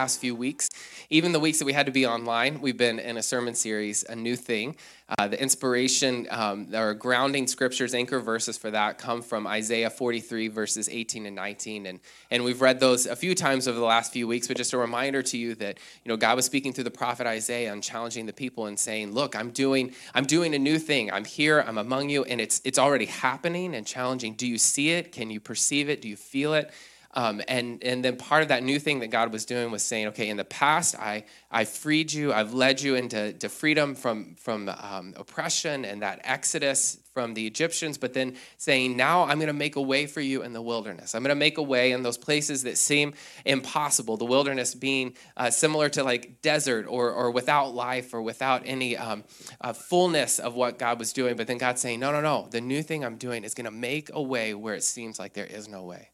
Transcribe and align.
last 0.00 0.18
few 0.18 0.34
weeks. 0.34 0.70
Even 1.10 1.32
the 1.32 1.40
weeks 1.40 1.58
that 1.58 1.66
we 1.66 1.74
had 1.74 1.84
to 1.84 1.92
be 1.92 2.06
online, 2.06 2.58
we've 2.62 2.78
been 2.78 2.98
in 2.98 3.18
a 3.18 3.22
sermon 3.22 3.54
series, 3.54 4.02
A 4.04 4.16
New 4.16 4.34
Thing. 4.34 4.76
Uh, 5.18 5.28
the 5.28 5.38
inspiration 5.38 6.26
um, 6.30 6.74
or 6.74 6.94
grounding 6.94 7.46
scriptures, 7.46 7.92
anchor 7.92 8.18
verses 8.18 8.56
for 8.56 8.70
that 8.70 8.96
come 8.96 9.20
from 9.20 9.46
Isaiah 9.46 9.90
43, 9.90 10.48
verses 10.48 10.88
18 10.88 11.26
and 11.26 11.36
19. 11.36 11.84
And, 11.84 12.00
and 12.30 12.44
we've 12.44 12.62
read 12.62 12.80
those 12.80 13.04
a 13.04 13.14
few 13.14 13.34
times 13.34 13.68
over 13.68 13.78
the 13.78 13.84
last 13.84 14.10
few 14.10 14.26
weeks, 14.26 14.48
but 14.48 14.56
just 14.56 14.72
a 14.72 14.78
reminder 14.78 15.20
to 15.22 15.36
you 15.36 15.54
that 15.56 15.76
you 16.02 16.08
know 16.08 16.16
God 16.16 16.36
was 16.36 16.46
speaking 16.46 16.72
through 16.72 16.84
the 16.84 16.90
prophet 16.90 17.26
Isaiah 17.26 17.70
and 17.70 17.82
challenging 17.82 18.24
the 18.24 18.32
people 18.32 18.66
and 18.66 18.78
saying, 18.78 19.12
Look, 19.12 19.36
I'm 19.36 19.50
doing, 19.50 19.92
I'm 20.14 20.24
doing 20.24 20.54
a 20.54 20.58
new 20.58 20.78
thing. 20.78 21.12
I'm 21.12 21.26
here, 21.26 21.62
I'm 21.66 21.76
among 21.76 22.08
you, 22.08 22.24
and 22.24 22.40
it's 22.40 22.62
it's 22.64 22.78
already 22.78 23.06
happening 23.06 23.74
and 23.74 23.86
challenging. 23.86 24.32
Do 24.32 24.46
you 24.46 24.56
see 24.56 24.92
it? 24.92 25.12
Can 25.12 25.28
you 25.28 25.40
perceive 25.40 25.90
it? 25.90 26.00
Do 26.00 26.08
you 26.08 26.16
feel 26.16 26.54
it? 26.54 26.70
Um, 27.12 27.42
and, 27.48 27.82
and 27.82 28.04
then 28.04 28.16
part 28.16 28.42
of 28.42 28.48
that 28.48 28.62
new 28.62 28.78
thing 28.78 29.00
that 29.00 29.08
God 29.08 29.32
was 29.32 29.44
doing 29.44 29.72
was 29.72 29.82
saying, 29.82 30.08
okay, 30.08 30.28
in 30.28 30.36
the 30.36 30.44
past, 30.44 30.94
I, 30.96 31.24
I 31.50 31.64
freed 31.64 32.12
you, 32.12 32.32
I've 32.32 32.54
led 32.54 32.80
you 32.80 32.94
into 32.94 33.32
to 33.32 33.48
freedom 33.48 33.96
from, 33.96 34.36
from 34.36 34.68
um, 34.68 35.14
oppression 35.16 35.84
and 35.84 36.02
that 36.02 36.20
exodus 36.22 36.98
from 37.12 37.34
the 37.34 37.44
Egyptians, 37.48 37.98
but 37.98 38.14
then 38.14 38.36
saying, 38.56 38.96
now 38.96 39.24
I'm 39.24 39.38
going 39.38 39.48
to 39.48 39.52
make 39.52 39.74
a 39.74 39.82
way 39.82 40.06
for 40.06 40.20
you 40.20 40.42
in 40.42 40.52
the 40.52 40.62
wilderness. 40.62 41.16
I'm 41.16 41.24
going 41.24 41.30
to 41.30 41.34
make 41.34 41.58
a 41.58 41.62
way 41.62 41.90
in 41.90 42.04
those 42.04 42.16
places 42.16 42.62
that 42.62 42.78
seem 42.78 43.14
impossible, 43.44 44.16
the 44.16 44.24
wilderness 44.24 44.76
being 44.76 45.14
uh, 45.36 45.50
similar 45.50 45.88
to 45.88 46.04
like 46.04 46.40
desert 46.42 46.86
or, 46.88 47.10
or 47.10 47.32
without 47.32 47.74
life 47.74 48.14
or 48.14 48.22
without 48.22 48.62
any 48.64 48.96
um, 48.96 49.24
uh, 49.60 49.72
fullness 49.72 50.38
of 50.38 50.54
what 50.54 50.78
God 50.78 51.00
was 51.00 51.12
doing. 51.12 51.34
But 51.34 51.48
then 51.48 51.58
God 51.58 51.80
saying, 51.80 51.98
no, 51.98 52.12
no, 52.12 52.20
no, 52.20 52.46
the 52.48 52.60
new 52.60 52.82
thing 52.84 53.04
I'm 53.04 53.16
doing 53.16 53.42
is 53.42 53.54
going 53.54 53.64
to 53.64 53.72
make 53.72 54.10
a 54.12 54.22
way 54.22 54.54
where 54.54 54.74
it 54.74 54.84
seems 54.84 55.18
like 55.18 55.32
there 55.32 55.46
is 55.46 55.66
no 55.66 55.82
way. 55.82 56.10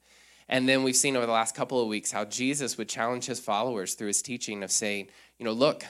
And 0.49 0.69
then 0.69 0.83
we've 0.85 0.97
seen 0.97 1.17
over 1.17 1.27
the 1.27 1.33
last 1.33 1.55
couple 1.55 1.81
of 1.81 1.89
weeks 1.89 2.13
how 2.13 2.25
Jesus 2.25 2.79
would 2.79 2.89
challenge 2.89 3.27
his 3.27 3.41
followers 3.41 3.95
through 3.95 4.09
his 4.09 4.23
teaching 4.23 4.63
of 4.63 4.71
saying, 4.71 5.09
you 5.39 5.45
know, 5.45 5.53
look, 5.53 5.85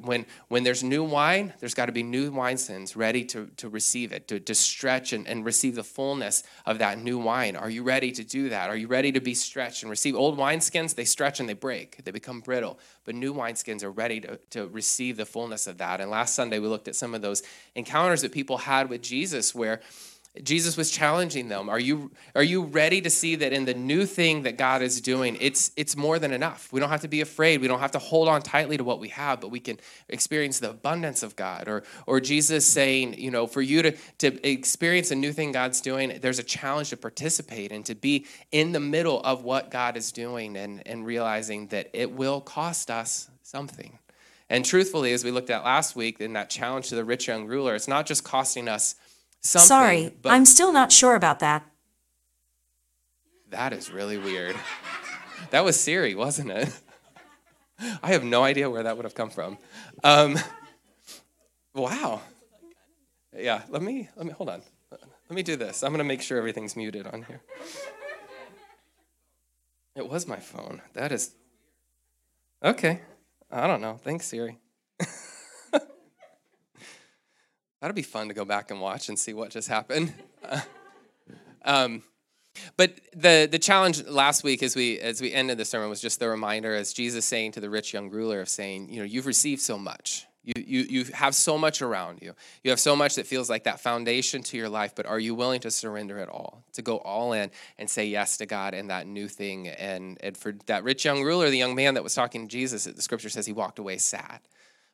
when, 0.00 0.26
when 0.48 0.62
there's 0.62 0.84
new 0.84 1.02
wine, 1.02 1.52
there's 1.58 1.74
got 1.74 1.86
to 1.86 1.92
be 1.92 2.02
new 2.02 2.30
wineskins 2.30 2.96
ready 2.96 3.24
to, 3.24 3.46
to 3.56 3.68
receive 3.68 4.12
it, 4.12 4.28
to, 4.28 4.38
to 4.38 4.54
stretch 4.54 5.12
and, 5.12 5.26
and 5.26 5.44
receive 5.44 5.74
the 5.74 5.82
fullness 5.82 6.44
of 6.66 6.78
that 6.78 6.98
new 6.98 7.18
wine. 7.18 7.56
Are 7.56 7.68
you 7.68 7.82
ready 7.82 8.12
to 8.12 8.22
do 8.22 8.48
that? 8.50 8.70
Are 8.70 8.76
you 8.76 8.86
ready 8.86 9.10
to 9.12 9.20
be 9.20 9.34
stretched 9.34 9.82
and 9.82 9.90
receive? 9.90 10.14
Old 10.14 10.38
wineskins, 10.38 10.94
they 10.94 11.04
stretch 11.04 11.40
and 11.40 11.48
they 11.48 11.54
break, 11.54 12.04
they 12.04 12.12
become 12.12 12.40
brittle. 12.40 12.78
But 13.04 13.16
new 13.16 13.34
wineskins 13.34 13.82
are 13.82 13.90
ready 13.90 14.20
to, 14.20 14.38
to 14.50 14.68
receive 14.68 15.16
the 15.16 15.26
fullness 15.26 15.66
of 15.66 15.78
that. 15.78 16.00
And 16.00 16.10
last 16.10 16.34
Sunday, 16.34 16.58
we 16.58 16.68
looked 16.68 16.88
at 16.88 16.96
some 16.96 17.14
of 17.14 17.22
those 17.22 17.42
encounters 17.74 18.22
that 18.22 18.32
people 18.32 18.58
had 18.58 18.88
with 18.88 19.02
Jesus 19.02 19.54
where 19.54 19.80
Jesus 20.42 20.76
was 20.76 20.90
challenging 20.90 21.48
them. 21.48 21.68
Are 21.68 21.78
you, 21.78 22.10
are 22.34 22.42
you 22.42 22.64
ready 22.64 23.00
to 23.00 23.10
see 23.10 23.36
that 23.36 23.52
in 23.52 23.64
the 23.64 23.74
new 23.74 24.06
thing 24.06 24.42
that 24.42 24.58
God 24.58 24.82
is 24.82 25.00
doing, 25.00 25.36
it's, 25.40 25.72
it's 25.76 25.96
more 25.96 26.18
than 26.18 26.32
enough? 26.32 26.72
We 26.72 26.80
don't 26.80 26.90
have 26.90 27.02
to 27.02 27.08
be 27.08 27.20
afraid. 27.20 27.60
We 27.60 27.68
don't 27.68 27.80
have 27.80 27.92
to 27.92 27.98
hold 27.98 28.28
on 28.28 28.42
tightly 28.42 28.76
to 28.76 28.84
what 28.84 29.00
we 29.00 29.08
have, 29.08 29.40
but 29.40 29.50
we 29.50 29.60
can 29.60 29.78
experience 30.08 30.58
the 30.58 30.70
abundance 30.70 31.22
of 31.22 31.36
God. 31.36 31.68
Or, 31.68 31.84
or 32.06 32.20
Jesus 32.20 32.66
saying, 32.66 33.18
you 33.18 33.30
know, 33.30 33.46
for 33.46 33.62
you 33.62 33.82
to, 33.82 33.92
to 34.18 34.48
experience 34.48 35.10
a 35.10 35.16
new 35.16 35.32
thing 35.32 35.52
God's 35.52 35.80
doing, 35.80 36.18
there's 36.20 36.38
a 36.38 36.44
challenge 36.44 36.90
to 36.90 36.96
participate 36.96 37.72
and 37.72 37.84
to 37.86 37.94
be 37.94 38.26
in 38.52 38.72
the 38.72 38.80
middle 38.80 39.20
of 39.22 39.44
what 39.44 39.70
God 39.70 39.96
is 39.96 40.12
doing 40.12 40.56
and, 40.56 40.86
and 40.86 41.06
realizing 41.06 41.68
that 41.68 41.90
it 41.92 42.12
will 42.12 42.40
cost 42.40 42.90
us 42.90 43.30
something. 43.42 43.98
And 44.48 44.64
truthfully, 44.64 45.12
as 45.12 45.24
we 45.24 45.30
looked 45.30 45.50
at 45.50 45.64
last 45.64 45.96
week 45.96 46.20
in 46.20 46.34
that 46.34 46.50
challenge 46.50 46.88
to 46.90 46.94
the 46.94 47.04
rich 47.04 47.26
young 47.26 47.46
ruler, 47.46 47.74
it's 47.74 47.88
not 47.88 48.06
just 48.06 48.22
costing 48.22 48.68
us 48.68 48.94
something. 49.46 49.66
Sorry, 49.66 50.12
I'm 50.24 50.44
still 50.44 50.72
not 50.72 50.92
sure 50.92 51.14
about 51.14 51.40
that. 51.40 51.64
That 53.50 53.72
is 53.72 53.90
really 53.90 54.18
weird. 54.18 54.56
that 55.50 55.64
was 55.64 55.78
Siri, 55.78 56.14
wasn't 56.14 56.50
it? 56.50 56.68
I 58.02 58.12
have 58.12 58.24
no 58.24 58.42
idea 58.42 58.70
where 58.70 58.82
that 58.82 58.96
would 58.96 59.04
have 59.04 59.14
come 59.14 59.30
from. 59.30 59.58
Um, 60.02 60.38
wow. 61.74 62.22
Yeah, 63.36 63.62
let 63.68 63.82
me 63.82 64.08
let 64.16 64.26
me 64.26 64.32
hold 64.32 64.48
on. 64.48 64.62
Let 64.90 65.36
me 65.36 65.42
do 65.42 65.56
this. 65.56 65.82
I'm 65.82 65.92
gonna 65.92 66.04
make 66.04 66.22
sure 66.22 66.38
everything's 66.38 66.76
muted 66.76 67.06
on 67.06 67.22
here. 67.24 67.40
It 69.94 70.08
was 70.08 70.26
my 70.26 70.36
phone. 70.36 70.82
That 70.94 71.12
is 71.12 71.32
okay. 72.62 73.00
I 73.50 73.66
don't 73.66 73.80
know. 73.80 73.98
Thanks, 74.02 74.26
Siri. 74.26 74.58
That'll 77.80 77.94
be 77.94 78.02
fun 78.02 78.28
to 78.28 78.34
go 78.34 78.44
back 78.44 78.70
and 78.70 78.80
watch 78.80 79.08
and 79.08 79.18
see 79.18 79.34
what 79.34 79.50
just 79.50 79.68
happened. 79.68 80.12
um, 81.64 82.02
but 82.76 82.98
the 83.14 83.48
the 83.50 83.58
challenge 83.58 84.06
last 84.06 84.42
week 84.42 84.62
as 84.62 84.74
we 84.74 84.98
as 84.98 85.20
we 85.20 85.32
ended 85.32 85.58
the 85.58 85.64
sermon 85.64 85.90
was 85.90 86.00
just 86.00 86.20
the 86.20 86.28
reminder 86.28 86.74
as 86.74 86.92
Jesus 86.92 87.24
saying 87.26 87.52
to 87.52 87.60
the 87.60 87.68
rich 87.68 87.92
young 87.92 88.10
ruler 88.10 88.40
of 88.40 88.48
saying, 88.48 88.88
you 88.90 88.98
know, 88.98 89.04
you've 89.04 89.26
received 89.26 89.60
so 89.60 89.78
much. 89.78 90.26
You, 90.42 90.62
you, 90.64 90.80
you 90.82 91.04
have 91.06 91.34
so 91.34 91.58
much 91.58 91.82
around 91.82 92.20
you. 92.22 92.32
You 92.62 92.70
have 92.70 92.78
so 92.78 92.94
much 92.94 93.16
that 93.16 93.26
feels 93.26 93.50
like 93.50 93.64
that 93.64 93.80
foundation 93.80 94.44
to 94.44 94.56
your 94.56 94.68
life, 94.68 94.94
but 94.94 95.04
are 95.04 95.18
you 95.18 95.34
willing 95.34 95.58
to 95.62 95.72
surrender 95.72 96.18
it 96.18 96.28
all, 96.28 96.62
to 96.74 96.82
go 96.82 96.98
all 96.98 97.32
in 97.32 97.50
and 97.78 97.90
say 97.90 98.06
yes 98.06 98.36
to 98.36 98.46
God 98.46 98.72
and 98.72 98.88
that 98.88 99.08
new 99.08 99.26
thing? 99.26 99.66
And, 99.66 100.18
and 100.22 100.36
for 100.36 100.54
that 100.66 100.84
rich 100.84 101.04
young 101.04 101.24
ruler, 101.24 101.50
the 101.50 101.58
young 101.58 101.74
man 101.74 101.94
that 101.94 102.04
was 102.04 102.14
talking 102.14 102.46
to 102.46 102.48
Jesus, 102.48 102.84
the 102.84 103.02
scripture 103.02 103.28
says 103.28 103.44
he 103.44 103.52
walked 103.52 103.80
away 103.80 103.98
sad 103.98 104.38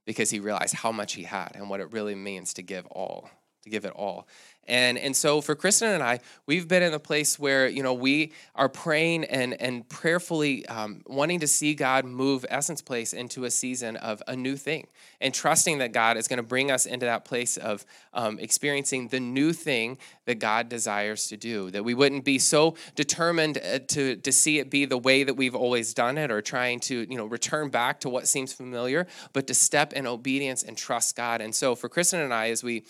because 0.04 0.30
he 0.30 0.40
realized 0.40 0.74
how 0.74 0.92
much 0.92 1.14
he 1.14 1.22
had 1.22 1.52
and 1.54 1.68
what 1.68 1.80
it 1.80 1.92
really 1.92 2.14
means 2.14 2.54
to 2.54 2.62
give 2.62 2.86
all, 2.86 3.30
to 3.62 3.70
give 3.70 3.84
it 3.84 3.92
all. 3.94 4.26
And, 4.68 4.96
and 4.96 5.16
so 5.16 5.40
for 5.40 5.56
Kristen 5.56 5.88
and 5.88 6.04
I, 6.04 6.20
we've 6.46 6.68
been 6.68 6.84
in 6.84 6.94
a 6.94 6.98
place 7.00 7.36
where, 7.36 7.66
you 7.66 7.82
know, 7.82 7.94
we 7.94 8.32
are 8.54 8.68
praying 8.68 9.24
and, 9.24 9.60
and 9.60 9.88
prayerfully 9.88 10.64
um, 10.66 11.02
wanting 11.06 11.40
to 11.40 11.48
see 11.48 11.74
God 11.74 12.04
move 12.04 12.46
Essence 12.48 12.80
Place 12.80 13.12
into 13.12 13.44
a 13.44 13.50
season 13.50 13.96
of 13.96 14.22
a 14.28 14.36
new 14.36 14.56
thing 14.56 14.86
and 15.20 15.34
trusting 15.34 15.78
that 15.78 15.92
God 15.92 16.16
is 16.16 16.28
going 16.28 16.36
to 16.36 16.44
bring 16.44 16.70
us 16.70 16.86
into 16.86 17.06
that 17.06 17.24
place 17.24 17.56
of 17.56 17.84
um, 18.14 18.38
experiencing 18.38 19.08
the 19.08 19.18
new 19.18 19.52
thing 19.52 19.98
that 20.26 20.38
God 20.38 20.68
desires 20.68 21.26
to 21.28 21.36
do. 21.36 21.72
That 21.72 21.84
we 21.84 21.94
wouldn't 21.94 22.24
be 22.24 22.38
so 22.38 22.76
determined 22.94 23.58
uh, 23.58 23.80
to, 23.88 24.14
to 24.14 24.30
see 24.30 24.60
it 24.60 24.70
be 24.70 24.84
the 24.84 24.98
way 24.98 25.24
that 25.24 25.34
we've 25.34 25.56
always 25.56 25.92
done 25.92 26.18
it 26.18 26.30
or 26.30 26.40
trying 26.40 26.78
to, 26.80 27.04
you 27.10 27.16
know, 27.16 27.26
return 27.26 27.68
back 27.68 27.98
to 28.00 28.08
what 28.08 28.28
seems 28.28 28.52
familiar, 28.52 29.08
but 29.32 29.48
to 29.48 29.54
step 29.54 29.92
in 29.92 30.06
obedience 30.06 30.62
and 30.62 30.76
trust 30.76 31.16
God. 31.16 31.40
And 31.40 31.52
so 31.52 31.74
for 31.74 31.88
Kristen 31.88 32.20
and 32.20 32.32
I, 32.32 32.50
as 32.50 32.62
we 32.62 32.84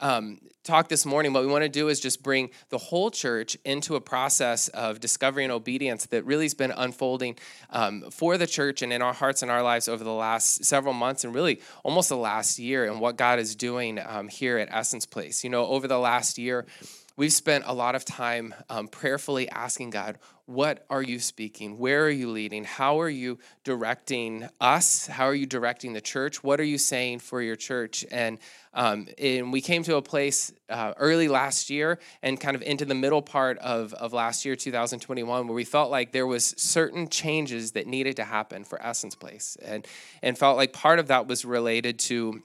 um, 0.00 0.38
talk 0.62 0.88
this 0.88 1.06
morning, 1.06 1.32
what 1.32 1.42
we 1.42 1.50
want 1.50 1.62
to 1.62 1.68
do 1.68 1.88
is 1.88 2.00
just 2.00 2.22
bring 2.22 2.50
the 2.68 2.78
whole 2.78 3.10
church 3.10 3.56
into 3.64 3.94
a 3.96 4.00
process 4.00 4.68
of 4.68 5.00
discovery 5.00 5.44
and 5.44 5.52
obedience 5.52 6.06
that 6.06 6.24
really 6.24 6.44
has 6.44 6.54
been 6.54 6.72
unfolding 6.72 7.36
um, 7.70 8.04
for 8.10 8.36
the 8.36 8.46
church 8.46 8.82
and 8.82 8.92
in 8.92 9.00
our 9.00 9.14
hearts 9.14 9.42
and 9.42 9.50
our 9.50 9.62
lives 9.62 9.88
over 9.88 10.04
the 10.04 10.12
last 10.12 10.64
several 10.64 10.92
months 10.92 11.24
and 11.24 11.34
really 11.34 11.60
almost 11.84 12.08
the 12.08 12.16
last 12.16 12.58
year 12.58 12.84
and 12.84 13.00
what 13.00 13.16
God 13.16 13.38
is 13.38 13.54
doing 13.54 13.98
um, 14.04 14.28
here 14.28 14.58
at 14.58 14.68
Essence 14.70 15.06
Place. 15.06 15.44
You 15.44 15.50
know, 15.50 15.66
over 15.66 15.88
the 15.88 15.98
last 15.98 16.36
year, 16.36 16.66
we've 17.16 17.32
spent 17.32 17.64
a 17.66 17.72
lot 17.72 17.94
of 17.94 18.04
time 18.04 18.54
um, 18.68 18.88
prayerfully 18.88 19.48
asking 19.48 19.90
God, 19.90 20.18
what 20.46 20.86
are 20.88 21.02
you 21.02 21.18
speaking? 21.18 21.76
Where 21.76 22.04
are 22.04 22.10
you 22.10 22.30
leading? 22.30 22.62
How 22.62 23.00
are 23.00 23.08
you 23.08 23.38
directing 23.64 24.48
us? 24.60 25.08
How 25.08 25.24
are 25.24 25.34
you 25.34 25.44
directing 25.46 25.92
the 25.92 26.00
church? 26.00 26.44
What 26.44 26.60
are 26.60 26.64
you 26.64 26.78
saying 26.78 27.18
for 27.18 27.42
your 27.42 27.56
church? 27.56 28.04
And 28.12 28.38
um, 28.72 29.08
and 29.18 29.52
we 29.52 29.60
came 29.60 29.82
to 29.84 29.96
a 29.96 30.02
place 30.02 30.52
uh, 30.68 30.92
early 30.98 31.28
last 31.28 31.70
year 31.70 31.98
and 32.22 32.38
kind 32.38 32.54
of 32.54 32.62
into 32.62 32.84
the 32.84 32.94
middle 32.94 33.22
part 33.22 33.58
of, 33.58 33.94
of 33.94 34.12
last 34.12 34.44
year, 34.44 34.54
2021, 34.54 35.48
where 35.48 35.54
we 35.54 35.64
felt 35.64 35.90
like 35.90 36.12
there 36.12 36.26
was 36.26 36.54
certain 36.58 37.08
changes 37.08 37.72
that 37.72 37.86
needed 37.86 38.16
to 38.16 38.24
happen 38.24 38.64
for 38.64 38.80
Essence 38.80 39.14
Place, 39.14 39.56
and 39.64 39.86
and 40.22 40.38
felt 40.38 40.56
like 40.56 40.72
part 40.72 40.98
of 40.98 41.08
that 41.08 41.26
was 41.26 41.44
related 41.44 41.98
to 42.00 42.42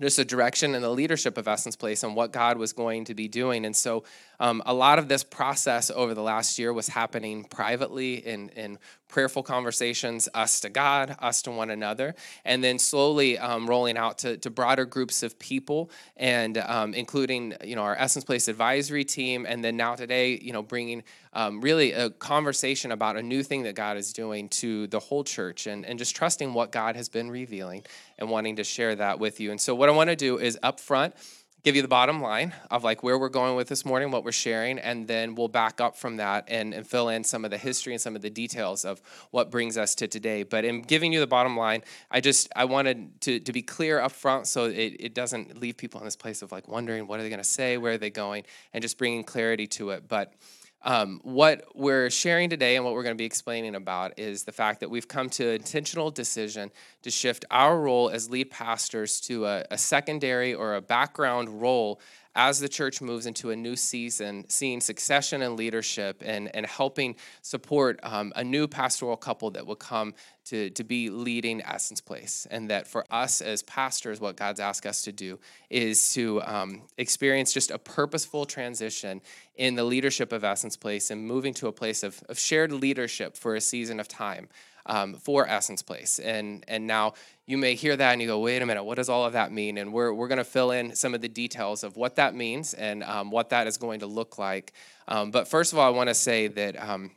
just 0.00 0.16
the 0.16 0.24
direction 0.24 0.74
and 0.74 0.82
the 0.82 0.90
leadership 0.90 1.36
of 1.36 1.46
Essence 1.46 1.76
Place 1.76 2.02
and 2.02 2.16
what 2.16 2.32
God 2.32 2.56
was 2.56 2.72
going 2.72 3.04
to 3.06 3.14
be 3.14 3.28
doing. 3.28 3.64
And 3.64 3.76
so 3.76 4.04
um, 4.40 4.62
a 4.66 4.74
lot 4.74 4.98
of 4.98 5.06
this 5.06 5.22
process 5.22 5.90
over 5.90 6.14
the 6.14 6.22
last 6.22 6.58
year 6.58 6.72
was 6.72 6.88
happening 6.88 7.44
privately 7.44 8.14
in, 8.14 8.48
in 8.50 8.78
prayerful 9.06 9.42
conversations, 9.42 10.28
us 10.34 10.60
to 10.60 10.70
God, 10.70 11.16
us 11.20 11.42
to 11.42 11.50
one 11.50 11.68
another, 11.68 12.14
and 12.44 12.64
then 12.64 12.78
slowly 12.78 13.38
um, 13.38 13.68
rolling 13.68 13.98
out 13.98 14.18
to, 14.18 14.38
to 14.38 14.50
broader 14.50 14.86
groups 14.86 15.22
of 15.22 15.38
people, 15.38 15.90
and 16.16 16.56
um, 16.58 16.94
including 16.94 17.54
you 17.62 17.76
know 17.76 17.82
our 17.82 17.96
Essence 17.96 18.24
Place 18.24 18.48
advisory 18.48 19.04
team, 19.04 19.44
and 19.46 19.62
then 19.62 19.76
now 19.76 19.94
today, 19.94 20.38
you 20.40 20.52
know, 20.52 20.62
bringing 20.62 21.02
um, 21.34 21.60
really 21.60 21.92
a 21.92 22.10
conversation 22.10 22.92
about 22.92 23.16
a 23.16 23.22
new 23.22 23.42
thing 23.42 23.64
that 23.64 23.74
God 23.74 23.96
is 23.96 24.12
doing 24.12 24.48
to 24.48 24.86
the 24.86 25.00
whole 25.00 25.24
church, 25.24 25.66
and, 25.66 25.84
and 25.84 25.98
just 25.98 26.16
trusting 26.16 26.54
what 26.54 26.72
God 26.72 26.96
has 26.96 27.08
been 27.08 27.30
revealing 27.30 27.84
and 28.18 28.30
wanting 28.30 28.56
to 28.56 28.64
share 28.64 28.94
that 28.94 29.18
with 29.18 29.38
you. 29.38 29.50
And 29.50 29.60
so, 29.60 29.74
what 29.74 29.88
I 29.88 29.92
want 29.92 30.10
to 30.10 30.16
do 30.16 30.38
is 30.38 30.58
up 30.62 30.80
front 30.80 31.14
give 31.62 31.76
you 31.76 31.82
the 31.82 31.88
bottom 31.88 32.20
line 32.22 32.54
of 32.70 32.84
like 32.84 33.02
where 33.02 33.18
we're 33.18 33.28
going 33.28 33.56
with 33.56 33.68
this 33.68 33.84
morning, 33.84 34.10
what 34.10 34.24
we're 34.24 34.32
sharing, 34.32 34.78
and 34.78 35.06
then 35.06 35.34
we'll 35.34 35.48
back 35.48 35.80
up 35.80 35.96
from 35.96 36.16
that 36.16 36.44
and, 36.48 36.72
and 36.72 36.86
fill 36.86 37.08
in 37.08 37.22
some 37.22 37.44
of 37.44 37.50
the 37.50 37.58
history 37.58 37.92
and 37.92 38.00
some 38.00 38.16
of 38.16 38.22
the 38.22 38.30
details 38.30 38.84
of 38.84 39.00
what 39.30 39.50
brings 39.50 39.76
us 39.76 39.94
to 39.94 40.08
today. 40.08 40.42
But 40.42 40.64
in 40.64 40.82
giving 40.82 41.12
you 41.12 41.20
the 41.20 41.26
bottom 41.26 41.56
line, 41.56 41.82
I 42.10 42.20
just 42.20 42.48
I 42.56 42.64
wanted 42.64 43.20
to, 43.22 43.40
to 43.40 43.52
be 43.52 43.62
clear 43.62 44.00
up 44.00 44.12
front 44.12 44.46
so 44.46 44.64
it, 44.64 44.96
it 44.98 45.14
doesn't 45.14 45.60
leave 45.60 45.76
people 45.76 46.00
in 46.00 46.06
this 46.06 46.16
place 46.16 46.42
of 46.42 46.52
like 46.52 46.68
wondering 46.68 47.06
what 47.06 47.20
are 47.20 47.22
they 47.22 47.28
going 47.28 47.38
to 47.38 47.44
say, 47.44 47.76
where 47.76 47.92
are 47.92 47.98
they 47.98 48.10
going, 48.10 48.44
and 48.72 48.82
just 48.82 48.98
bringing 48.98 49.24
clarity 49.24 49.66
to 49.66 49.90
it. 49.90 50.08
But 50.08 50.34
Um, 50.82 51.20
what 51.24 51.64
we're 51.74 52.08
sharing 52.08 52.48
today 52.48 52.76
and 52.76 52.84
what 52.84 52.94
we're 52.94 53.02
going 53.02 53.14
to 53.14 53.18
be 53.20 53.26
explaining 53.26 53.74
about 53.74 54.18
is 54.18 54.44
the 54.44 54.52
fact 54.52 54.80
that 54.80 54.88
we've 54.88 55.06
come 55.06 55.28
to 55.30 55.48
an 55.48 55.56
intentional 55.56 56.10
decision 56.10 56.70
to 57.02 57.10
shift 57.10 57.44
our 57.50 57.78
role 57.78 58.08
as 58.08 58.30
lead 58.30 58.50
pastors 58.50 59.20
to 59.22 59.44
a, 59.44 59.66
a 59.70 59.76
secondary 59.76 60.54
or 60.54 60.76
a 60.76 60.80
background 60.80 61.60
role 61.60 62.00
as 62.34 62.60
the 62.60 62.68
church 62.68 63.00
moves 63.00 63.26
into 63.26 63.50
a 63.50 63.56
new 63.56 63.74
season, 63.74 64.44
seeing 64.48 64.80
succession 64.80 65.42
and 65.42 65.56
leadership 65.56 66.22
and, 66.24 66.54
and 66.54 66.64
helping 66.64 67.16
support 67.42 67.98
um, 68.02 68.32
a 68.36 68.44
new 68.44 68.68
pastoral 68.68 69.16
couple 69.16 69.50
that 69.50 69.66
will 69.66 69.76
come 69.76 70.14
to, 70.44 70.70
to 70.70 70.84
be 70.84 71.10
leading 71.10 71.62
Essence 71.62 72.00
Place. 72.00 72.46
And 72.50 72.70
that 72.70 72.86
for 72.86 73.04
us 73.10 73.40
as 73.40 73.62
pastors, 73.64 74.20
what 74.20 74.36
God's 74.36 74.60
asked 74.60 74.86
us 74.86 75.02
to 75.02 75.12
do 75.12 75.38
is 75.70 76.12
to 76.14 76.42
um, 76.42 76.82
experience 76.98 77.52
just 77.52 77.70
a 77.70 77.78
purposeful 77.78 78.44
transition 78.44 79.20
in 79.56 79.74
the 79.74 79.84
leadership 79.84 80.32
of 80.32 80.44
Essence 80.44 80.76
Place 80.76 81.10
and 81.10 81.26
moving 81.26 81.54
to 81.54 81.66
a 81.66 81.72
place 81.72 82.02
of, 82.02 82.22
of 82.28 82.38
shared 82.38 82.72
leadership 82.72 83.36
for 83.36 83.56
a 83.56 83.60
season 83.60 84.00
of 84.00 84.08
time 84.08 84.48
um, 84.86 85.14
for 85.14 85.48
Essence 85.48 85.82
Place. 85.82 86.18
And, 86.18 86.64
and 86.68 86.86
now 86.86 87.14
you 87.46 87.58
may 87.58 87.74
hear 87.74 87.96
that 87.96 88.12
and 88.12 88.22
you 88.22 88.28
go, 88.28 88.38
wait 88.38 88.62
a 88.62 88.66
minute, 88.66 88.84
what 88.84 88.96
does 88.96 89.08
all 89.08 89.24
of 89.24 89.32
that 89.32 89.52
mean? 89.52 89.78
And 89.78 89.92
we're, 89.92 90.12
we're 90.12 90.28
going 90.28 90.38
to 90.38 90.44
fill 90.44 90.70
in 90.70 90.94
some 90.94 91.14
of 91.14 91.20
the 91.20 91.28
details 91.28 91.84
of 91.84 91.96
what 91.96 92.16
that 92.16 92.34
means 92.34 92.74
and 92.74 93.02
um, 93.04 93.30
what 93.30 93.50
that 93.50 93.66
is 93.66 93.76
going 93.76 94.00
to 94.00 94.06
look 94.06 94.38
like. 94.38 94.72
Um, 95.08 95.30
but 95.30 95.48
first 95.48 95.72
of 95.72 95.78
all, 95.78 95.86
I 95.86 95.96
want 95.96 96.08
to 96.08 96.14
say 96.14 96.48
that 96.48 96.80
um, 96.80 97.10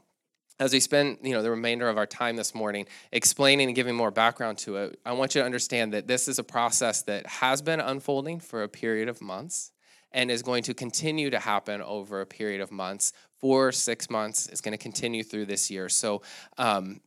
as 0.59 0.71
we 0.71 0.79
spend 0.79 1.17
you 1.21 1.33
know 1.33 1.41
the 1.41 1.49
remainder 1.49 1.89
of 1.89 1.97
our 1.97 2.05
time 2.05 2.35
this 2.35 2.53
morning 2.53 2.85
explaining 3.11 3.67
and 3.67 3.75
giving 3.75 3.95
more 3.95 4.11
background 4.11 4.57
to 4.57 4.77
it 4.77 4.99
i 5.05 5.11
want 5.11 5.33
you 5.35 5.41
to 5.41 5.45
understand 5.45 5.93
that 5.93 6.07
this 6.07 6.27
is 6.27 6.39
a 6.39 6.43
process 6.43 7.01
that 7.03 7.25
has 7.25 7.61
been 7.61 7.79
unfolding 7.79 8.39
for 8.39 8.63
a 8.63 8.69
period 8.69 9.09
of 9.09 9.21
months 9.21 9.71
and 10.11 10.29
is 10.29 10.43
going 10.43 10.63
to 10.63 10.73
continue 10.73 11.29
to 11.29 11.39
happen 11.39 11.81
over 11.81 12.21
a 12.21 12.25
period 12.25 12.61
of 12.61 12.71
months 12.71 13.13
four 13.39 13.71
six 13.71 14.09
months 14.09 14.47
is 14.49 14.61
going 14.61 14.71
to 14.71 14.77
continue 14.77 15.23
through 15.23 15.45
this 15.45 15.71
year 15.71 15.89
so 15.89 16.21
um, 16.57 17.01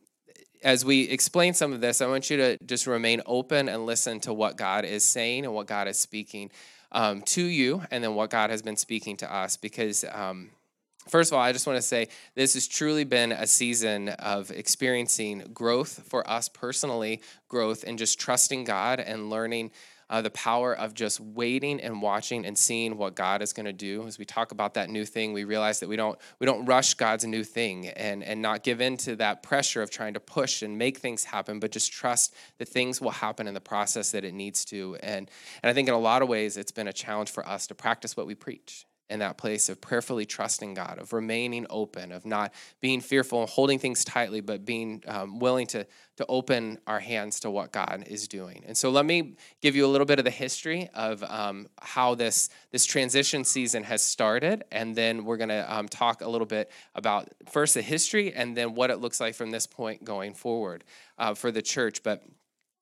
as 0.63 0.83
we 0.83 1.01
explain 1.09 1.53
some 1.53 1.73
of 1.73 1.81
this, 1.81 2.01
I 2.01 2.07
want 2.07 2.29
you 2.29 2.37
to 2.37 2.57
just 2.65 2.87
remain 2.87 3.21
open 3.25 3.69
and 3.69 3.85
listen 3.85 4.19
to 4.21 4.33
what 4.33 4.57
God 4.57 4.85
is 4.85 5.03
saying 5.03 5.45
and 5.45 5.53
what 5.53 5.67
God 5.67 5.87
is 5.87 5.99
speaking 5.99 6.51
um, 6.91 7.21
to 7.23 7.43
you, 7.43 7.83
and 7.91 8.03
then 8.03 8.15
what 8.15 8.29
God 8.29 8.49
has 8.49 8.61
been 8.61 8.77
speaking 8.77 9.17
to 9.17 9.33
us. 9.33 9.57
Because, 9.57 10.05
um, 10.11 10.49
first 11.09 11.31
of 11.31 11.37
all, 11.37 11.43
I 11.43 11.51
just 11.51 11.67
want 11.67 11.77
to 11.77 11.81
say 11.81 12.07
this 12.35 12.53
has 12.53 12.67
truly 12.67 13.03
been 13.03 13.31
a 13.31 13.45
season 13.45 14.09
of 14.09 14.51
experiencing 14.51 15.51
growth 15.53 16.03
for 16.07 16.27
us 16.29 16.47
personally, 16.47 17.21
growth 17.49 17.83
and 17.85 17.97
just 17.97 18.19
trusting 18.19 18.63
God 18.63 18.99
and 18.99 19.29
learning 19.29 19.71
uh, 20.09 20.21
the 20.21 20.29
power 20.31 20.73
of 20.73 20.93
just 20.93 21.19
waiting 21.19 21.79
and 21.81 22.01
watching 22.01 22.45
and 22.45 22.57
seeing 22.57 22.97
what 22.97 23.15
God 23.15 23.41
is 23.41 23.53
going 23.53 23.65
to 23.65 23.73
do. 23.73 24.07
As 24.07 24.17
we 24.17 24.25
talk 24.25 24.51
about 24.51 24.73
that 24.75 24.89
new 24.89 25.05
thing, 25.05 25.33
we 25.33 25.43
realize 25.43 25.79
that 25.81 25.89
we 25.89 25.95
don't 25.95 26.17
we 26.39 26.45
don't 26.45 26.65
rush 26.65 26.93
God's 26.93 27.25
new 27.25 27.43
thing 27.43 27.87
and 27.89 28.23
and 28.23 28.41
not 28.41 28.63
give 28.63 28.81
in 28.81 28.97
to 28.97 29.15
that 29.17 29.43
pressure 29.43 29.81
of 29.81 29.89
trying 29.89 30.13
to 30.15 30.19
push 30.19 30.61
and 30.61 30.77
make 30.77 30.97
things 30.97 31.25
happen, 31.25 31.59
but 31.59 31.71
just 31.71 31.91
trust 31.91 32.33
that 32.57 32.67
things 32.67 32.99
will 32.99 33.11
happen 33.11 33.47
in 33.47 33.53
the 33.53 33.61
process 33.61 34.11
that 34.11 34.23
it 34.23 34.33
needs 34.33 34.65
to. 34.65 34.97
And 35.03 35.29
and 35.61 35.69
I 35.69 35.73
think 35.73 35.87
in 35.87 35.93
a 35.93 35.99
lot 35.99 36.21
of 36.21 36.29
ways, 36.29 36.57
it's 36.57 36.71
been 36.71 36.87
a 36.87 36.93
challenge 36.93 37.29
for 37.29 37.47
us 37.47 37.67
to 37.67 37.75
practice 37.75 38.17
what 38.17 38.27
we 38.27 38.35
preach 38.35 38.86
in 39.09 39.19
that 39.19 39.37
place 39.37 39.69
of 39.69 39.79
prayerfully 39.79 40.25
trusting 40.25 40.73
God, 40.73 40.99
of 40.99 41.13
remaining 41.13 41.65
open, 41.69 42.11
of 42.11 42.25
not 42.25 42.53
being 42.81 42.99
fearful, 42.99 43.41
and 43.41 43.49
holding 43.49 43.79
things 43.79 44.03
tightly, 44.03 44.41
but 44.41 44.65
being 44.65 45.03
um, 45.07 45.39
willing 45.39 45.67
to, 45.67 45.85
to 46.17 46.25
open 46.27 46.77
our 46.87 46.99
hands 46.99 47.39
to 47.41 47.49
what 47.49 47.71
God 47.71 48.03
is 48.07 48.27
doing. 48.27 48.63
And 48.67 48.75
so 48.75 48.89
let 48.89 49.05
me 49.05 49.35
give 49.61 49.75
you 49.75 49.85
a 49.85 49.87
little 49.87 50.05
bit 50.05 50.19
of 50.19 50.25
the 50.25 50.31
history 50.31 50.89
of 50.93 51.23
um, 51.23 51.67
how 51.81 52.15
this, 52.15 52.49
this 52.71 52.85
transition 52.85 53.43
season 53.43 53.83
has 53.83 54.03
started. 54.03 54.65
And 54.71 54.95
then 54.95 55.23
we're 55.23 55.37
going 55.37 55.49
to 55.49 55.73
um, 55.73 55.87
talk 55.87 56.21
a 56.21 56.27
little 56.29 56.47
bit 56.47 56.69
about 56.93 57.29
first 57.49 57.75
the 57.75 57.81
history 57.81 58.33
and 58.33 58.57
then 58.57 58.75
what 58.75 58.89
it 58.89 58.97
looks 58.97 59.19
like 59.19 59.35
from 59.35 59.51
this 59.51 59.67
point 59.67 60.03
going 60.03 60.33
forward 60.33 60.83
uh, 61.17 61.33
for 61.33 61.51
the 61.51 61.61
church. 61.61 62.03
But 62.03 62.23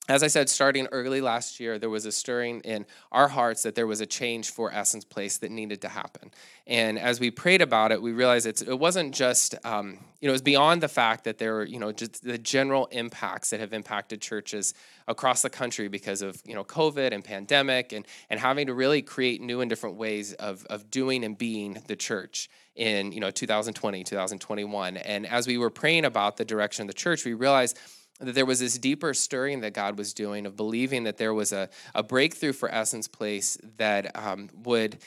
as 0.07 0.21
I 0.21 0.27
said, 0.27 0.49
starting 0.49 0.87
early 0.91 1.19
last 1.19 1.59
year, 1.59 1.79
there 1.79 1.89
was 1.89 2.05
a 2.05 2.11
stirring 2.11 2.61
in 2.61 2.85
our 3.11 3.27
hearts 3.27 3.63
that 3.63 3.73
there 3.73 3.87
was 3.87 4.01
a 4.01 4.05
change 4.05 4.51
for 4.51 4.71
Essence 4.71 5.03
Place 5.03 5.39
that 5.39 5.49
needed 5.49 5.81
to 5.81 5.89
happen. 5.89 6.29
And 6.67 6.99
as 6.99 7.19
we 7.19 7.31
prayed 7.31 7.61
about 7.61 7.91
it, 7.91 7.99
we 8.01 8.11
realized 8.11 8.45
it 8.45 8.79
wasn't 8.79 9.15
just, 9.15 9.55
um, 9.65 9.99
you 10.21 10.27
know, 10.27 10.29
it 10.29 10.33
was 10.33 10.43
beyond 10.43 10.83
the 10.83 10.87
fact 10.87 11.23
that 11.23 11.39
there 11.39 11.55
were, 11.55 11.65
you 11.65 11.79
know, 11.79 11.91
just 11.91 12.23
the 12.23 12.37
general 12.37 12.85
impacts 12.87 13.49
that 13.49 13.59
have 13.59 13.73
impacted 13.73 14.21
churches 14.21 14.75
across 15.07 15.41
the 15.41 15.49
country 15.49 15.87
because 15.87 16.21
of, 16.21 16.39
you 16.45 16.53
know, 16.53 16.63
COVID 16.63 17.11
and 17.11 17.23
pandemic 17.23 17.91
and, 17.91 18.05
and 18.29 18.39
having 18.39 18.67
to 18.67 18.75
really 18.75 19.01
create 19.01 19.41
new 19.41 19.61
and 19.61 19.69
different 19.69 19.95
ways 19.95 20.33
of, 20.33 20.65
of 20.69 20.91
doing 20.91 21.23
and 21.23 21.35
being 21.35 21.81
the 21.87 21.95
church 21.95 22.47
in, 22.75 23.11
you 23.11 23.19
know, 23.19 23.31
2020, 23.31 24.03
2021. 24.03 24.97
And 24.97 25.25
as 25.25 25.47
we 25.47 25.57
were 25.57 25.71
praying 25.71 26.05
about 26.05 26.37
the 26.37 26.45
direction 26.45 26.83
of 26.83 26.87
the 26.87 26.93
church, 26.93 27.25
we 27.25 27.33
realized 27.33 27.79
that 28.19 28.33
there 28.33 28.45
was 28.45 28.59
this 28.59 28.77
deeper 28.77 29.13
stirring 29.13 29.61
that 29.61 29.73
God 29.73 29.97
was 29.97 30.13
doing 30.13 30.45
of 30.45 30.55
believing 30.55 31.03
that 31.03 31.17
there 31.17 31.33
was 31.33 31.51
a, 31.51 31.69
a 31.93 32.01
breakthrough 32.01 32.53
for 32.53 32.69
Essence 32.69 33.07
Place 33.07 33.57
that 33.77 34.15
um, 34.15 34.49
would 34.63 34.97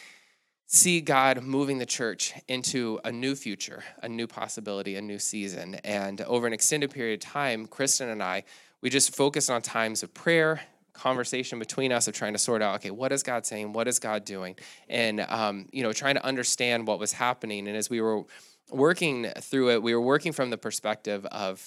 see 0.67 1.01
God 1.01 1.43
moving 1.43 1.79
the 1.79 1.87
church 1.87 2.35
into 2.47 3.01
a 3.03 3.11
new 3.11 3.35
future, 3.35 3.83
a 4.03 4.09
new 4.09 4.27
possibility, 4.27 4.97
a 4.97 5.03
new 5.03 5.19
season. 5.19 5.77
And 5.77 6.21
over 6.23 6.47
an 6.47 6.53
extended 6.53 6.91
period 6.91 7.25
of 7.25 7.31
time, 7.31 7.67
Kristen 7.67 8.11
and 8.11 8.23
I, 8.23 8.45
we 8.83 8.91
just 8.91 9.17
focused 9.17 9.51
on 9.51 9.63
times 9.63 10.03
of 10.03 10.13
prayer, 10.13 10.61
conversation 10.93 11.59
between 11.59 11.91
us 11.91 12.07
of 12.07 12.15
trying 12.15 12.35
to 12.35 12.39
sort 12.39 12.61
out, 12.61 12.75
okay, 12.77 12.91
what 12.91 13.13
is 13.13 13.23
God 13.23 13.47
saying? 13.47 13.73
What 13.73 13.89
is 13.89 13.99
God 13.99 14.27
doing? 14.27 14.57
And, 14.91 15.21
um, 15.21 15.69
you 15.73 15.83
know, 15.83 15.93
trying 15.93 16.17
to 16.17 16.25
understand 16.25 16.87
what 16.87 16.99
was 16.99 17.13
happening. 17.13 17.67
And 17.67 17.77
as 17.77 17.89
we 17.89 18.03
were 18.03 18.25
working 18.71 19.27
through 19.41 19.71
it, 19.71 19.83
we 19.83 19.95
were 19.95 20.03
working 20.03 20.33
from 20.33 20.51
the 20.51 20.59
perspective 20.59 21.25
of 21.27 21.67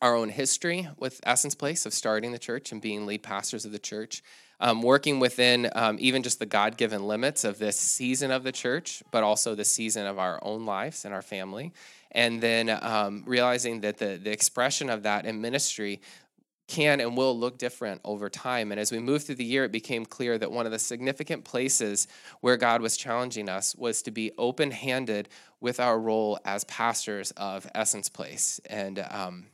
our 0.00 0.14
own 0.14 0.28
history 0.28 0.88
with 0.98 1.20
Essence 1.24 1.54
Place 1.54 1.86
of 1.86 1.92
starting 1.92 2.32
the 2.32 2.38
church 2.38 2.72
and 2.72 2.80
being 2.80 3.06
lead 3.06 3.22
pastors 3.22 3.64
of 3.64 3.72
the 3.72 3.78
church, 3.78 4.22
um, 4.60 4.82
working 4.82 5.20
within 5.20 5.70
um, 5.74 5.96
even 6.00 6.22
just 6.22 6.38
the 6.38 6.46
God 6.46 6.76
given 6.76 7.06
limits 7.06 7.44
of 7.44 7.58
this 7.58 7.78
season 7.78 8.30
of 8.30 8.42
the 8.42 8.52
church, 8.52 9.02
but 9.10 9.22
also 9.22 9.54
the 9.54 9.64
season 9.64 10.06
of 10.06 10.18
our 10.18 10.38
own 10.42 10.66
lives 10.66 11.04
and 11.04 11.14
our 11.14 11.22
family. 11.22 11.72
And 12.12 12.40
then 12.40 12.68
um, 12.70 13.22
realizing 13.26 13.80
that 13.82 13.98
the, 13.98 14.18
the 14.22 14.30
expression 14.30 14.90
of 14.90 15.04
that 15.04 15.26
in 15.26 15.40
ministry 15.40 16.00
can 16.70 17.00
and 17.00 17.16
will 17.16 17.36
look 17.36 17.58
different 17.58 18.00
over 18.04 18.30
time. 18.30 18.70
And 18.70 18.80
as 18.80 18.92
we 18.92 19.00
moved 19.00 19.26
through 19.26 19.34
the 19.36 19.44
year, 19.44 19.64
it 19.64 19.72
became 19.72 20.06
clear 20.06 20.38
that 20.38 20.52
one 20.52 20.66
of 20.66 20.72
the 20.72 20.78
significant 20.78 21.44
places 21.44 22.06
where 22.40 22.56
God 22.56 22.80
was 22.80 22.96
challenging 22.96 23.48
us 23.48 23.74
was 23.74 24.02
to 24.02 24.12
be 24.12 24.30
open 24.38 24.70
handed 24.70 25.28
with 25.60 25.80
our 25.80 25.98
role 25.98 26.38
as 26.44 26.62
pastors 26.64 27.32
of 27.32 27.68
Essence 27.74 28.08
Place. 28.08 28.60
And 28.66 29.04
um, 29.10 29.46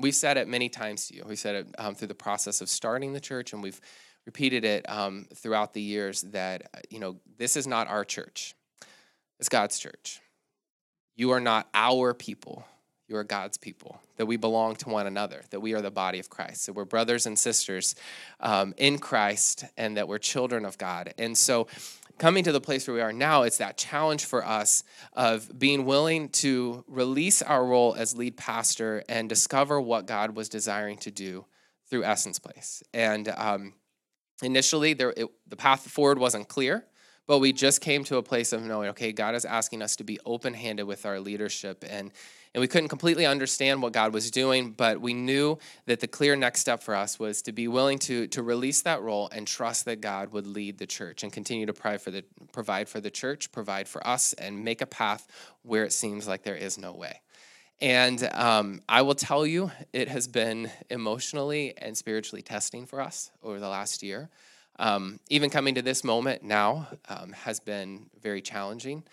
we've 0.00 0.14
said 0.14 0.36
it 0.36 0.48
many 0.48 0.68
times 0.68 1.08
to 1.08 1.14
you. 1.14 1.24
We 1.26 1.36
said 1.36 1.54
it 1.54 1.74
um, 1.78 1.94
through 1.94 2.08
the 2.08 2.14
process 2.14 2.60
of 2.60 2.68
starting 2.68 3.12
the 3.12 3.20
church, 3.20 3.52
and 3.52 3.62
we've 3.62 3.80
repeated 4.26 4.64
it 4.64 4.88
um, 4.88 5.26
throughout 5.34 5.74
the 5.74 5.82
years 5.82 6.22
that 6.22 6.62
uh, 6.74 6.78
you 6.90 7.00
know 7.00 7.16
this 7.38 7.56
is 7.56 7.66
not 7.66 7.88
our 7.88 8.04
church; 8.04 8.54
it's 9.38 9.48
God's 9.48 9.78
church. 9.78 10.20
You 11.16 11.30
are 11.30 11.40
not 11.40 11.68
our 11.74 12.14
people. 12.14 12.64
You 13.08 13.16
are 13.16 13.24
God's 13.24 13.58
people. 13.58 14.00
That 14.16 14.26
we 14.26 14.36
belong 14.36 14.76
to 14.76 14.88
one 14.88 15.06
another. 15.06 15.42
That 15.50 15.60
we 15.60 15.74
are 15.74 15.80
the 15.80 15.90
body 15.90 16.20
of 16.20 16.30
Christ. 16.30 16.66
That 16.66 16.74
we're 16.74 16.84
brothers 16.84 17.26
and 17.26 17.38
sisters 17.38 17.94
um, 18.38 18.72
in 18.76 18.98
Christ, 18.98 19.64
and 19.76 19.96
that 19.96 20.06
we're 20.06 20.18
children 20.18 20.64
of 20.64 20.78
God. 20.78 21.12
And 21.18 21.36
so 21.36 21.66
coming 22.20 22.44
to 22.44 22.52
the 22.52 22.60
place 22.60 22.86
where 22.86 22.94
we 22.94 23.00
are 23.00 23.14
now, 23.14 23.42
it's 23.42 23.56
that 23.56 23.78
challenge 23.78 24.26
for 24.26 24.44
us 24.46 24.84
of 25.14 25.58
being 25.58 25.86
willing 25.86 26.28
to 26.28 26.84
release 26.86 27.40
our 27.40 27.64
role 27.64 27.94
as 27.94 28.14
lead 28.14 28.36
pastor 28.36 29.02
and 29.08 29.26
discover 29.26 29.80
what 29.80 30.06
God 30.06 30.36
was 30.36 30.50
desiring 30.50 30.98
to 30.98 31.10
do 31.10 31.46
through 31.88 32.04
Essence 32.04 32.38
Place. 32.38 32.82
And 32.92 33.26
um, 33.36 33.72
initially, 34.42 34.92
there, 34.92 35.14
it, 35.16 35.28
the 35.48 35.56
path 35.56 35.90
forward 35.90 36.18
wasn't 36.18 36.46
clear, 36.48 36.84
but 37.26 37.38
we 37.38 37.54
just 37.54 37.80
came 37.80 38.04
to 38.04 38.18
a 38.18 38.22
place 38.22 38.52
of 38.52 38.62
knowing, 38.62 38.90
okay, 38.90 39.12
God 39.12 39.34
is 39.34 39.46
asking 39.46 39.80
us 39.80 39.96
to 39.96 40.04
be 40.04 40.20
open 40.26 40.52
handed 40.52 40.84
with 40.84 41.06
our 41.06 41.20
leadership 41.20 41.84
and 41.88 42.12
and 42.54 42.60
we 42.60 42.66
couldn't 42.66 42.88
completely 42.88 43.26
understand 43.26 43.80
what 43.80 43.92
God 43.92 44.12
was 44.12 44.30
doing, 44.30 44.72
but 44.72 45.00
we 45.00 45.14
knew 45.14 45.58
that 45.86 46.00
the 46.00 46.08
clear 46.08 46.34
next 46.34 46.60
step 46.60 46.82
for 46.82 46.96
us 46.96 47.18
was 47.18 47.42
to 47.42 47.52
be 47.52 47.68
willing 47.68 47.98
to, 48.00 48.26
to 48.28 48.42
release 48.42 48.82
that 48.82 49.02
role 49.02 49.28
and 49.32 49.46
trust 49.46 49.84
that 49.84 50.00
God 50.00 50.32
would 50.32 50.46
lead 50.46 50.78
the 50.78 50.86
church 50.86 51.22
and 51.22 51.32
continue 51.32 51.66
to 51.66 51.72
provide 51.72 52.02
for 52.02 52.10
the, 52.10 52.24
provide 52.52 52.88
for 52.88 53.00
the 53.00 53.10
church, 53.10 53.52
provide 53.52 53.86
for 53.86 54.04
us, 54.04 54.32
and 54.32 54.64
make 54.64 54.80
a 54.80 54.86
path 54.86 55.28
where 55.62 55.84
it 55.84 55.92
seems 55.92 56.26
like 56.26 56.42
there 56.42 56.56
is 56.56 56.76
no 56.76 56.92
way. 56.92 57.20
And 57.80 58.28
um, 58.34 58.82
I 58.88 59.02
will 59.02 59.14
tell 59.14 59.46
you, 59.46 59.70
it 59.92 60.08
has 60.08 60.28
been 60.28 60.70
emotionally 60.90 61.74
and 61.78 61.96
spiritually 61.96 62.42
testing 62.42 62.84
for 62.84 63.00
us 63.00 63.30
over 63.42 63.58
the 63.58 63.68
last 63.68 64.02
year. 64.02 64.28
Um, 64.78 65.20
even 65.28 65.50
coming 65.50 65.74
to 65.76 65.82
this 65.82 66.04
moment 66.04 66.42
now 66.42 66.88
um, 67.08 67.32
has 67.32 67.60
been 67.60 68.06
very 68.22 68.42
challenging. 68.42 69.04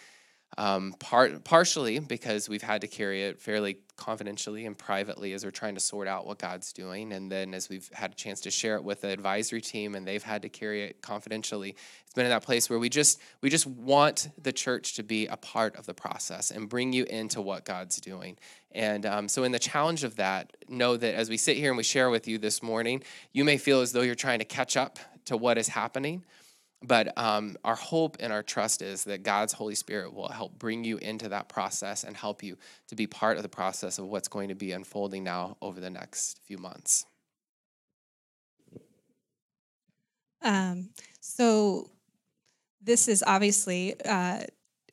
Um, 0.58 0.96
part 1.00 1.44
partially 1.44 2.00
because 2.00 2.50
we've 2.50 2.64
had 2.64 2.82
to 2.82 2.88
carry 2.88 3.24
it 3.24 3.40
fairly 3.40 3.80
confidentially 3.98 4.66
and 4.66 4.78
privately 4.78 5.34
as 5.34 5.44
we're 5.44 5.52
trying 5.52 5.76
to 5.76 5.82
sort 5.82 6.08
out 6.08 6.26
what 6.26 6.40
God's 6.40 6.72
doing, 6.72 7.12
and 7.12 7.32
then 7.32 7.54
as 7.54 7.70
we've 7.70 7.90
had 7.94 8.12
a 8.12 8.16
chance 8.16 8.42
to 8.42 8.52
share 8.52 8.76
it 8.76 8.84
with 8.84 9.02
the 9.02 9.10
advisory 9.10 9.62
team, 9.62 9.94
and 9.94 10.08
they've 10.08 10.24
had 10.24 10.44
to 10.44 10.50
carry 10.50 10.84
it 10.84 11.02
confidentially. 11.02 11.76
It's 12.06 12.14
been 12.14 12.26
in 12.26 12.32
that 12.32 12.44
place 12.44 12.70
where 12.70 12.80
we 12.80 12.90
just 12.90 13.20
we 13.42 13.50
just 13.50 13.68
want 13.68 14.30
the 14.42 14.54
church 14.54 14.96
to 14.96 15.04
be 15.04 15.28
a 15.28 15.38
part 15.38 15.76
of 15.76 15.86
the 15.86 15.94
process 15.94 16.50
and 16.50 16.70
bring 16.70 16.94
you 16.94 17.04
into 17.04 17.42
what 17.42 17.66
God's 17.66 18.00
doing. 18.00 18.38
And 18.72 19.06
um, 19.06 19.28
so, 19.28 19.44
in 19.44 19.52
the 19.52 19.60
challenge 19.60 20.04
of 20.04 20.16
that, 20.18 20.56
know 20.70 20.98
that 20.98 21.16
as 21.16 21.30
we 21.30 21.38
sit 21.38 21.58
here 21.58 21.72
and 21.72 21.78
we 21.78 21.84
share 21.84 22.10
with 22.10 22.28
you 22.28 22.38
this 22.38 22.62
morning, 22.64 23.04
you 23.34 23.44
may 23.44 23.58
feel 23.58 23.82
as 23.82 23.92
though 23.92 24.02
you're 24.02 24.16
trying 24.16 24.40
to 24.40 24.46
catch 24.46 24.78
up 24.78 25.00
to 25.26 25.36
what 25.36 25.58
is 25.58 25.70
happening. 25.70 26.24
But 26.84 27.18
um, 27.18 27.58
our 27.64 27.76
hope 27.76 28.18
and 28.20 28.32
our 28.32 28.44
trust 28.44 28.82
is 28.82 29.06
that 29.06 29.24
God's 29.24 29.54
Holy 29.54 29.74
Spirit 29.74 30.14
will 30.14 30.30
help 30.30 30.60
bring 30.60 30.84
you 30.84 30.98
into 30.98 31.30
that 31.30 31.50
process 31.50 32.04
and 32.04 32.16
help 32.16 32.44
you 32.44 32.58
to 32.88 32.96
be 32.96 33.08
part 33.08 33.38
of 33.38 33.44
the 33.44 33.50
process 33.50 33.98
of 33.98 34.06
what's 34.06 34.28
going 34.28 34.50
to 34.50 34.56
be 34.56 34.72
unfolding 34.72 35.24
now 35.24 35.58
over 35.62 35.80
the 35.80 35.90
next 35.90 36.40
few 36.46 36.60
months. 36.60 37.06
Um, 40.44 40.90
so, 41.20 41.90
this 42.80 43.08
is 43.08 43.24
obviously 43.26 43.96
uh, 44.06 44.42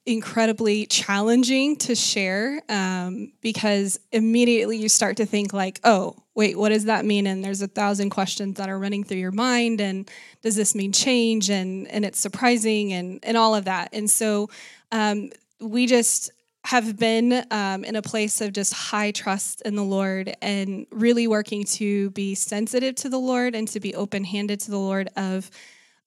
incredibly 0.07 0.87
challenging 0.87 1.77
to 1.77 1.95
share 1.95 2.61
um, 2.69 3.33
because 3.41 3.99
immediately 4.13 4.77
you 4.77 4.89
start 4.89 5.17
to 5.17 5.25
think 5.25 5.53
like 5.55 5.81
oh 5.83 6.15
wait 6.35 6.59
what 6.59 6.71
does 6.71 6.85
that 6.85 7.05
mean? 7.05 7.27
And 7.27 7.45
there's 7.45 7.63
a 7.63 7.69
thousand 7.69 8.11
questions 8.11 8.59
that 8.59 8.69
are 8.69 8.79
running 8.79 9.05
through 9.05 9.19
your 9.19 9.33
mind 9.33 9.81
and 9.81 10.11
does 10.43 10.57
this 10.57 10.75
mean 10.75 10.93
change? 10.93 11.49
And 11.51 11.89
and 11.89 12.05
it's 12.05 12.19
surprising 12.19 12.93
and 12.93 13.21
and 13.23 13.37
all 13.37 13.55
of 13.55 13.65
that. 13.65 13.91
And 13.93 14.11
so 14.11 14.51
um, 14.93 15.31
we 15.61 15.87
just 15.87 16.31
have 16.65 16.99
been 16.99 17.45
um, 17.51 17.85
in 17.85 17.95
a 17.95 18.03
place 18.03 18.41
of 18.41 18.53
just 18.53 18.73
high 18.73 19.11
trust 19.11 19.61
in 19.63 19.77
the 19.77 19.85
Lord 19.85 20.35
and 20.41 20.87
really 20.91 21.27
working 21.27 21.65
to 21.65 22.11
be 22.11 22.35
sensitive 22.35 22.95
to 22.97 23.11
the 23.11 23.19
Lord 23.19 23.55
and 23.55 23.69
to 23.69 23.81
be 23.81 23.95
open 23.95 24.25
handed 24.25 24.61
to 24.61 24.71
the 24.71 24.79
Lord 24.79 25.09
of 25.17 25.51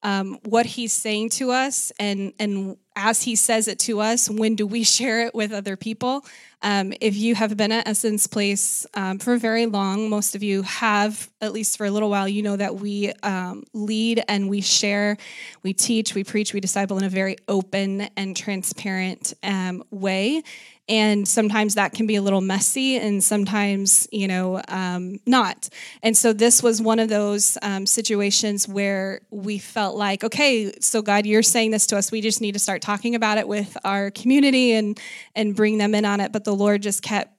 um, 0.02 0.38
what 0.44 0.66
He's 0.66 0.92
saying 0.92 1.30
to 1.30 1.50
us 1.50 1.92
and 1.98 2.32
and 2.38 2.76
as 2.98 3.22
he 3.22 3.36
says 3.36 3.68
it 3.68 3.78
to 3.78 4.00
us, 4.00 4.28
when 4.28 4.56
do 4.56 4.66
we 4.66 4.82
share 4.96 5.26
it 5.26 5.34
with 5.34 5.52
other 5.52 5.76
people? 5.76 6.24
Um, 6.60 6.92
if 7.00 7.16
you 7.16 7.36
have 7.36 7.56
been 7.56 7.70
at 7.70 7.86
Essence 7.86 8.26
Place 8.26 8.84
um, 8.94 9.20
for 9.20 9.36
very 9.36 9.66
long, 9.66 10.10
most 10.10 10.34
of 10.34 10.42
you 10.42 10.62
have, 10.62 11.30
at 11.40 11.52
least 11.52 11.78
for 11.78 11.86
a 11.86 11.90
little 11.90 12.10
while, 12.10 12.28
you 12.28 12.42
know 12.42 12.56
that 12.56 12.74
we 12.74 13.12
um, 13.22 13.62
lead 13.72 14.24
and 14.26 14.50
we 14.50 14.60
share, 14.60 15.16
we 15.62 15.72
teach, 15.72 16.16
we 16.16 16.24
preach, 16.24 16.52
we 16.52 16.58
disciple 16.58 16.98
in 16.98 17.04
a 17.04 17.08
very 17.08 17.36
open 17.46 18.08
and 18.16 18.36
transparent 18.36 19.34
um, 19.44 19.84
way 19.92 20.42
and 20.88 21.28
sometimes 21.28 21.74
that 21.74 21.92
can 21.92 22.06
be 22.06 22.16
a 22.16 22.22
little 22.22 22.40
messy 22.40 22.96
and 22.96 23.22
sometimes 23.22 24.08
you 24.10 24.26
know 24.26 24.62
um, 24.68 25.20
not. 25.26 25.68
And 26.02 26.16
so 26.16 26.32
this 26.32 26.62
was 26.62 26.80
one 26.80 26.98
of 26.98 27.08
those 27.08 27.58
um, 27.62 27.86
situations 27.86 28.66
where 28.66 29.20
we 29.30 29.58
felt 29.58 29.96
like 29.96 30.24
okay 30.24 30.72
so 30.80 31.02
god 31.02 31.26
you're 31.26 31.42
saying 31.42 31.70
this 31.70 31.86
to 31.88 31.96
us. 31.96 32.10
We 32.10 32.20
just 32.20 32.40
need 32.40 32.52
to 32.52 32.58
start 32.58 32.82
talking 32.82 33.14
about 33.14 33.38
it 33.38 33.46
with 33.46 33.76
our 33.84 34.10
community 34.10 34.72
and 34.72 34.98
and 35.34 35.54
bring 35.54 35.78
them 35.78 35.94
in 35.94 36.04
on 36.04 36.20
it. 36.20 36.32
But 36.32 36.44
the 36.44 36.54
lord 36.54 36.82
just 36.82 37.02
kept 37.02 37.34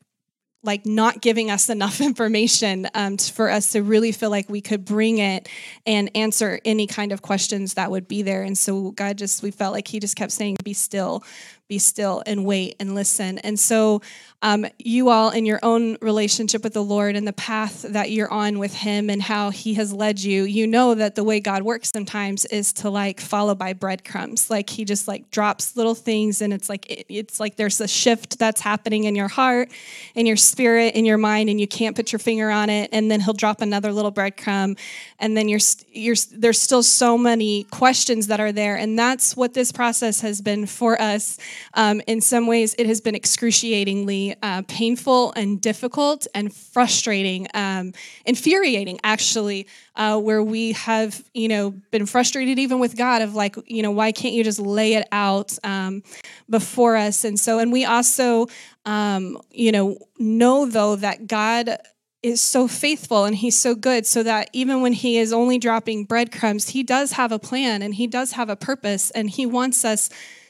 like 0.62 0.86
not 0.86 1.22
giving 1.22 1.50
us 1.50 1.70
enough 1.70 2.02
information 2.10 2.88
um, 2.94 3.18
for 3.18 3.50
us 3.50 3.72
to 3.72 3.82
really 3.82 4.12
feel 4.12 4.30
like 4.30 4.50
we 4.50 4.62
could 4.62 4.86
bring 4.86 5.20
it 5.20 5.48
and 5.86 6.12
answer 6.16 6.60
any 6.66 6.86
kind 6.86 7.12
of 7.12 7.22
questions 7.22 7.76
that 7.76 7.90
would 7.90 8.08
be 8.08 8.22
there. 8.22 8.44
And 8.44 8.58
so 8.58 8.92
god 8.92 9.18
just 9.18 9.42
we 9.42 9.52
felt 9.52 9.74
like 9.74 9.88
he 9.88 10.00
just 10.00 10.16
kept 10.16 10.32
saying 10.32 10.58
be 10.64 10.74
still 10.74 11.24
be 11.70 11.78
still 11.78 12.24
and 12.26 12.44
wait 12.44 12.76
and 12.80 12.96
listen. 12.96 13.38
And 13.38 13.58
so, 13.58 14.02
um, 14.42 14.66
you 14.80 15.10
all, 15.10 15.30
in 15.30 15.46
your 15.46 15.60
own 15.62 15.98
relationship 16.02 16.64
with 16.64 16.74
the 16.74 16.84
Lord 16.84 17.16
and 17.16 17.28
the 17.28 17.34
path 17.34 17.84
that 17.84 18.10
you're 18.10 18.32
on 18.32 18.58
with 18.58 18.74
Him 18.74 19.10
and 19.10 19.22
how 19.22 19.52
He 19.52 19.76
has 19.76 19.94
led 19.94 20.20
you, 20.20 20.44
you 20.44 20.66
know 20.66 20.96
that 20.96 21.16
the 21.16 21.24
way 21.24 21.40
God 21.40 21.62
works 21.62 21.92
sometimes 21.92 22.46
is 22.46 22.74
to 22.74 22.90
like 22.90 23.20
follow 23.20 23.54
by 23.54 23.74
breadcrumbs. 23.74 24.50
Like 24.50 24.70
He 24.70 24.84
just 24.84 25.08
like 25.08 25.30
drops 25.30 25.76
little 25.76 25.94
things, 25.94 26.42
and 26.42 26.54
it's 26.54 26.70
like 26.70 26.86
it's 27.10 27.40
like 27.40 27.58
there's 27.58 27.80
a 27.82 27.88
shift 27.88 28.40
that's 28.40 28.62
happening 28.62 29.04
in 29.04 29.14
your 29.14 29.28
heart, 29.28 29.70
in 30.16 30.26
your 30.26 30.38
spirit, 30.38 30.96
in 30.96 31.06
your 31.06 31.18
mind, 31.18 31.50
and 31.50 31.60
you 31.60 31.68
can't 31.68 31.96
put 31.96 32.12
your 32.12 32.20
finger 32.20 32.50
on 32.50 32.70
it. 32.70 32.90
And 32.92 33.12
then 33.12 33.20
He'll 33.20 33.34
drop 33.34 33.62
another 33.62 33.92
little 33.92 34.12
breadcrumb, 34.12 34.80
and 35.20 35.36
then 35.36 35.50
you're 35.50 35.60
you're 35.92 36.16
there's 36.32 36.62
still 36.62 36.84
so 36.84 37.18
many 37.18 37.64
questions 37.66 38.28
that 38.28 38.40
are 38.40 38.52
there, 38.52 38.76
and 38.76 38.98
that's 38.98 39.36
what 39.36 39.54
this 39.54 39.72
process 39.72 40.22
has 40.22 40.42
been 40.42 40.66
for 40.66 41.00
us 41.02 41.38
um, 41.74 42.02
in 42.08 42.22
some 42.22 42.48
ways, 42.48 42.76
it 42.78 42.86
has 42.88 43.02
been 43.02 43.16
excruciatingly 43.16 44.36
uh, 44.42 44.64
painful 44.68 45.34
and 45.36 45.62
difficult 45.62 46.28
and 46.34 46.54
frustrating, 46.54 47.48
um, 47.54 47.94
infuriating, 48.26 49.00
actually, 49.04 49.68
uh, 49.96 50.20
where 50.20 50.44
we 50.44 50.74
have, 50.74 51.24
you 51.34 51.48
know, 51.48 51.72
been 51.92 52.06
frustrated 52.06 52.60
even 52.60 52.80
with 52.80 52.98
God 52.98 53.22
of 53.22 53.36
like, 53.36 53.56
you 53.68 53.84
know, 53.84 53.92
why 53.92 54.12
can't 54.12 54.34
you 54.34 54.44
just 54.44 54.60
lay 54.60 54.94
it 54.94 55.08
out 55.12 55.58
um, 55.64 56.04
before 56.50 56.96
us? 56.96 57.24
And 57.24 57.40
so, 57.40 57.60
and 57.60 57.72
we 57.72 57.86
also, 57.86 58.48
um, 58.86 59.38
you 59.52 59.72
know, 59.72 59.98
know 60.18 60.66
though 60.66 60.96
that 60.96 61.28
God 61.28 61.78
is 62.22 62.42
so 62.42 62.68
faithful 62.68 63.24
and 63.26 63.38
he's 63.38 63.58
so 63.58 63.74
good 63.74 64.06
so 64.06 64.22
that 64.24 64.50
even 64.52 64.82
when 64.82 64.92
he 64.92 65.18
is 65.18 65.32
only 65.32 65.58
dropping 65.58 66.04
breadcrumbs 66.04 66.70
he 66.70 66.84
does 66.84 67.14
have 67.14 67.32
a 67.32 67.40
plan 67.40 67.82
and 67.82 67.96
he 67.96 68.08
does 68.08 68.34
have 68.34 68.50
a 68.50 68.56
purpose 68.56 69.10
and 69.12 69.30
he 69.30 69.46
wants 69.46 69.86
us 69.86 70.10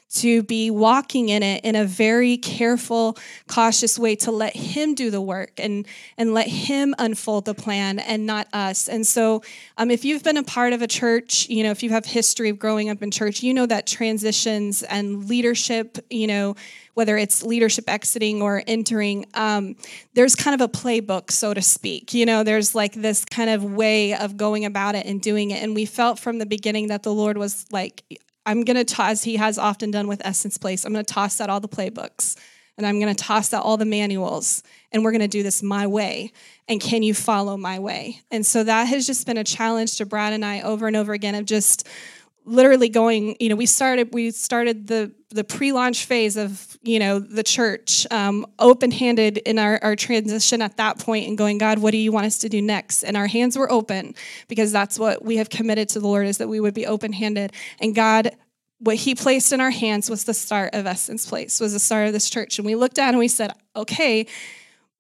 to 0.10 0.44
be 0.44 0.72
walking 0.72 1.30
in 1.30 1.44
it 1.44 1.64
in 1.64 1.76
a 1.76 1.86
very 1.86 2.38
careful, 2.38 3.18
cautious 3.48 4.00
way 4.00 4.16
to 4.16 4.32
let 4.32 4.56
Him 4.56 4.96
do 4.96 5.12
the 5.12 5.22
work 5.22 5.52
and, 5.58 5.88
and 6.18 6.34
let 6.34 6.48
Him 6.48 6.96
unfold 6.98 7.46
the 7.46 7.54
plan 7.54 8.00
and 8.00 8.26
not 8.26 8.48
us. 8.54 8.88
And 8.88 9.06
so, 9.06 9.44
um, 9.78 9.92
if 9.92 10.04
you've 10.04 10.24
been 10.24 10.38
a 10.38 10.44
part 10.44 10.74
of 10.74 10.82
a 10.82 10.88
church, 10.88 11.48
you 11.50 11.64
know, 11.64 11.72
if 11.72 11.84
you 11.84 11.92
have 11.92 12.06
history 12.06 12.50
of 12.50 12.58
growing 12.58 12.90
up 12.90 13.04
in 13.04 13.12
church, 13.12 13.44
you 13.44 13.54
know 13.54 13.66
that 13.66 13.86
transitions 13.86 14.84
and 14.84 15.28
leadership, 15.30 16.00
you 16.10 16.28
know, 16.28 16.56
whether 16.96 17.18
it's 17.18 17.44
leadership 17.44 17.90
exiting 17.90 18.42
or 18.42 18.62
entering, 18.68 19.26
um, 19.34 19.76
there's 20.16 20.36
kind 20.36 20.60
of 20.60 20.60
a 20.60 20.70
playbook, 20.70 21.32
so 21.32 21.54
to 21.54 21.62
speak. 21.62 22.14
You 22.14 22.26
know, 22.26 22.44
there's 22.44 22.76
like 22.76 22.94
this 22.94 23.24
kind 23.24 23.50
of 23.50 23.64
way 23.64 24.14
of 24.16 24.36
going 24.36 24.66
about 24.66 24.96
it 24.96 25.06
and 25.06 25.22
doing 25.22 25.52
it. 25.52 25.64
And 25.64 25.76
we 25.76 25.86
felt 25.86 26.20
from 26.20 26.40
the 26.40 26.46
beginning 26.46 26.88
that 26.88 27.04
the 27.04 27.14
Lord 27.14 27.38
was 27.38 27.66
like, 27.72 28.04
I'm 28.46 28.64
going 28.64 28.78
to 28.78 28.86
toss, 28.86 29.24
he 29.24 29.36
has 29.36 29.58
often 29.58 29.92
done 29.92 30.08
with 30.08 30.22
Essence 30.24 30.58
Place, 30.58 30.86
I'm 30.86 30.94
going 30.94 31.06
to 31.06 31.14
toss 31.14 31.40
out 31.40 31.50
all 31.50 31.60
the 31.60 31.68
playbooks 31.68 32.36
and 32.80 32.88
I'm 32.88 33.00
going 33.00 33.14
to 33.14 33.24
toss 33.24 33.54
out 33.54 33.64
all 33.64 33.76
the 33.76 33.86
manuals 33.86 34.64
and 34.94 35.04
we're 35.04 35.12
going 35.12 35.20
to 35.20 35.28
do 35.28 35.44
this 35.44 35.62
my 35.62 35.86
way. 35.86 36.32
And 36.70 36.80
can 36.80 37.04
you 37.04 37.14
follow 37.14 37.58
my 37.58 37.78
way? 37.78 38.22
And 38.32 38.46
so 38.46 38.64
that 38.64 38.86
has 38.86 39.06
just 39.06 39.28
been 39.28 39.38
a 39.38 39.44
challenge 39.44 39.98
to 39.98 40.06
Brad 40.06 40.32
and 40.32 40.46
I 40.46 40.62
over 40.62 40.88
and 40.88 40.96
over 40.96 41.12
again 41.12 41.36
of 41.36 41.44
just 41.44 41.88
literally 42.50 42.90
going 42.90 43.36
you 43.40 43.48
know 43.48 43.56
we 43.56 43.66
started 43.66 44.14
we 44.14 44.32
started 44.32 44.88
the 44.88 45.12
the 45.30 45.44
pre-launch 45.44 46.06
phase 46.06 46.36
of 46.36 46.78
you 46.82 46.98
know 46.98 47.20
the 47.20 47.44
church 47.44 48.08
um, 48.10 48.46
open-handed 48.58 49.38
in 49.38 49.60
our, 49.60 49.80
our 49.84 49.96
transition 49.96 50.62
at 50.62 50.76
that 50.78 50.98
point 50.98 51.28
and 51.28 51.38
going 51.38 51.58
god 51.60 51.78
what 51.78 51.92
do 51.92 51.98
you 51.98 52.12
want 52.12 52.26
us 52.26 52.40
to 52.40 52.50
do 52.50 52.62
next? 52.62 53.04
And 53.04 53.16
our 53.16 53.28
hands 53.28 53.58
were 53.58 53.72
open 53.72 54.16
because 54.48 54.72
that's 54.72 54.98
what 54.98 55.24
we 55.24 55.38
have 55.38 55.50
committed 55.50 55.90
to 55.90 56.00
the 56.00 56.08
lord 56.08 56.26
is 56.26 56.40
that 56.40 56.50
we 56.50 56.60
would 56.60 56.74
be 56.74 56.86
open-handed. 56.86 57.54
And 57.80 57.94
god 57.94 58.36
what 58.80 58.96
he 58.96 59.14
placed 59.14 59.52
in 59.52 59.60
our 59.60 59.72
hands 59.72 60.10
was 60.10 60.24
the 60.24 60.34
start 60.34 60.74
of 60.74 60.86
essence 60.86 61.28
place 61.28 61.60
was 61.60 61.74
the 61.74 61.80
start 61.80 62.08
of 62.08 62.14
this 62.14 62.30
church. 62.30 62.58
And 62.58 62.66
we 62.66 62.76
looked 62.76 62.98
at 62.98 63.10
and 63.10 63.20
we 63.20 63.28
said 63.28 63.52
okay 63.76 64.26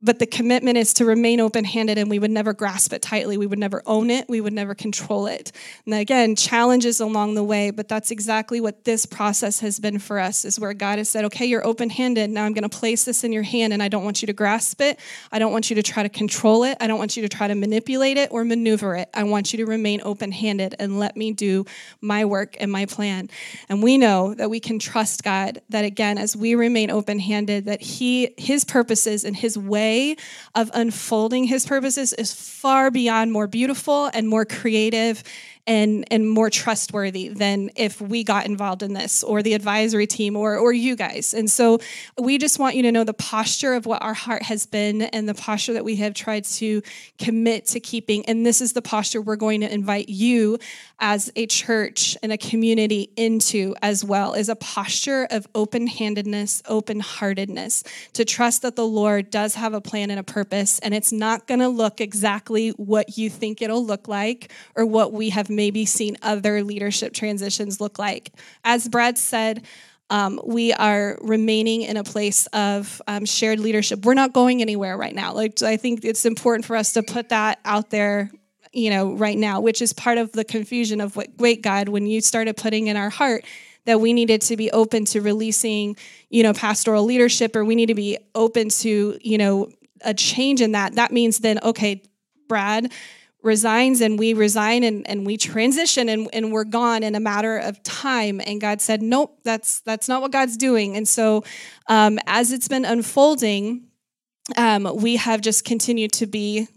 but 0.01 0.19
the 0.19 0.25
commitment 0.25 0.77
is 0.77 0.93
to 0.93 1.05
remain 1.05 1.41
open 1.41 1.65
handed 1.65 1.97
and 1.97 2.09
we 2.09 2.19
would 2.19 2.31
never 2.31 2.53
grasp 2.53 2.93
it 2.93 3.01
tightly. 3.01 3.37
We 3.37 3.47
would 3.47 3.59
never 3.59 3.83
own 3.85 4.09
it. 4.09 4.29
We 4.29 4.39
would 4.39 4.53
never 4.53 4.73
control 4.73 5.27
it. 5.27 5.51
And 5.85 5.93
again, 5.93 6.37
challenges 6.37 7.01
along 7.01 7.35
the 7.35 7.43
way, 7.43 7.71
but 7.71 7.89
that's 7.89 8.09
exactly 8.09 8.61
what 8.61 8.85
this 8.85 9.05
process 9.05 9.59
has 9.59 9.77
been 9.77 9.99
for 9.99 10.17
us 10.17 10.45
is 10.45 10.57
where 10.57 10.73
God 10.73 10.99
has 10.99 11.09
said, 11.09 11.25
okay, 11.25 11.45
you're 11.45 11.65
open 11.65 11.89
handed. 11.89 12.29
Now 12.29 12.45
I'm 12.45 12.53
going 12.53 12.67
to 12.67 12.77
place 12.77 13.03
this 13.03 13.25
in 13.25 13.33
your 13.33 13.43
hand 13.43 13.73
and 13.73 13.83
I 13.83 13.89
don't 13.89 14.05
want 14.05 14.21
you 14.21 14.27
to 14.27 14.33
grasp 14.33 14.79
it. 14.79 14.99
I 15.33 15.39
don't 15.39 15.51
want 15.51 15.69
you 15.69 15.75
to 15.75 15.83
try 15.83 16.03
to 16.03 16.09
control 16.09 16.63
it. 16.63 16.77
I 16.79 16.87
don't 16.87 16.99
want 16.99 17.17
you 17.17 17.23
to 17.23 17.29
try 17.29 17.49
to 17.49 17.55
manipulate 17.55 18.17
it 18.17 18.31
or 18.31 18.45
maneuver 18.45 18.95
it. 18.95 19.09
I 19.13 19.23
want 19.23 19.51
you 19.51 19.57
to 19.57 19.65
remain 19.65 19.99
open 20.03 20.31
handed 20.31 20.75
and 20.79 20.97
let 20.97 21.17
me 21.17 21.33
do 21.33 21.65
my 21.99 22.23
work 22.23 22.55
and 22.59 22.71
my 22.71 22.85
plan. 22.85 23.29
And 23.67 23.83
we 23.83 23.97
know 23.97 24.33
that 24.35 24.49
we 24.49 24.61
can 24.61 24.79
trust 24.79 25.23
God 25.23 25.61
that 25.69 25.83
again, 25.83 26.17
as 26.17 26.37
we 26.37 26.55
remain 26.55 26.89
open 26.89 27.19
handed, 27.19 27.65
that 27.65 27.81
He, 27.81 28.33
His 28.37 28.63
purposes 28.63 29.25
and 29.25 29.35
His 29.35 29.57
way 29.57 29.88
way 29.89 30.15
of 30.55 30.69
unfolding 30.73 31.45
his 31.45 31.65
purposes 31.65 32.13
is 32.13 32.33
far 32.33 32.91
beyond 32.91 33.31
more 33.31 33.47
beautiful 33.47 34.09
and 34.13 34.27
more 34.27 34.45
creative 34.45 35.23
and 35.69 36.03
and 36.11 36.27
more 36.27 36.49
trustworthy 36.49 37.29
than 37.29 37.69
if 37.75 38.01
we 38.01 38.23
got 38.23 38.47
involved 38.47 38.81
in 38.81 38.93
this 38.93 39.23
or 39.23 39.43
the 39.43 39.53
advisory 39.53 40.07
team 40.07 40.35
or 40.35 40.57
or 40.57 40.73
you 40.73 40.95
guys. 40.95 41.33
And 41.33 41.49
so 41.49 41.79
we 42.17 42.39
just 42.39 42.57
want 42.57 42.75
you 42.75 42.81
to 42.83 42.91
know 42.91 43.03
the 43.03 43.13
posture 43.13 43.75
of 43.75 43.85
what 43.85 44.01
our 44.01 44.15
heart 44.15 44.41
has 44.41 44.65
been 44.65 45.03
and 45.03 45.29
the 45.29 45.35
posture 45.35 45.73
that 45.73 45.85
we 45.85 45.95
have 45.97 46.15
tried 46.15 46.45
to 46.45 46.81
commit 47.19 47.67
to 47.67 47.79
keeping. 47.79 48.25
And 48.25 48.45
this 48.45 48.61
is 48.61 48.73
the 48.73 48.81
posture 48.81 49.21
we're 49.21 49.35
going 49.35 49.61
to 49.61 49.71
invite 49.71 50.09
you 50.09 50.57
as 50.99 51.31
a 51.35 51.45
church 51.45 52.17
and 52.23 52.31
a 52.31 52.37
community 52.37 53.11
into 53.15 53.75
as 53.83 54.03
well 54.03 54.33
is 54.33 54.49
a 54.49 54.55
posture 54.55 55.27
of 55.29 55.47
open-handedness, 55.53 56.63
open-heartedness 56.67 57.83
to 58.13 58.25
trust 58.25 58.63
that 58.63 58.75
the 58.75 58.87
Lord 58.87 59.29
does 59.29 59.53
have 59.53 59.75
a 59.75 59.81
plan 59.81 60.09
and 60.09 60.19
a 60.19 60.23
purpose 60.23 60.79
and 60.79 60.95
it's 60.95 61.11
not 61.11 61.45
going 61.45 61.59
to 61.59 61.69
look 61.69 62.01
exactly 62.01 62.69
what 62.71 63.19
you 63.19 63.29
think 63.29 63.61
it'll 63.61 63.85
look 63.85 64.07
like 64.07 64.51
or 64.75 64.85
what 64.85 65.13
we 65.13 65.29
have 65.29 65.49
maybe 65.59 65.85
seen 65.85 66.15
other 66.21 66.63
leadership 66.63 67.11
transitions 67.13 67.81
look 67.81 67.99
like. 67.99 68.31
As 68.63 68.87
Brad 68.87 69.17
said, 69.17 69.65
um, 70.09 70.39
we 70.45 70.71
are 70.71 71.17
remaining 71.21 71.81
in 71.81 71.97
a 71.97 72.03
place 72.05 72.45
of 72.53 73.01
um, 73.07 73.25
shared 73.25 73.59
leadership. 73.59 74.05
We're 74.05 74.13
not 74.13 74.31
going 74.31 74.61
anywhere 74.61 74.95
right 74.95 75.13
now. 75.13 75.33
Like 75.33 75.61
I 75.61 75.75
think 75.75 76.05
it's 76.05 76.25
important 76.25 76.63
for 76.63 76.77
us 76.77 76.93
to 76.93 77.03
put 77.03 77.27
that 77.29 77.59
out 77.65 77.89
there, 77.89 78.31
you 78.71 78.89
know, 78.89 79.11
right 79.15 79.37
now, 79.37 79.59
which 79.59 79.81
is 79.81 79.91
part 79.91 80.17
of 80.17 80.31
the 80.31 80.45
confusion 80.45 81.01
of 81.01 81.17
what 81.17 81.27
wait 81.39 81.61
God 81.61 81.89
when 81.89 82.07
you 82.07 82.21
started 82.21 82.55
putting 82.55 82.87
in 82.87 82.95
our 82.95 83.09
heart 83.09 83.43
that 83.83 83.99
we 83.99 84.13
needed 84.13 84.41
to 84.43 84.55
be 84.55 84.71
open 84.71 85.03
to 85.03 85.19
releasing, 85.19 85.97
you 86.29 86.41
know, 86.41 86.53
pastoral 86.53 87.03
leadership, 87.03 87.53
or 87.53 87.65
we 87.65 87.75
need 87.75 87.87
to 87.87 87.95
be 87.95 88.17
open 88.33 88.69
to, 88.69 89.19
you 89.21 89.37
know, 89.37 89.67
a 90.05 90.13
change 90.13 90.61
in 90.61 90.71
that. 90.71 90.95
That 90.95 91.11
means 91.11 91.39
then, 91.39 91.59
okay, 91.61 92.01
Brad, 92.47 92.93
resigns 93.41 94.01
and 94.01 94.19
we 94.19 94.33
resign 94.33 94.83
and, 94.83 95.07
and 95.09 95.25
we 95.25 95.37
transition 95.37 96.09
and, 96.09 96.27
and 96.33 96.51
we're 96.51 96.65
gone 96.65 97.03
in 97.03 97.15
a 97.15 97.19
matter 97.19 97.57
of 97.57 97.81
time. 97.83 98.41
And 98.45 98.59
god 98.59 98.81
said 98.81 99.01
nope 99.01 99.39
that's 99.43 99.81
that's 99.81 100.07
not 100.07 100.21
what 100.21 100.31
god's 100.31 100.57
doing. 100.57 100.97
And 100.97 101.07
so 101.07 101.43
um, 101.87 102.19
as 102.27 102.51
it's 102.51 102.67
been 102.67 102.85
unfolding 102.85 103.85
um, 104.57 104.89
we 104.95 105.17
have 105.17 105.41
just 105.41 105.63
continued 105.63 106.11
to 106.13 106.25
be 106.25 106.67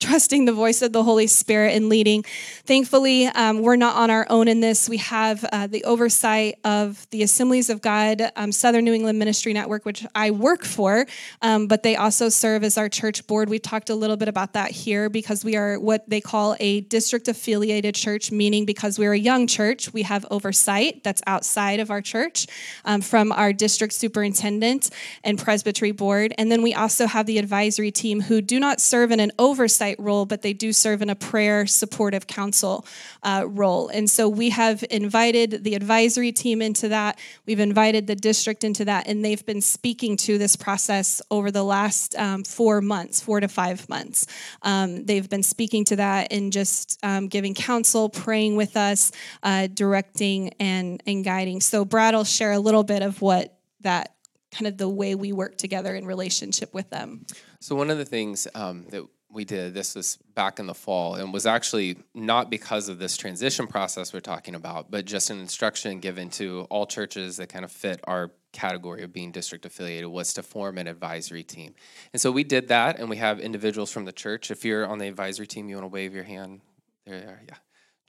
trusting 0.00 0.44
the 0.44 0.52
voice 0.52 0.80
of 0.80 0.92
the 0.92 1.02
Holy 1.02 1.26
Spirit 1.26 1.74
and 1.74 1.88
leading. 1.88 2.22
Thankfully, 2.64 3.26
um, 3.26 3.62
we're 3.62 3.76
not 3.76 3.96
on 3.96 4.10
our 4.10 4.26
own 4.30 4.46
in 4.46 4.60
this. 4.60 4.88
We 4.88 4.98
have 4.98 5.44
uh, 5.44 5.66
the 5.66 5.84
oversight 5.84 6.58
of 6.64 7.08
the 7.10 7.22
Assemblies 7.22 7.68
of 7.68 7.82
God 7.82 8.30
um, 8.36 8.52
Southern 8.52 8.84
New 8.84 8.92
England 8.92 9.18
Ministry 9.18 9.52
Network, 9.52 9.84
which 9.84 10.06
I 10.14 10.30
work 10.30 10.64
for, 10.64 11.06
um, 11.42 11.66
but 11.66 11.82
they 11.82 11.96
also 11.96 12.28
serve 12.28 12.62
as 12.62 12.78
our 12.78 12.88
church 12.88 13.26
board. 13.26 13.48
We 13.48 13.58
talked 13.58 13.90
a 13.90 13.94
little 13.94 14.16
bit 14.16 14.28
about 14.28 14.52
that 14.52 14.70
here 14.70 15.08
because 15.08 15.44
we 15.44 15.56
are 15.56 15.80
what 15.80 16.08
they 16.08 16.20
call 16.20 16.54
a 16.60 16.82
district 16.82 17.26
affiliated 17.26 17.94
church, 17.94 18.30
meaning 18.30 18.64
because 18.64 18.98
we're 18.98 19.14
a 19.14 19.18
young 19.18 19.46
church, 19.46 19.92
we 19.92 20.02
have 20.02 20.24
oversight 20.30 21.02
that's 21.02 21.22
outside 21.26 21.80
of 21.80 21.90
our 21.90 22.00
church 22.00 22.46
um, 22.84 23.00
from 23.00 23.32
our 23.32 23.52
district 23.52 23.94
superintendent 23.94 24.90
and 25.24 25.38
presbytery 25.38 25.92
board. 25.92 26.34
And 26.38 26.52
then 26.52 26.62
we 26.62 26.72
also 26.74 27.06
have 27.06 27.26
the 27.26 27.38
advisory 27.38 27.90
team 27.90 28.20
who 28.20 28.40
do 28.40 28.60
not 28.60 28.80
serve 28.80 29.10
in 29.10 29.18
an 29.18 29.32
oversight 29.38 29.87
role, 29.98 30.26
but 30.26 30.42
they 30.42 30.52
do 30.52 30.72
serve 30.72 31.02
in 31.02 31.10
a 31.10 31.14
prayer 31.14 31.66
supportive 31.66 32.26
council 32.26 32.86
uh, 33.22 33.44
role. 33.46 33.88
And 33.88 34.08
so 34.08 34.28
we 34.28 34.50
have 34.50 34.84
invited 34.90 35.64
the 35.64 35.74
advisory 35.74 36.32
team 36.32 36.62
into 36.62 36.88
that. 36.88 37.18
We've 37.46 37.60
invited 37.60 38.06
the 38.06 38.16
district 38.16 38.64
into 38.64 38.84
that, 38.86 39.06
and 39.06 39.24
they've 39.24 39.44
been 39.44 39.60
speaking 39.60 40.16
to 40.18 40.38
this 40.38 40.56
process 40.56 41.22
over 41.30 41.50
the 41.50 41.64
last 41.64 42.16
um, 42.16 42.44
four 42.44 42.80
months, 42.80 43.20
four 43.20 43.40
to 43.40 43.48
five 43.48 43.88
months. 43.88 44.26
Um, 44.62 45.04
they've 45.04 45.28
been 45.28 45.42
speaking 45.42 45.84
to 45.86 45.96
that 45.96 46.32
and 46.32 46.52
just 46.52 46.98
um, 47.02 47.28
giving 47.28 47.54
counsel, 47.54 48.08
praying 48.08 48.56
with 48.56 48.76
us, 48.76 49.12
uh, 49.42 49.68
directing 49.72 50.50
and, 50.60 51.02
and 51.06 51.24
guiding. 51.24 51.60
So 51.60 51.84
Brad 51.84 52.14
will 52.14 52.24
share 52.24 52.52
a 52.52 52.58
little 52.58 52.84
bit 52.84 53.02
of 53.02 53.20
what 53.20 53.58
that 53.80 54.14
kind 54.50 54.66
of 54.66 54.78
the 54.78 54.88
way 54.88 55.14
we 55.14 55.32
work 55.32 55.56
together 55.56 55.94
in 55.94 56.06
relationship 56.06 56.72
with 56.72 56.90
them. 56.90 57.26
So 57.60 57.74
one 57.74 57.90
of 57.90 57.98
the 57.98 58.04
things 58.04 58.48
um, 58.54 58.86
that 58.90 59.06
we 59.30 59.44
did. 59.44 59.74
This 59.74 59.94
was 59.94 60.16
back 60.34 60.58
in 60.58 60.66
the 60.66 60.74
fall 60.74 61.14
and 61.14 61.32
was 61.32 61.44
actually 61.44 61.98
not 62.14 62.50
because 62.50 62.88
of 62.88 62.98
this 62.98 63.16
transition 63.16 63.66
process 63.66 64.12
we're 64.12 64.20
talking 64.20 64.54
about, 64.54 64.90
but 64.90 65.04
just 65.04 65.30
an 65.30 65.38
instruction 65.38 66.00
given 66.00 66.30
to 66.30 66.66
all 66.70 66.86
churches 66.86 67.36
that 67.36 67.48
kind 67.48 67.64
of 67.64 67.70
fit 67.70 68.00
our 68.04 68.30
category 68.52 69.02
of 69.02 69.12
being 69.12 69.30
district 69.30 69.66
affiliated 69.66 70.08
was 70.08 70.32
to 70.32 70.42
form 70.42 70.78
an 70.78 70.86
advisory 70.86 71.42
team. 71.42 71.74
And 72.12 72.20
so 72.20 72.32
we 72.32 72.42
did 72.42 72.68
that, 72.68 72.98
and 72.98 73.10
we 73.10 73.18
have 73.18 73.38
individuals 73.38 73.92
from 73.92 74.06
the 74.06 74.12
church. 74.12 74.50
If 74.50 74.64
you're 74.64 74.86
on 74.86 74.98
the 74.98 75.08
advisory 75.08 75.46
team, 75.46 75.68
you 75.68 75.76
want 75.76 75.84
to 75.84 75.94
wave 75.94 76.14
your 76.14 76.24
hand. 76.24 76.62
There 77.04 77.18
you 77.18 77.28
are, 77.28 77.42
yeah. 77.46 77.56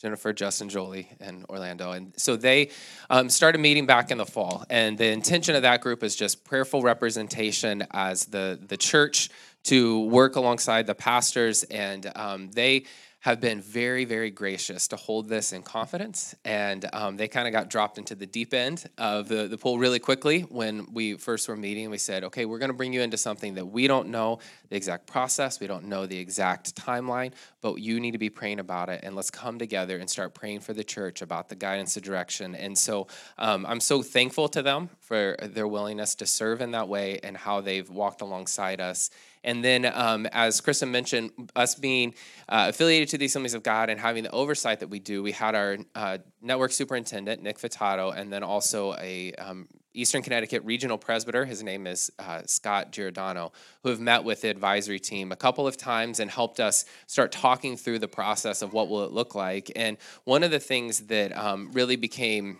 Jennifer, 0.01 0.31
Justin, 0.31 0.69
Jolie, 0.69 1.09
and 1.19 1.45
Orlando. 1.49 1.91
And 1.91 2.13
so 2.15 2.37
they 2.37 2.69
um, 3.09 3.29
started 3.29 3.59
meeting 3.59 3.85
back 3.85 4.11
in 4.11 4.17
the 4.17 4.25
fall. 4.25 4.63
And 4.69 4.97
the 4.97 5.07
intention 5.07 5.55
of 5.55 5.63
that 5.63 5.81
group 5.81 6.03
is 6.03 6.15
just 6.15 6.45
prayerful 6.45 6.81
representation 6.81 7.85
as 7.91 8.25
the, 8.25 8.57
the 8.65 8.77
church 8.77 9.29
to 9.63 10.05
work 10.05 10.35
alongside 10.35 10.87
the 10.87 10.95
pastors, 10.95 11.63
and 11.63 12.11
um, 12.15 12.51
they 12.51 12.85
have 13.21 13.41
been 13.41 13.59
very, 13.59 14.05
very 14.05 14.31
gracious 14.31 14.87
to 14.87 14.95
hold 14.95 15.27
this 15.27 15.51
in 15.51 15.61
confidence. 15.61 16.33
And 16.45 16.89
um, 16.93 17.17
they 17.17 17.27
kind 17.27 17.47
of 17.47 17.51
got 17.51 17.69
dropped 17.69 17.97
into 17.97 18.15
the 18.15 18.25
deep 18.25 18.53
end 18.53 18.89
of 18.97 19.27
the, 19.27 19.47
the 19.47 19.57
pool 19.57 19.77
really 19.77 19.99
quickly 19.99 20.41
when 20.41 20.87
we 20.93 21.15
first 21.15 21.49
were 21.49 21.57
meeting. 21.57 21.89
We 21.89 21.97
said, 21.97 22.23
okay, 22.23 22.45
we're 22.45 22.59
going 22.59 22.69
to 22.71 22.77
bring 22.77 22.93
you 22.93 23.01
into 23.01 23.17
something 23.17 23.55
that 23.55 23.65
we 23.65 23.87
don't 23.87 24.07
know 24.07 24.39
the 24.69 24.77
exact 24.77 25.05
process, 25.05 25.59
we 25.59 25.67
don't 25.67 25.85
know 25.85 26.05
the 26.05 26.17
exact 26.17 26.75
timeline, 26.75 27.33
but 27.61 27.75
you 27.75 27.99
need 27.99 28.11
to 28.11 28.17
be 28.17 28.29
praying 28.29 28.59
about 28.59 28.87
it. 28.87 29.01
And 29.03 29.17
let's 29.17 29.31
come 29.31 29.59
together 29.59 29.97
and 29.97 30.09
start 30.09 30.33
praying 30.33 30.61
for 30.61 30.73
the 30.73 30.83
church 30.83 31.21
about 31.21 31.49
the 31.49 31.55
guidance, 31.55 31.95
the 31.95 32.01
direction. 32.01 32.55
And 32.55 32.77
so 32.77 33.07
um, 33.37 33.65
I'm 33.65 33.81
so 33.81 34.01
thankful 34.01 34.47
to 34.49 34.61
them 34.61 34.89
for 35.01 35.35
their 35.41 35.67
willingness 35.67 36.15
to 36.15 36.25
serve 36.25 36.61
in 36.61 36.71
that 36.71 36.87
way 36.87 37.19
and 37.21 37.35
how 37.35 37.59
they've 37.59 37.89
walked 37.89 38.21
alongside 38.21 38.79
us 38.79 39.09
and 39.43 39.63
then, 39.63 39.85
um, 39.85 40.25
as 40.27 40.59
Kristen 40.61 40.91
mentioned, 40.91 41.31
us 41.55 41.75
being 41.75 42.13
uh, 42.47 42.67
affiliated 42.69 43.09
to 43.09 43.17
the 43.17 43.25
Assemblies 43.25 43.53
of 43.53 43.63
God 43.63 43.89
and 43.89 43.99
having 43.99 44.23
the 44.23 44.31
oversight 44.31 44.79
that 44.81 44.89
we 44.89 44.99
do, 44.99 45.23
we 45.23 45.31
had 45.31 45.55
our 45.55 45.77
uh, 45.95 46.17
network 46.41 46.71
superintendent, 46.71 47.41
Nick 47.41 47.57
Fatato, 47.57 48.15
and 48.15 48.31
then 48.31 48.43
also 48.43 48.95
a 48.99 49.33
um, 49.33 49.67
Eastern 49.93 50.21
Connecticut 50.21 50.63
regional 50.65 50.97
presbyter. 50.97 51.45
His 51.45 51.63
name 51.63 51.87
is 51.87 52.11
uh, 52.19 52.41
Scott 52.45 52.91
Giordano, 52.91 53.51
who 53.83 53.89
have 53.89 53.99
met 53.99 54.23
with 54.23 54.41
the 54.41 54.49
advisory 54.49 54.99
team 54.99 55.31
a 55.31 55.35
couple 55.35 55.67
of 55.67 55.77
times 55.77 56.19
and 56.19 56.29
helped 56.29 56.59
us 56.59 56.85
start 57.07 57.31
talking 57.31 57.75
through 57.75 57.99
the 57.99 58.07
process 58.07 58.61
of 58.61 58.73
what 58.73 58.89
will 58.89 59.03
it 59.05 59.11
look 59.11 59.35
like. 59.35 59.71
And 59.75 59.97
one 60.25 60.43
of 60.43 60.51
the 60.51 60.59
things 60.59 61.07
that 61.07 61.35
um, 61.35 61.71
really 61.71 61.95
became 61.95 62.59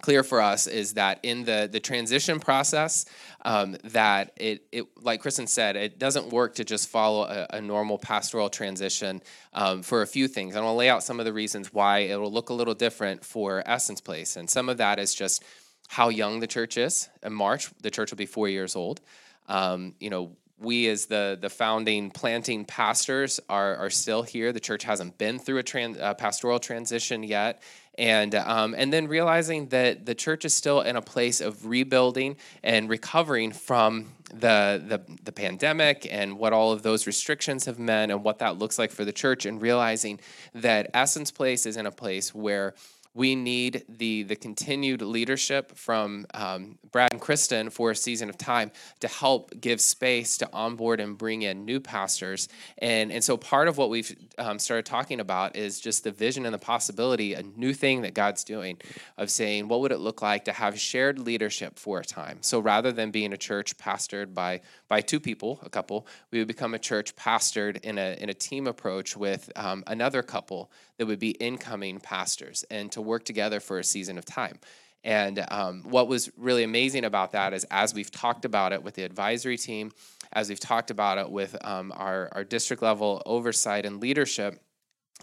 clear 0.00 0.22
for 0.22 0.40
us 0.40 0.66
is 0.66 0.94
that 0.94 1.20
in 1.22 1.44
the 1.44 1.68
the 1.70 1.80
transition 1.80 2.40
process 2.40 3.04
um, 3.44 3.76
that 3.84 4.32
it, 4.36 4.64
it 4.72 4.86
like 5.02 5.20
kristen 5.20 5.46
said 5.46 5.76
it 5.76 5.98
doesn't 5.98 6.30
work 6.30 6.54
to 6.54 6.64
just 6.64 6.88
follow 6.88 7.24
a, 7.24 7.46
a 7.50 7.60
normal 7.60 7.98
pastoral 7.98 8.48
transition 8.48 9.20
um, 9.52 9.82
for 9.82 10.02
a 10.02 10.06
few 10.06 10.28
things. 10.28 10.56
And 10.56 10.64
i'll 10.64 10.76
lay 10.76 10.88
out 10.88 11.02
some 11.02 11.20
of 11.20 11.26
the 11.26 11.32
reasons 11.32 11.72
why 11.72 11.98
it 11.98 12.18
will 12.18 12.32
look 12.32 12.48
a 12.48 12.54
little 12.54 12.74
different 12.74 13.24
for 13.24 13.62
essence 13.66 14.00
place. 14.00 14.36
And 14.36 14.48
some 14.48 14.68
of 14.68 14.78
that 14.78 14.98
is 14.98 15.14
just 15.14 15.44
how 15.88 16.08
young 16.08 16.40
the 16.40 16.46
church 16.46 16.78
is. 16.78 17.10
In 17.22 17.34
march 17.34 17.68
the 17.82 17.90
church 17.90 18.10
will 18.10 18.18
be 18.18 18.26
four 18.26 18.48
years 18.48 18.74
old. 18.74 19.00
Um, 19.46 19.94
you 20.00 20.08
know 20.08 20.36
we 20.58 20.88
as 20.88 21.06
the 21.06 21.36
the 21.38 21.50
founding 21.50 22.10
planting 22.10 22.64
pastors 22.64 23.40
are, 23.48 23.76
are 23.76 23.90
still 23.90 24.22
here. 24.22 24.52
The 24.52 24.60
church 24.60 24.84
hasn't 24.84 25.18
been 25.18 25.38
through 25.38 25.58
a 25.58 25.62
trans, 25.62 25.98
pastoral 25.98 26.60
transition 26.60 27.22
yet 27.22 27.62
and 27.98 28.34
um, 28.34 28.74
and 28.76 28.92
then 28.92 29.06
realizing 29.06 29.68
that 29.68 30.06
the 30.06 30.14
church 30.14 30.44
is 30.44 30.54
still 30.54 30.80
in 30.80 30.96
a 30.96 31.02
place 31.02 31.40
of 31.40 31.66
rebuilding 31.66 32.36
and 32.62 32.88
recovering 32.88 33.52
from 33.52 34.12
the, 34.32 34.82
the 34.86 35.00
the 35.24 35.32
pandemic 35.32 36.06
and 36.10 36.38
what 36.38 36.52
all 36.52 36.72
of 36.72 36.82
those 36.82 37.06
restrictions 37.06 37.66
have 37.66 37.78
meant 37.78 38.10
and 38.10 38.24
what 38.24 38.38
that 38.38 38.58
looks 38.58 38.78
like 38.78 38.90
for 38.90 39.04
the 39.04 39.12
church 39.12 39.44
and 39.44 39.60
realizing 39.60 40.18
that 40.54 40.90
Essence 40.94 41.30
Place 41.30 41.66
is 41.66 41.76
in 41.76 41.86
a 41.86 41.92
place 41.92 42.34
where 42.34 42.74
we 43.14 43.34
need 43.34 43.84
the, 43.88 44.22
the 44.22 44.36
continued 44.36 45.02
leadership 45.02 45.76
from 45.76 46.26
um, 46.32 46.78
Brad 46.90 47.12
and 47.12 47.20
Kristen 47.20 47.68
for 47.68 47.90
a 47.90 47.96
season 47.96 48.30
of 48.30 48.38
time 48.38 48.70
to 49.00 49.08
help 49.08 49.52
give 49.60 49.80
space 49.80 50.38
to 50.38 50.48
onboard 50.52 50.98
and 50.98 51.18
bring 51.18 51.42
in 51.42 51.64
new 51.64 51.78
pastors. 51.78 52.48
And, 52.78 53.12
and 53.12 53.22
so 53.22 53.36
part 53.36 53.68
of 53.68 53.76
what 53.76 53.90
we've 53.90 54.16
um, 54.38 54.58
started 54.58 54.86
talking 54.86 55.20
about 55.20 55.56
is 55.56 55.78
just 55.78 56.04
the 56.04 56.10
vision 56.10 56.46
and 56.46 56.54
the 56.54 56.58
possibility, 56.58 57.34
a 57.34 57.42
new 57.42 57.74
thing 57.74 58.02
that 58.02 58.14
God's 58.14 58.44
doing 58.44 58.78
of 59.18 59.30
saying, 59.30 59.68
what 59.68 59.80
would 59.80 59.92
it 59.92 59.98
look 59.98 60.22
like 60.22 60.46
to 60.46 60.52
have 60.52 60.80
shared 60.80 61.18
leadership 61.18 61.78
for 61.78 62.00
a 62.00 62.04
time? 62.04 62.38
So 62.40 62.60
rather 62.60 62.92
than 62.92 63.10
being 63.10 63.34
a 63.34 63.38
church 63.38 63.76
pastored 63.76 64.32
by, 64.32 64.62
by 64.88 65.02
two 65.02 65.20
people, 65.20 65.60
a 65.62 65.68
couple, 65.68 66.06
we 66.30 66.38
would 66.38 66.48
become 66.48 66.72
a 66.72 66.78
church 66.78 67.14
pastored 67.14 67.78
in 67.84 67.98
a, 67.98 68.16
in 68.18 68.30
a 68.30 68.34
team 68.34 68.66
approach 68.66 69.16
with 69.16 69.50
um, 69.56 69.84
another 69.86 70.22
couple 70.22 70.70
that 70.96 71.06
would 71.06 71.18
be 71.18 71.30
incoming 71.32 71.98
pastors 71.98 72.64
and 72.70 72.92
to 72.92 73.01
work 73.02 73.24
together 73.24 73.60
for 73.60 73.78
a 73.78 73.84
season 73.84 74.18
of 74.18 74.24
time. 74.24 74.58
And 75.04 75.44
um, 75.50 75.82
what 75.82 76.06
was 76.06 76.30
really 76.36 76.62
amazing 76.62 77.04
about 77.04 77.32
that 77.32 77.52
is 77.52 77.66
as 77.70 77.92
we've 77.92 78.10
talked 78.10 78.44
about 78.44 78.72
it 78.72 78.82
with 78.82 78.94
the 78.94 79.02
advisory 79.02 79.56
team, 79.56 79.90
as 80.32 80.48
we've 80.48 80.60
talked 80.60 80.90
about 80.90 81.18
it 81.18 81.28
with 81.28 81.56
um, 81.66 81.92
our, 81.96 82.28
our 82.32 82.44
district 82.44 82.82
level 82.82 83.20
oversight 83.26 83.84
and 83.84 84.00
leadership, 84.00 84.60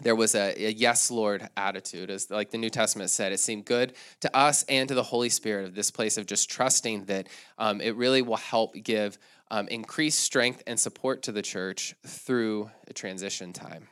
there 0.02 0.16
was 0.16 0.34
a, 0.34 0.54
a, 0.56 0.70
yes 0.70 1.10
lord 1.10 1.46
attitude 1.58 2.10
as 2.10 2.30
like 2.30 2.50
the 2.50 2.56
new 2.56 2.70
testament 2.70 3.10
said 3.10 3.32
it 3.32 3.40
seemed 3.40 3.66
good 3.66 3.92
to 4.20 4.34
us 4.34 4.62
and 4.68 4.88
to 4.88 4.94
the 4.94 5.02
holy 5.02 5.28
spirit 5.28 5.66
of 5.66 5.74
this 5.74 5.90
place 5.90 6.16
of 6.16 6.24
just 6.24 6.48
trusting 6.48 7.04
that 7.04 7.28
um, 7.58 7.82
it 7.82 7.94
really 7.96 8.22
will 8.22 8.36
help 8.36 8.74
give 8.82 9.18
um, 9.50 9.68
increased 9.68 10.20
strength 10.20 10.62
and 10.66 10.78
support 10.78 11.22
to 11.22 11.32
the 11.32 11.42
church 11.42 11.94
through 12.06 12.70
a 12.88 12.94
transition 12.94 13.52
time 13.52 13.88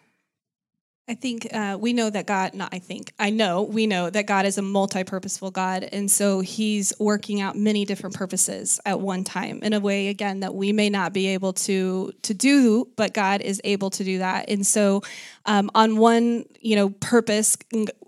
I 1.09 1.14
think 1.14 1.49
uh, 1.55 1.79
we 1.81 1.94
know 1.94 2.11
that 2.11 2.27
God, 2.27 2.53
not 2.53 2.68
I 2.71 2.79
think, 2.79 3.14
I 3.18 3.31
know, 3.31 3.62
we 3.62 3.87
know 3.87 4.11
that 4.11 4.27
God 4.27 4.44
is 4.44 4.59
a 4.59 4.62
multi 4.62 5.05
purposeful 5.05 5.51
God. 5.51 5.85
And 5.85 6.11
so 6.11 6.40
he's 6.40 6.92
working 6.99 7.40
out 7.40 7.57
many 7.57 7.87
different 7.87 8.14
purposes 8.14 8.79
at 8.85 9.01
one 9.01 9.25
time 9.25 9.61
in 9.62 9.73
a 9.73 9.81
way, 9.81 10.09
again, 10.09 10.40
that 10.40 10.55
we 10.55 10.71
may 10.71 10.90
not 10.90 11.14
be 11.14 11.29
able 11.29 11.55
to, 11.55 12.12
to 12.23 12.35
do, 12.35 12.88
but 12.97 13.14
God 13.14 13.40
is 13.40 13.59
able 13.64 13.88
to 13.90 14.05
do 14.05 14.18
that. 14.18 14.51
And 14.51 14.66
so 14.66 15.03
um, 15.47 15.71
on 15.75 15.97
one, 15.97 16.44
you 16.61 16.77
know, 16.77 16.90
purpose, 16.90 17.57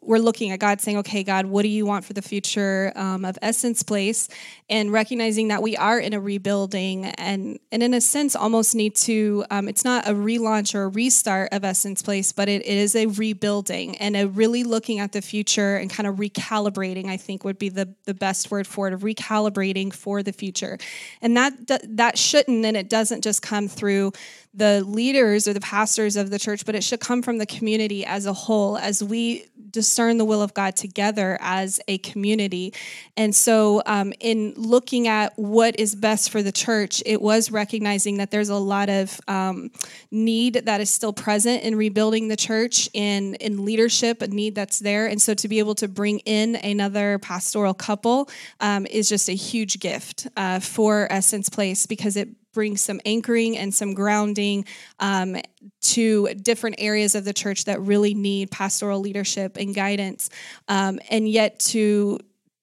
we're 0.02 0.18
looking 0.18 0.50
at 0.50 0.58
God 0.58 0.80
saying, 0.82 0.98
okay, 0.98 1.22
God, 1.22 1.46
what 1.46 1.62
do 1.62 1.68
you 1.68 1.86
want 1.86 2.04
for 2.04 2.12
the 2.12 2.22
future 2.22 2.92
um, 2.96 3.24
of 3.24 3.38
Essence 3.40 3.82
Place? 3.82 4.28
And 4.70 4.92
recognizing 4.92 5.48
that 5.48 5.62
we 5.62 5.76
are 5.76 5.98
in 5.98 6.14
a 6.14 6.20
rebuilding 6.20 7.06
and, 7.06 7.58
and 7.70 7.82
in 7.82 7.92
a 7.92 8.00
sense, 8.00 8.34
almost 8.34 8.74
need 8.74 8.94
to, 8.96 9.44
um, 9.50 9.68
it's 9.68 9.84
not 9.84 10.08
a 10.08 10.12
relaunch 10.12 10.74
or 10.74 10.84
a 10.84 10.88
restart 10.88 11.50
of 11.52 11.64
Essence 11.64 12.00
Place, 12.00 12.32
but 12.32 12.48
it, 12.48 12.62
it 12.62 12.78
is 12.78 12.96
a 12.96 13.06
rebuilding 13.06 13.96
and 13.98 14.16
a 14.16 14.28
really 14.28 14.64
looking 14.64 15.00
at 15.00 15.12
the 15.12 15.20
future 15.20 15.76
and 15.76 15.90
kind 15.90 16.06
of 16.06 16.16
recalibrating, 16.16 17.06
I 17.06 17.16
think 17.16 17.44
would 17.44 17.58
be 17.58 17.68
the, 17.68 17.92
the 18.04 18.14
best 18.14 18.50
word 18.50 18.66
for 18.66 18.86
it, 18.86 18.94
of 18.94 19.00
recalibrating 19.00 19.92
for 19.92 20.22
the 20.22 20.32
future. 20.32 20.78
And 21.20 21.36
that, 21.36 21.52
that 21.66 22.16
shouldn't 22.16 22.64
and 22.64 22.76
it 22.76 22.88
doesn't 22.88 23.24
just 23.24 23.42
come 23.42 23.66
through 23.66 24.12
the 24.54 24.82
leaders 24.84 25.46
or 25.46 25.52
the 25.52 25.60
pastors 25.60 26.16
of 26.16 26.30
the 26.30 26.38
church, 26.38 26.64
but 26.64 26.74
it 26.74 26.84
should 26.84 27.00
come 27.00 27.22
from 27.22 27.38
the 27.38 27.46
community 27.46 28.04
as 28.04 28.26
a 28.26 28.32
whole 28.32 28.76
as 28.78 29.02
we 29.02 29.46
discern 29.70 30.18
the 30.18 30.24
will 30.24 30.42
of 30.42 30.54
God 30.54 30.76
together 30.76 31.38
as 31.40 31.80
a 31.86 31.98
community. 31.98 32.72
And 33.16 33.34
so, 33.34 33.82
um, 33.86 34.12
in 34.18 34.54
looking 34.60 35.08
at 35.08 35.32
what 35.38 35.78
is 35.80 35.94
best 35.94 36.30
for 36.30 36.42
the 36.42 36.52
church, 36.52 37.02
it 37.06 37.20
was 37.20 37.50
recognizing 37.50 38.18
that 38.18 38.30
there's 38.30 38.50
a 38.50 38.56
lot 38.56 38.88
of 38.88 39.18
um, 39.26 39.70
need 40.10 40.54
that 40.66 40.80
is 40.80 40.90
still 40.90 41.12
present 41.12 41.62
in 41.62 41.74
rebuilding 41.74 42.28
the 42.28 42.36
church, 42.36 42.88
in, 42.92 43.34
in 43.36 43.64
leadership, 43.64 44.22
a 44.22 44.28
need 44.28 44.54
that's 44.54 44.78
there. 44.78 45.06
And 45.06 45.20
so, 45.20 45.34
to 45.34 45.48
be 45.48 45.58
able 45.58 45.74
to 45.76 45.88
bring 45.88 46.18
in 46.20 46.56
another 46.56 47.18
pastoral 47.18 47.74
couple 47.74 48.28
um, 48.60 48.86
is 48.86 49.08
just 49.08 49.28
a 49.28 49.34
huge 49.34 49.80
gift 49.80 50.28
uh, 50.36 50.60
for 50.60 51.08
Essence 51.10 51.48
Place 51.48 51.86
because 51.86 52.16
it 52.16 52.28
brings 52.52 52.80
some 52.80 53.00
anchoring 53.04 53.56
and 53.56 53.72
some 53.72 53.94
grounding 53.94 54.64
um, 54.98 55.36
to 55.80 56.28
different 56.34 56.76
areas 56.78 57.14
of 57.14 57.24
the 57.24 57.32
church 57.32 57.64
that 57.64 57.80
really 57.80 58.12
need 58.12 58.50
pastoral 58.50 59.00
leadership 59.00 59.56
and 59.56 59.74
guidance, 59.74 60.30
um, 60.68 60.98
and 61.10 61.28
yet 61.28 61.58
to 61.60 62.18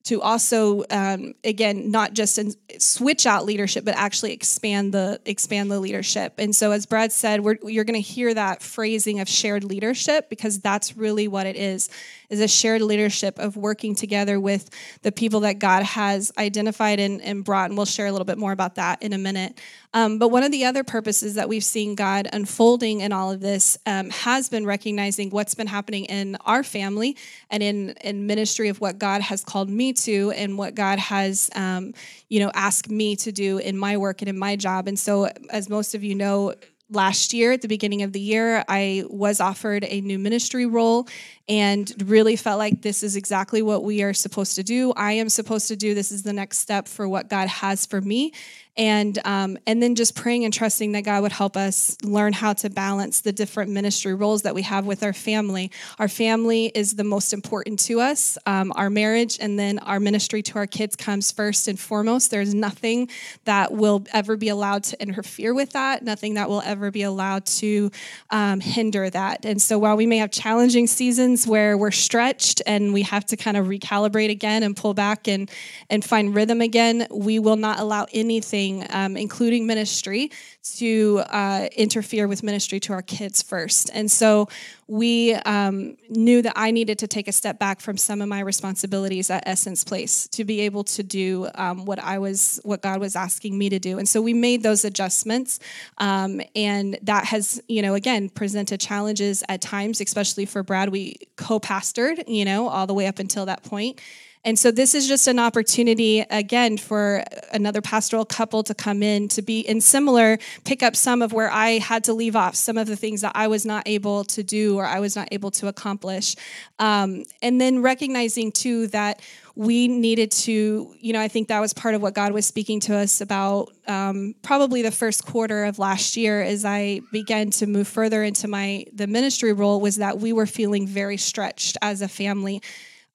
to 0.08 0.22
also 0.22 0.84
um, 0.90 1.34
again 1.44 1.90
not 1.90 2.14
just 2.14 2.38
in, 2.38 2.54
switch 2.78 3.26
out 3.26 3.44
leadership 3.44 3.84
but 3.84 3.94
actually 3.94 4.32
expand 4.32 4.92
the 4.94 5.20
expand 5.26 5.70
the 5.70 5.78
leadership 5.78 6.34
and 6.38 6.56
so 6.56 6.72
as 6.72 6.86
brad 6.86 7.12
said 7.12 7.44
you're 7.64 7.84
going 7.84 7.94
to 7.94 8.00
hear 8.00 8.32
that 8.32 8.62
phrasing 8.62 9.20
of 9.20 9.28
shared 9.28 9.64
leadership 9.64 10.30
because 10.30 10.60
that's 10.60 10.96
really 10.96 11.28
what 11.28 11.46
it 11.46 11.56
is 11.56 11.90
is 12.30 12.40
a 12.40 12.48
shared 12.48 12.82
leadership 12.82 13.38
of 13.38 13.56
working 13.56 13.94
together 13.94 14.38
with 14.38 14.70
the 15.02 15.12
people 15.12 15.40
that 15.40 15.58
God 15.58 15.82
has 15.82 16.32
identified 16.36 17.00
and, 17.00 17.22
and 17.22 17.44
brought. 17.44 17.70
And 17.70 17.76
we'll 17.76 17.86
share 17.86 18.06
a 18.06 18.12
little 18.12 18.26
bit 18.26 18.38
more 18.38 18.52
about 18.52 18.74
that 18.74 19.02
in 19.02 19.12
a 19.12 19.18
minute. 19.18 19.58
Um, 19.94 20.18
but 20.18 20.28
one 20.28 20.42
of 20.42 20.52
the 20.52 20.64
other 20.64 20.84
purposes 20.84 21.34
that 21.34 21.48
we've 21.48 21.64
seen 21.64 21.94
God 21.94 22.28
unfolding 22.32 23.00
in 23.00 23.12
all 23.12 23.30
of 23.30 23.40
this 23.40 23.78
um, 23.86 24.10
has 24.10 24.48
been 24.48 24.66
recognizing 24.66 25.30
what's 25.30 25.54
been 25.54 25.66
happening 25.66 26.04
in 26.06 26.36
our 26.44 26.62
family 26.62 27.16
and 27.50 27.62
in, 27.62 27.90
in 28.02 28.26
ministry 28.26 28.68
of 28.68 28.80
what 28.80 28.98
God 28.98 29.22
has 29.22 29.42
called 29.42 29.70
me 29.70 29.92
to 29.94 30.30
and 30.32 30.58
what 30.58 30.74
God 30.74 30.98
has, 30.98 31.50
um, 31.54 31.94
you 32.28 32.40
know, 32.40 32.50
asked 32.54 32.90
me 32.90 33.16
to 33.16 33.32
do 33.32 33.58
in 33.58 33.78
my 33.78 33.96
work 33.96 34.20
and 34.20 34.28
in 34.28 34.38
my 34.38 34.56
job. 34.56 34.88
And 34.88 34.98
so, 34.98 35.28
as 35.50 35.68
most 35.68 35.94
of 35.94 36.04
you 36.04 36.14
know, 36.14 36.54
last 36.90 37.34
year 37.34 37.52
at 37.52 37.60
the 37.60 37.68
beginning 37.68 38.02
of 38.02 38.14
the 38.14 38.20
year 38.20 38.64
i 38.66 39.04
was 39.10 39.40
offered 39.40 39.84
a 39.84 40.00
new 40.00 40.18
ministry 40.18 40.64
role 40.64 41.06
and 41.48 41.92
really 42.06 42.34
felt 42.34 42.58
like 42.58 42.80
this 42.80 43.02
is 43.02 43.14
exactly 43.14 43.60
what 43.60 43.84
we 43.84 44.02
are 44.02 44.12
supposed 44.12 44.54
to 44.56 44.62
do. 44.62 44.92
I 44.92 45.12
am 45.12 45.30
supposed 45.30 45.68
to 45.68 45.76
do. 45.76 45.94
This 45.94 46.12
is 46.12 46.22
the 46.22 46.32
next 46.32 46.58
step 46.58 46.88
for 46.88 47.08
what 47.08 47.28
god 47.28 47.48
has 47.48 47.84
for 47.84 48.00
me 48.00 48.32
and 48.78 49.18
um, 49.24 49.58
and 49.66 49.82
then 49.82 49.96
just 49.96 50.14
praying 50.14 50.44
and 50.44 50.54
trusting 50.54 50.92
that 50.92 51.02
God 51.02 51.22
would 51.22 51.32
help 51.32 51.56
us 51.56 51.96
learn 52.04 52.32
how 52.32 52.52
to 52.54 52.70
balance 52.70 53.20
the 53.20 53.32
different 53.32 53.72
ministry 53.72 54.14
roles 54.14 54.42
that 54.42 54.54
we 54.54 54.62
have 54.62 54.86
with 54.86 55.02
our 55.02 55.12
family. 55.12 55.72
Our 55.98 56.06
family 56.06 56.66
is 56.66 56.94
the 56.94 57.04
most 57.04 57.32
important 57.32 57.80
to 57.80 58.00
us. 58.00 58.38
Um, 58.46 58.72
our 58.76 58.88
marriage 58.88 59.36
and 59.40 59.58
then 59.58 59.80
our 59.80 59.98
ministry 59.98 60.42
to 60.42 60.58
our 60.58 60.66
kids 60.68 60.94
comes 60.94 61.32
first 61.32 61.66
and 61.66 61.78
foremost. 61.78 62.30
There's 62.30 62.54
nothing 62.54 63.08
that 63.44 63.72
will 63.72 64.04
ever 64.12 64.36
be 64.36 64.48
allowed 64.48 64.84
to 64.84 65.02
interfere 65.02 65.52
with 65.52 65.72
that. 65.72 66.04
Nothing 66.04 66.34
that 66.34 66.48
will 66.48 66.62
ever 66.62 66.92
be 66.92 67.02
allowed 67.02 67.46
to 67.46 67.90
um, 68.30 68.60
hinder 68.60 69.10
that. 69.10 69.44
And 69.44 69.60
so 69.60 69.78
while 69.80 69.96
we 69.96 70.06
may 70.06 70.18
have 70.18 70.30
challenging 70.30 70.86
seasons 70.86 71.48
where 71.48 71.76
we're 71.76 71.90
stretched 71.90 72.62
and 72.64 72.92
we 72.92 73.02
have 73.02 73.26
to 73.26 73.36
kind 73.36 73.56
of 73.56 73.66
recalibrate 73.66 74.30
again 74.30 74.62
and 74.62 74.76
pull 74.76 74.94
back 74.94 75.26
and 75.26 75.50
and 75.90 76.04
find 76.04 76.34
rhythm 76.34 76.60
again, 76.60 77.08
we 77.10 77.40
will 77.40 77.56
not 77.56 77.80
allow 77.80 78.06
anything 78.12 78.67
um, 78.90 79.16
including 79.16 79.66
ministry, 79.66 80.30
to 80.76 81.22
uh, 81.30 81.68
interfere 81.84 82.26
with 82.28 82.42
ministry 82.42 82.78
to 82.80 82.92
our 82.92 83.02
kids 83.02 83.42
first. 83.42 83.90
And 83.94 84.10
so 84.10 84.48
we 84.86 85.34
um, 85.34 85.96
knew 86.08 86.40
that 86.42 86.54
I 86.56 86.70
needed 86.70 86.98
to 86.98 87.06
take 87.06 87.28
a 87.28 87.32
step 87.32 87.58
back 87.58 87.80
from 87.80 87.96
some 87.96 88.22
of 88.24 88.28
my 88.28 88.40
responsibilities 88.40 89.30
at 89.30 89.42
Essence 89.46 89.84
Place 89.84 90.28
to 90.28 90.44
be 90.44 90.60
able 90.68 90.84
to 90.96 91.02
do 91.02 91.48
um, 91.54 91.84
what 91.84 91.98
I 91.98 92.18
was, 92.18 92.60
what 92.64 92.80
God 92.82 93.00
was 93.00 93.14
asking 93.16 93.56
me 93.56 93.68
to 93.70 93.78
do. 93.78 93.98
And 93.98 94.08
so 94.08 94.20
we 94.20 94.34
made 94.34 94.62
those 94.62 94.84
adjustments, 94.84 95.60
um, 95.98 96.40
and 96.54 96.98
that 97.02 97.24
has, 97.32 97.60
you 97.68 97.82
know, 97.82 97.94
again 97.94 98.28
presented 98.28 98.80
challenges 98.80 99.42
at 99.48 99.60
times, 99.60 100.00
especially 100.00 100.46
for 100.46 100.62
Brad. 100.62 100.88
We 100.90 101.16
co-pastored, 101.36 102.24
you 102.26 102.44
know, 102.44 102.68
all 102.68 102.86
the 102.86 102.94
way 102.94 103.06
up 103.06 103.18
until 103.18 103.46
that 103.46 103.62
point. 103.62 104.00
And 104.44 104.58
so 104.58 104.70
this 104.70 104.94
is 104.94 105.08
just 105.08 105.26
an 105.26 105.38
opportunity 105.38 106.20
again 106.20 106.78
for 106.78 107.24
another 107.52 107.80
pastoral 107.80 108.24
couple 108.24 108.62
to 108.64 108.74
come 108.74 109.02
in 109.02 109.28
to 109.28 109.42
be 109.42 109.60
in 109.60 109.80
similar, 109.80 110.38
pick 110.64 110.82
up 110.82 110.96
some 110.96 111.22
of 111.22 111.32
where 111.32 111.50
I 111.50 111.78
had 111.78 112.04
to 112.04 112.12
leave 112.12 112.36
off, 112.36 112.54
some 112.54 112.78
of 112.78 112.86
the 112.86 112.96
things 112.96 113.20
that 113.22 113.32
I 113.34 113.48
was 113.48 113.66
not 113.66 113.86
able 113.86 114.24
to 114.24 114.42
do 114.42 114.76
or 114.76 114.86
I 114.86 115.00
was 115.00 115.16
not 115.16 115.28
able 115.32 115.50
to 115.52 115.68
accomplish. 115.68 116.36
Um, 116.78 117.24
and 117.42 117.60
then 117.60 117.82
recognizing 117.82 118.52
too 118.52 118.86
that 118.88 119.20
we 119.58 119.88
needed 119.88 120.30
to, 120.30 120.94
you 121.00 121.12
know, 121.12 121.20
I 121.20 121.26
think 121.26 121.48
that 121.48 121.58
was 121.58 121.74
part 121.74 121.96
of 121.96 122.00
what 122.00 122.14
God 122.14 122.30
was 122.30 122.46
speaking 122.46 122.78
to 122.80 122.94
us 122.94 123.20
about 123.20 123.72
um, 123.88 124.36
probably 124.42 124.82
the 124.82 124.92
first 124.92 125.26
quarter 125.26 125.64
of 125.64 125.80
last 125.80 126.16
year 126.16 126.40
as 126.40 126.64
I 126.64 127.00
began 127.10 127.50
to 127.50 127.66
move 127.66 127.88
further 127.88 128.22
into 128.22 128.46
my 128.46 128.84
the 128.92 129.08
ministry 129.08 129.52
role 129.52 129.80
was 129.80 129.96
that 129.96 130.20
we 130.20 130.32
were 130.32 130.46
feeling 130.46 130.86
very 130.86 131.16
stretched 131.16 131.76
as 131.82 132.02
a 132.02 132.08
family 132.08 132.62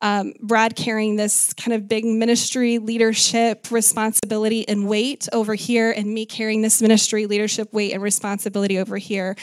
um, 0.03 0.33
Brad 0.41 0.75
carrying 0.75 1.15
this 1.15 1.53
kind 1.53 1.73
of 1.73 1.87
big 1.87 2.03
ministry 2.03 2.77
leadership 2.77 3.71
responsibility 3.71 4.67
and 4.67 4.87
weight 4.87 5.29
over 5.31 5.55
here, 5.55 5.91
and 5.91 6.13
me 6.13 6.25
carrying 6.25 6.61
this 6.61 6.81
ministry 6.81 7.25
leadership 7.25 7.71
weight 7.71 7.93
and 7.93 8.03
responsibility 8.03 8.77
over 8.77 8.97
here. 8.97 9.37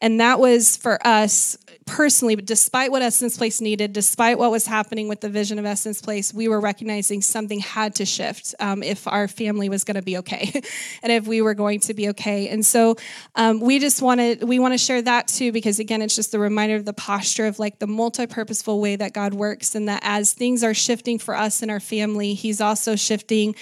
And 0.00 0.20
that 0.20 0.38
was 0.38 0.76
for 0.76 1.04
us 1.04 1.58
personally, 1.86 2.34
but 2.34 2.46
despite 2.46 2.90
what 2.90 3.02
Essence 3.02 3.36
Place 3.36 3.60
needed, 3.60 3.92
despite 3.92 4.38
what 4.38 4.50
was 4.50 4.66
happening 4.66 5.08
with 5.08 5.20
the 5.20 5.28
vision 5.28 5.58
of 5.58 5.64
Essence 5.64 6.00
Place, 6.00 6.32
we 6.32 6.48
were 6.48 6.60
recognizing 6.60 7.20
something 7.20 7.60
had 7.60 7.94
to 7.96 8.04
shift 8.04 8.54
um, 8.60 8.82
if 8.82 9.06
our 9.06 9.28
family 9.28 9.68
was 9.68 9.84
going 9.84 9.96
to 9.96 10.02
be 10.02 10.16
okay, 10.18 10.50
and 11.02 11.12
if 11.12 11.26
we 11.26 11.42
were 11.42 11.54
going 11.54 11.80
to 11.80 11.94
be 11.94 12.08
okay. 12.10 12.48
And 12.48 12.64
so 12.64 12.96
um, 13.34 13.60
we 13.60 13.78
just 13.78 14.02
wanted 14.02 14.44
we 14.44 14.58
want 14.58 14.72
to 14.72 14.78
share 14.78 15.02
that 15.02 15.28
too, 15.28 15.52
because 15.52 15.78
again, 15.78 16.02
it's 16.02 16.16
just 16.16 16.34
a 16.34 16.38
reminder 16.38 16.76
of 16.76 16.84
the 16.84 16.92
posture 16.92 17.46
of 17.46 17.58
like 17.58 17.78
the 17.78 17.86
multi-purposeful 17.86 18.80
way 18.80 18.96
that 18.96 19.12
God 19.12 19.34
works, 19.34 19.74
and 19.74 19.88
that 19.88 20.00
as 20.02 20.32
things 20.32 20.64
are 20.64 20.74
shifting 20.74 21.18
for 21.18 21.36
us 21.36 21.62
and 21.62 21.70
our 21.70 21.80
family, 21.80 22.34
He's 22.34 22.60
also 22.60 22.96
shifting 22.96 23.54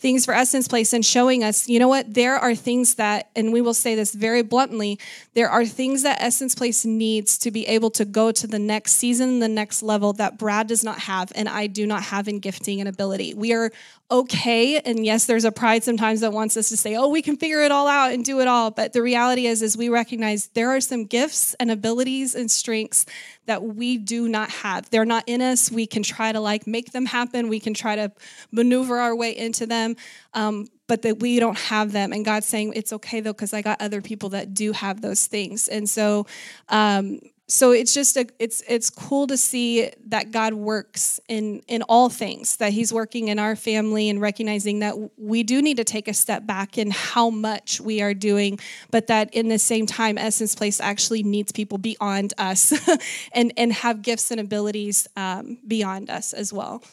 things 0.00 0.24
for 0.24 0.32
Essence 0.32 0.66
Place 0.66 0.94
and 0.94 1.04
showing 1.04 1.44
us, 1.44 1.68
you 1.68 1.78
know 1.78 1.86
what, 1.86 2.14
there 2.14 2.36
are 2.36 2.54
things 2.54 2.94
that, 2.94 3.28
and 3.36 3.52
we 3.52 3.60
will 3.60 3.74
say 3.74 3.94
this 3.94 4.14
very 4.14 4.42
bluntly, 4.42 4.98
there 5.34 5.50
are 5.50 5.66
things 5.66 6.02
that 6.02 6.22
Essence 6.22 6.54
Place 6.54 6.86
needs 6.86 7.36
to 7.36 7.50
be 7.50 7.66
able 7.66 7.90
to 7.90 8.06
go 8.06 8.32
to 8.32 8.46
the 8.46 8.58
next 8.58 8.94
season, 8.94 9.40
the 9.40 9.48
next 9.48 9.82
level 9.82 10.14
that 10.14 10.38
Brad 10.38 10.68
does 10.68 10.82
not 10.82 11.00
have 11.00 11.30
and 11.34 11.50
I 11.50 11.66
do 11.66 11.86
not 11.86 12.04
have 12.04 12.28
in 12.28 12.38
gifting 12.38 12.80
and 12.80 12.88
ability. 12.88 13.34
We 13.34 13.52
are 13.52 13.70
okay 14.10 14.80
and 14.80 15.04
yes 15.04 15.26
there's 15.26 15.44
a 15.44 15.52
pride 15.52 15.84
sometimes 15.84 16.20
that 16.20 16.32
wants 16.32 16.56
us 16.56 16.68
to 16.68 16.76
say 16.76 16.96
oh 16.96 17.08
we 17.08 17.22
can 17.22 17.36
figure 17.36 17.62
it 17.62 17.70
all 17.70 17.86
out 17.86 18.12
and 18.12 18.24
do 18.24 18.40
it 18.40 18.48
all. 18.48 18.70
But 18.70 18.92
the 18.92 19.02
reality 19.02 19.46
is 19.46 19.62
is 19.62 19.76
we 19.76 19.88
recognize 19.88 20.48
there 20.48 20.70
are 20.70 20.80
some 20.80 21.04
gifts 21.06 21.54
and 21.54 21.70
abilities 21.70 22.34
and 22.34 22.50
strengths 22.50 23.06
that 23.46 23.62
we 23.62 23.98
do 23.98 24.28
not 24.28 24.50
have. 24.50 24.88
They're 24.90 25.04
not 25.04 25.24
in 25.26 25.40
us. 25.42 25.70
We 25.72 25.86
can 25.86 26.02
try 26.02 26.32
to 26.32 26.40
like 26.40 26.66
make 26.66 26.92
them 26.92 27.06
happen. 27.06 27.48
We 27.48 27.60
can 27.60 27.74
try 27.74 27.96
to 27.96 28.12
maneuver 28.52 28.98
our 28.98 29.14
way 29.14 29.36
into 29.36 29.66
them 29.66 29.96
um, 30.34 30.66
but 30.86 31.02
that 31.02 31.20
we 31.20 31.38
don't 31.38 31.58
have 31.58 31.92
them. 31.92 32.12
And 32.12 32.24
god's 32.24 32.46
saying 32.46 32.72
it's 32.76 32.92
okay 32.92 33.20
though 33.20 33.32
because 33.32 33.54
i 33.54 33.62
got 33.62 33.80
other 33.80 34.02
people 34.02 34.30
that 34.30 34.54
do 34.54 34.72
have 34.72 35.00
those 35.00 35.26
things. 35.26 35.68
And 35.68 35.88
so 35.88 36.26
um, 36.68 37.20
so 37.50 37.72
it's 37.72 37.92
just 37.92 38.16
a, 38.16 38.26
it's 38.38 38.62
it's 38.68 38.90
cool 38.90 39.26
to 39.26 39.36
see 39.36 39.90
that 40.06 40.30
God 40.30 40.54
works 40.54 41.18
in 41.28 41.62
in 41.66 41.82
all 41.82 42.08
things 42.08 42.56
that 42.58 42.72
he's 42.72 42.92
working 42.92 43.26
in 43.26 43.40
our 43.40 43.56
family 43.56 44.08
and 44.08 44.20
recognizing 44.20 44.78
that 44.78 44.94
we 45.18 45.42
do 45.42 45.60
need 45.60 45.76
to 45.78 45.84
take 45.84 46.06
a 46.06 46.14
step 46.14 46.46
back 46.46 46.78
in 46.78 46.92
how 46.92 47.28
much 47.28 47.80
we 47.80 48.00
are 48.00 48.14
doing 48.14 48.60
but 48.92 49.08
that 49.08 49.34
in 49.34 49.48
the 49.48 49.58
same 49.58 49.84
time 49.84 50.16
Essence 50.16 50.54
Place 50.54 50.80
actually 50.80 51.24
needs 51.24 51.50
people 51.50 51.76
beyond 51.76 52.32
us 52.38 52.72
and 53.32 53.52
and 53.56 53.72
have 53.72 54.00
gifts 54.02 54.30
and 54.30 54.40
abilities 54.40 55.08
um, 55.16 55.58
beyond 55.66 56.08
us 56.08 56.32
as 56.32 56.52
well. 56.52 56.84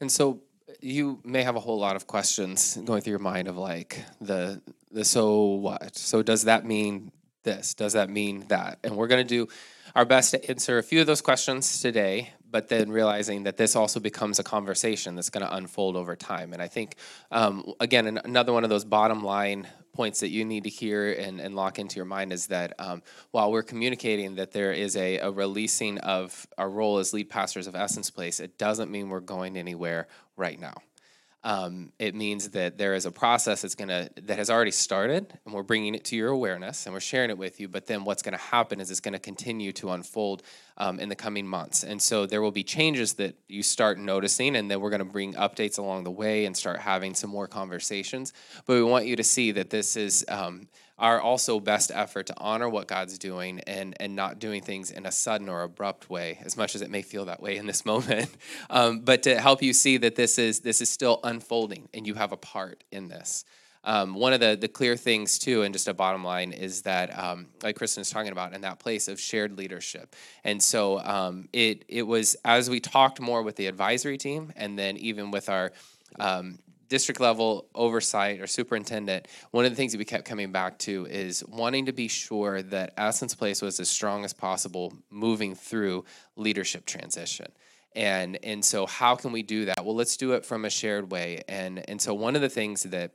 And 0.00 0.12
so 0.12 0.40
you 0.80 1.20
may 1.24 1.42
have 1.42 1.56
a 1.56 1.60
whole 1.60 1.78
lot 1.78 1.96
of 1.96 2.06
questions 2.06 2.76
going 2.84 3.00
through 3.00 3.12
your 3.12 3.20
mind 3.20 3.48
of 3.48 3.56
like 3.56 4.04
the 4.20 4.60
the 4.90 5.04
so 5.04 5.44
what? 5.44 5.96
So 5.96 6.22
does 6.22 6.44
that 6.44 6.66
mean 6.66 7.12
this? 7.42 7.74
Does 7.74 7.94
that 7.94 8.10
mean 8.10 8.46
that? 8.48 8.78
And 8.84 8.96
we're 8.96 9.06
going 9.06 9.26
to 9.26 9.28
do 9.28 9.48
our 9.94 10.04
best 10.04 10.32
to 10.32 10.50
answer 10.50 10.78
a 10.78 10.82
few 10.82 11.00
of 11.00 11.06
those 11.06 11.20
questions 11.20 11.80
today, 11.80 12.32
but 12.48 12.68
then 12.68 12.90
realizing 12.90 13.44
that 13.44 13.56
this 13.56 13.76
also 13.76 14.00
becomes 14.00 14.38
a 14.38 14.42
conversation 14.42 15.14
that's 15.16 15.30
going 15.30 15.44
to 15.44 15.54
unfold 15.54 15.96
over 15.96 16.16
time. 16.16 16.52
And 16.52 16.62
I 16.62 16.68
think, 16.68 16.96
um, 17.30 17.72
again, 17.80 18.18
another 18.24 18.52
one 18.52 18.64
of 18.64 18.70
those 18.70 18.84
bottom 18.84 19.24
line 19.24 19.66
points 19.92 20.20
that 20.20 20.28
you 20.28 20.44
need 20.44 20.64
to 20.64 20.70
hear 20.70 21.12
and, 21.12 21.40
and 21.40 21.56
lock 21.56 21.78
into 21.78 21.96
your 21.96 22.04
mind 22.04 22.32
is 22.32 22.46
that 22.46 22.74
um, 22.78 23.02
while 23.32 23.50
we're 23.50 23.62
communicating 23.62 24.36
that 24.36 24.52
there 24.52 24.72
is 24.72 24.96
a, 24.96 25.18
a 25.18 25.30
releasing 25.30 25.98
of 25.98 26.46
our 26.56 26.70
role 26.70 26.98
as 26.98 27.12
lead 27.12 27.28
pastors 27.28 27.66
of 27.66 27.74
Essence 27.74 28.10
Place, 28.10 28.38
it 28.38 28.56
doesn't 28.56 28.90
mean 28.90 29.08
we're 29.08 29.20
going 29.20 29.56
anywhere 29.56 30.06
right 30.36 30.60
now 30.60 30.74
um, 31.42 31.92
it 31.98 32.14
means 32.14 32.50
that 32.50 32.76
there 32.76 32.94
is 32.94 33.06
a 33.06 33.10
process 33.10 33.62
that's 33.62 33.74
gonna 33.74 34.10
that 34.22 34.36
has 34.36 34.50
already 34.50 34.70
started, 34.70 35.38
and 35.44 35.54
we're 35.54 35.62
bringing 35.62 35.94
it 35.94 36.04
to 36.06 36.16
your 36.16 36.28
awareness, 36.28 36.84
and 36.84 36.92
we're 36.92 37.00
sharing 37.00 37.30
it 37.30 37.38
with 37.38 37.60
you. 37.60 37.68
But 37.68 37.86
then 37.86 38.04
what's 38.04 38.22
going 38.22 38.36
to 38.36 38.44
happen 38.44 38.78
is 38.78 38.90
it's 38.90 39.00
going 39.00 39.14
to 39.14 39.18
continue 39.18 39.72
to 39.72 39.92
unfold 39.92 40.42
um, 40.76 41.00
in 41.00 41.08
the 41.08 41.14
coming 41.14 41.46
months, 41.46 41.82
and 41.82 42.00
so 42.00 42.26
there 42.26 42.42
will 42.42 42.50
be 42.50 42.62
changes 42.62 43.14
that 43.14 43.36
you 43.48 43.62
start 43.62 43.98
noticing, 43.98 44.54
and 44.56 44.70
then 44.70 44.80
we're 44.80 44.90
going 44.90 44.98
to 44.98 45.04
bring 45.04 45.32
updates 45.34 45.78
along 45.78 46.04
the 46.04 46.10
way 46.10 46.44
and 46.44 46.54
start 46.54 46.78
having 46.78 47.14
some 47.14 47.30
more 47.30 47.46
conversations. 47.46 48.34
But 48.66 48.74
we 48.74 48.82
want 48.82 49.06
you 49.06 49.16
to 49.16 49.24
see 49.24 49.52
that 49.52 49.70
this 49.70 49.96
is. 49.96 50.24
Um, 50.28 50.68
our 51.00 51.20
also 51.20 51.58
best 51.58 51.90
effort 51.92 52.26
to 52.26 52.34
honor 52.36 52.68
what 52.68 52.86
God's 52.86 53.18
doing 53.18 53.60
and, 53.66 53.96
and 53.98 54.14
not 54.14 54.38
doing 54.38 54.62
things 54.62 54.90
in 54.90 55.06
a 55.06 55.10
sudden 55.10 55.48
or 55.48 55.62
abrupt 55.62 56.10
way, 56.10 56.38
as 56.44 56.56
much 56.56 56.74
as 56.74 56.82
it 56.82 56.90
may 56.90 57.02
feel 57.02 57.24
that 57.24 57.42
way 57.42 57.56
in 57.56 57.66
this 57.66 57.84
moment, 57.92 58.30
um, 58.68 59.00
but 59.00 59.22
to 59.24 59.40
help 59.40 59.62
you 59.62 59.72
see 59.72 59.96
that 59.96 60.14
this 60.14 60.38
is 60.38 60.60
this 60.60 60.80
is 60.80 60.90
still 60.90 61.18
unfolding 61.24 61.88
and 61.94 62.06
you 62.06 62.14
have 62.14 62.32
a 62.32 62.36
part 62.36 62.84
in 62.92 63.08
this. 63.08 63.44
Um, 63.82 64.14
one 64.14 64.34
of 64.34 64.40
the, 64.40 64.58
the 64.60 64.68
clear 64.68 64.94
things 64.94 65.38
too, 65.38 65.62
and 65.62 65.72
just 65.72 65.88
a 65.88 65.94
bottom 65.94 66.22
line, 66.22 66.52
is 66.52 66.82
that 66.82 67.18
um, 67.18 67.46
like 67.62 67.76
Kristen 67.76 68.02
was 68.02 68.10
talking 68.10 68.30
about, 68.30 68.52
in 68.52 68.60
that 68.60 68.78
place 68.78 69.08
of 69.08 69.18
shared 69.18 69.56
leadership. 69.56 70.14
And 70.44 70.62
so 70.62 71.00
um, 71.00 71.48
it 71.54 71.86
it 71.88 72.02
was 72.02 72.36
as 72.44 72.68
we 72.68 72.78
talked 72.78 73.20
more 73.20 73.42
with 73.42 73.56
the 73.56 73.66
advisory 73.66 74.18
team, 74.18 74.52
and 74.54 74.78
then 74.78 74.98
even 74.98 75.30
with 75.30 75.48
our 75.48 75.72
um, 76.18 76.58
district 76.90 77.20
level 77.20 77.68
oversight 77.74 78.40
or 78.40 78.46
superintendent, 78.46 79.28
one 79.52 79.64
of 79.64 79.70
the 79.70 79.76
things 79.76 79.92
that 79.92 79.98
we 79.98 80.04
kept 80.04 80.26
coming 80.26 80.52
back 80.52 80.76
to 80.80 81.06
is 81.06 81.42
wanting 81.46 81.86
to 81.86 81.92
be 81.92 82.08
sure 82.08 82.60
that 82.60 82.92
Essence 82.98 83.34
Place 83.34 83.62
was 83.62 83.80
as 83.80 83.88
strong 83.88 84.24
as 84.24 84.34
possible 84.34 84.92
moving 85.08 85.54
through 85.54 86.04
leadership 86.36 86.84
transition. 86.84 87.46
And 87.96 88.38
and 88.44 88.64
so 88.64 88.86
how 88.86 89.16
can 89.16 89.32
we 89.32 89.42
do 89.42 89.64
that? 89.64 89.84
Well, 89.84 89.96
let's 89.96 90.16
do 90.16 90.32
it 90.32 90.44
from 90.44 90.64
a 90.64 90.70
shared 90.70 91.10
way. 91.10 91.42
And 91.48 91.88
and 91.88 92.00
so 92.00 92.12
one 92.12 92.36
of 92.36 92.42
the 92.42 92.48
things 92.48 92.82
that 92.82 93.12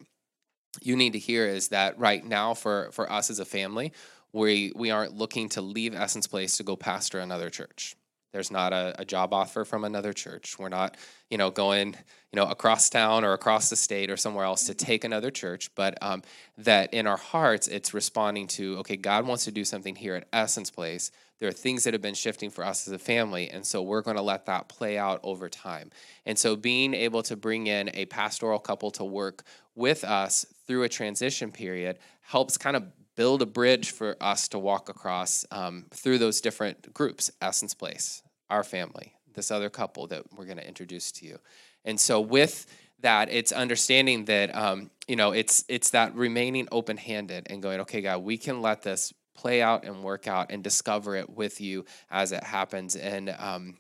you 0.82 0.96
need 0.96 1.14
to 1.14 1.20
hear 1.20 1.46
is 1.46 1.70
that 1.70 2.00
right 2.00 2.26
now 2.26 2.54
for 2.54 2.90
for 2.92 3.12
us 3.12 3.30
as 3.30 3.40
a 3.40 3.46
family, 3.46 3.94
we 4.34 4.72
we 4.76 4.90
aren't 4.90 5.14
looking 5.14 5.50
to 5.50 5.62
leave 5.62 5.94
Essence 5.94 6.28
Place 6.28 6.58
to 6.58 6.64
go 6.64 6.76
pastor 6.76 7.20
another 7.20 7.50
church. 7.50 7.96
There's 8.36 8.52
not 8.52 8.74
a, 8.74 8.94
a, 9.00 9.06
job 9.06 9.34
offer 9.34 9.64
from 9.64 9.86
another 9.86 10.12
church. 10.12 10.60
We're 10.60 10.68
not, 10.68 10.98
you 11.30 11.38
know, 11.38 11.52
going, 11.52 11.96
you 12.34 12.36
know, 12.36 12.48
across 12.48 12.90
town 12.90 13.24
or 13.24 13.32
across 13.32 13.70
the 13.70 13.78
state 13.78 14.12
or 14.12 14.18
somewhere 14.18 14.44
else 14.44 14.66
to 14.66 14.74
take 14.74 15.06
another 15.06 15.32
church. 15.32 15.74
But 15.74 15.98
um, 16.02 16.22
that 16.58 16.94
in 16.94 17.08
our 17.08 17.16
hearts, 17.16 17.70
it's 17.70 17.94
responding 17.94 18.48
to, 18.48 18.80
okay, 18.80 18.98
God 18.98 19.26
wants 19.26 19.46
to 19.46 19.54
do 19.54 19.64
something 19.64 19.96
here 19.96 20.16
at 20.16 20.28
Essence 20.34 20.70
Place. 20.70 21.12
There 21.40 21.48
are 21.48 21.54
things 21.54 21.86
that 21.86 21.94
have 21.94 22.02
been 22.02 22.14
shifting 22.14 22.50
for 22.50 22.66
us 22.66 22.90
as 22.90 22.94
a 22.94 23.00
family, 23.00 23.50
and 23.50 23.66
so 23.66 23.82
we're 23.82 24.02
going 24.02 24.18
to 24.18 24.22
let 24.22 24.48
that 24.48 24.68
play 24.68 24.98
out 24.98 25.22
over 25.24 25.48
time. 25.48 25.92
And 26.26 26.38
so, 26.38 26.58
being 26.58 26.94
able 26.94 27.24
to 27.24 27.38
bring 27.38 27.68
in 27.68 27.90
a 27.94 28.04
pastoral 28.04 28.60
couple 28.60 28.92
to 28.92 29.06
work 29.06 29.44
with 29.76 30.04
us 30.04 30.46
through 30.68 30.84
a 30.84 30.90
transition 30.90 31.54
period 31.54 32.00
helps 32.20 32.58
kind 32.58 32.76
of 32.76 32.84
build 33.16 33.42
a 33.42 33.46
bridge 33.46 33.92
for 33.92 34.18
us 34.20 34.50
to 34.50 34.60
walk 34.60 34.90
across 34.90 35.46
um, 35.52 35.86
through 35.94 36.18
those 36.18 36.42
different 36.42 36.94
groups 36.94 37.32
essence 37.42 37.74
place 37.74 38.22
our 38.50 38.64
family, 38.64 39.14
this 39.34 39.52
other 39.52 39.70
couple 39.70 40.08
that 40.08 40.24
we're 40.36 40.46
going 40.46 40.58
to 40.58 40.68
introduce 40.68 41.12
to 41.14 41.26
you. 41.26 41.40
And 41.84 42.00
so 42.00 42.20
with 42.22 42.66
that, 43.02 43.30
it's 43.32 43.52
understanding 43.52 44.26
that 44.26 44.56
um, 44.56 44.90
you 45.08 45.16
know 45.16 45.32
it's 45.32 45.64
it's 45.68 45.92
that 45.92 46.16
remaining 46.16 46.68
open-handed 46.72 47.48
and 47.50 47.62
going, 47.62 47.82
okay, 47.82 48.02
God, 48.02 48.24
we 48.24 48.38
can 48.38 48.62
let 48.62 48.82
this 48.84 49.14
play 49.36 49.62
out 49.62 49.84
and 49.84 50.04
work 50.04 50.28
out 50.28 50.48
and 50.50 50.64
discover 50.64 51.16
it 51.16 51.30
with 51.30 51.60
you 51.60 51.86
as 52.10 52.32
it 52.32 52.44
happens. 52.44 52.96
And 52.96 53.36
um, 53.38 53.78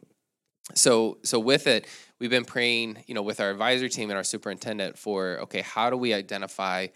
so 0.73 1.17
so 1.23 1.39
with 1.39 1.67
it, 1.67 1.87
we've 2.19 2.29
been 2.29 2.45
praying, 2.45 3.03
you 3.07 3.15
know, 3.15 3.21
with 3.21 3.39
our 3.39 3.49
advisory 3.49 3.89
team 3.89 4.09
and 4.09 4.17
our 4.17 4.23
superintendent 4.23 4.97
for 4.97 5.39
okay, 5.43 5.61
how 5.61 5.89
do 5.89 5.97
we 5.97 6.13
identify 6.13 6.87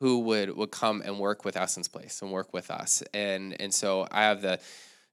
who 0.00 0.20
would 0.20 0.56
would 0.56 0.70
come 0.70 1.02
and 1.04 1.18
work 1.18 1.44
with 1.44 1.56
Essence 1.56 1.88
Place 1.88 2.22
and 2.22 2.30
work 2.30 2.52
with 2.52 2.70
us? 2.70 3.02
And 3.12 3.60
and 3.60 3.74
so 3.74 4.06
I 4.10 4.22
have 4.22 4.40
the 4.40 4.60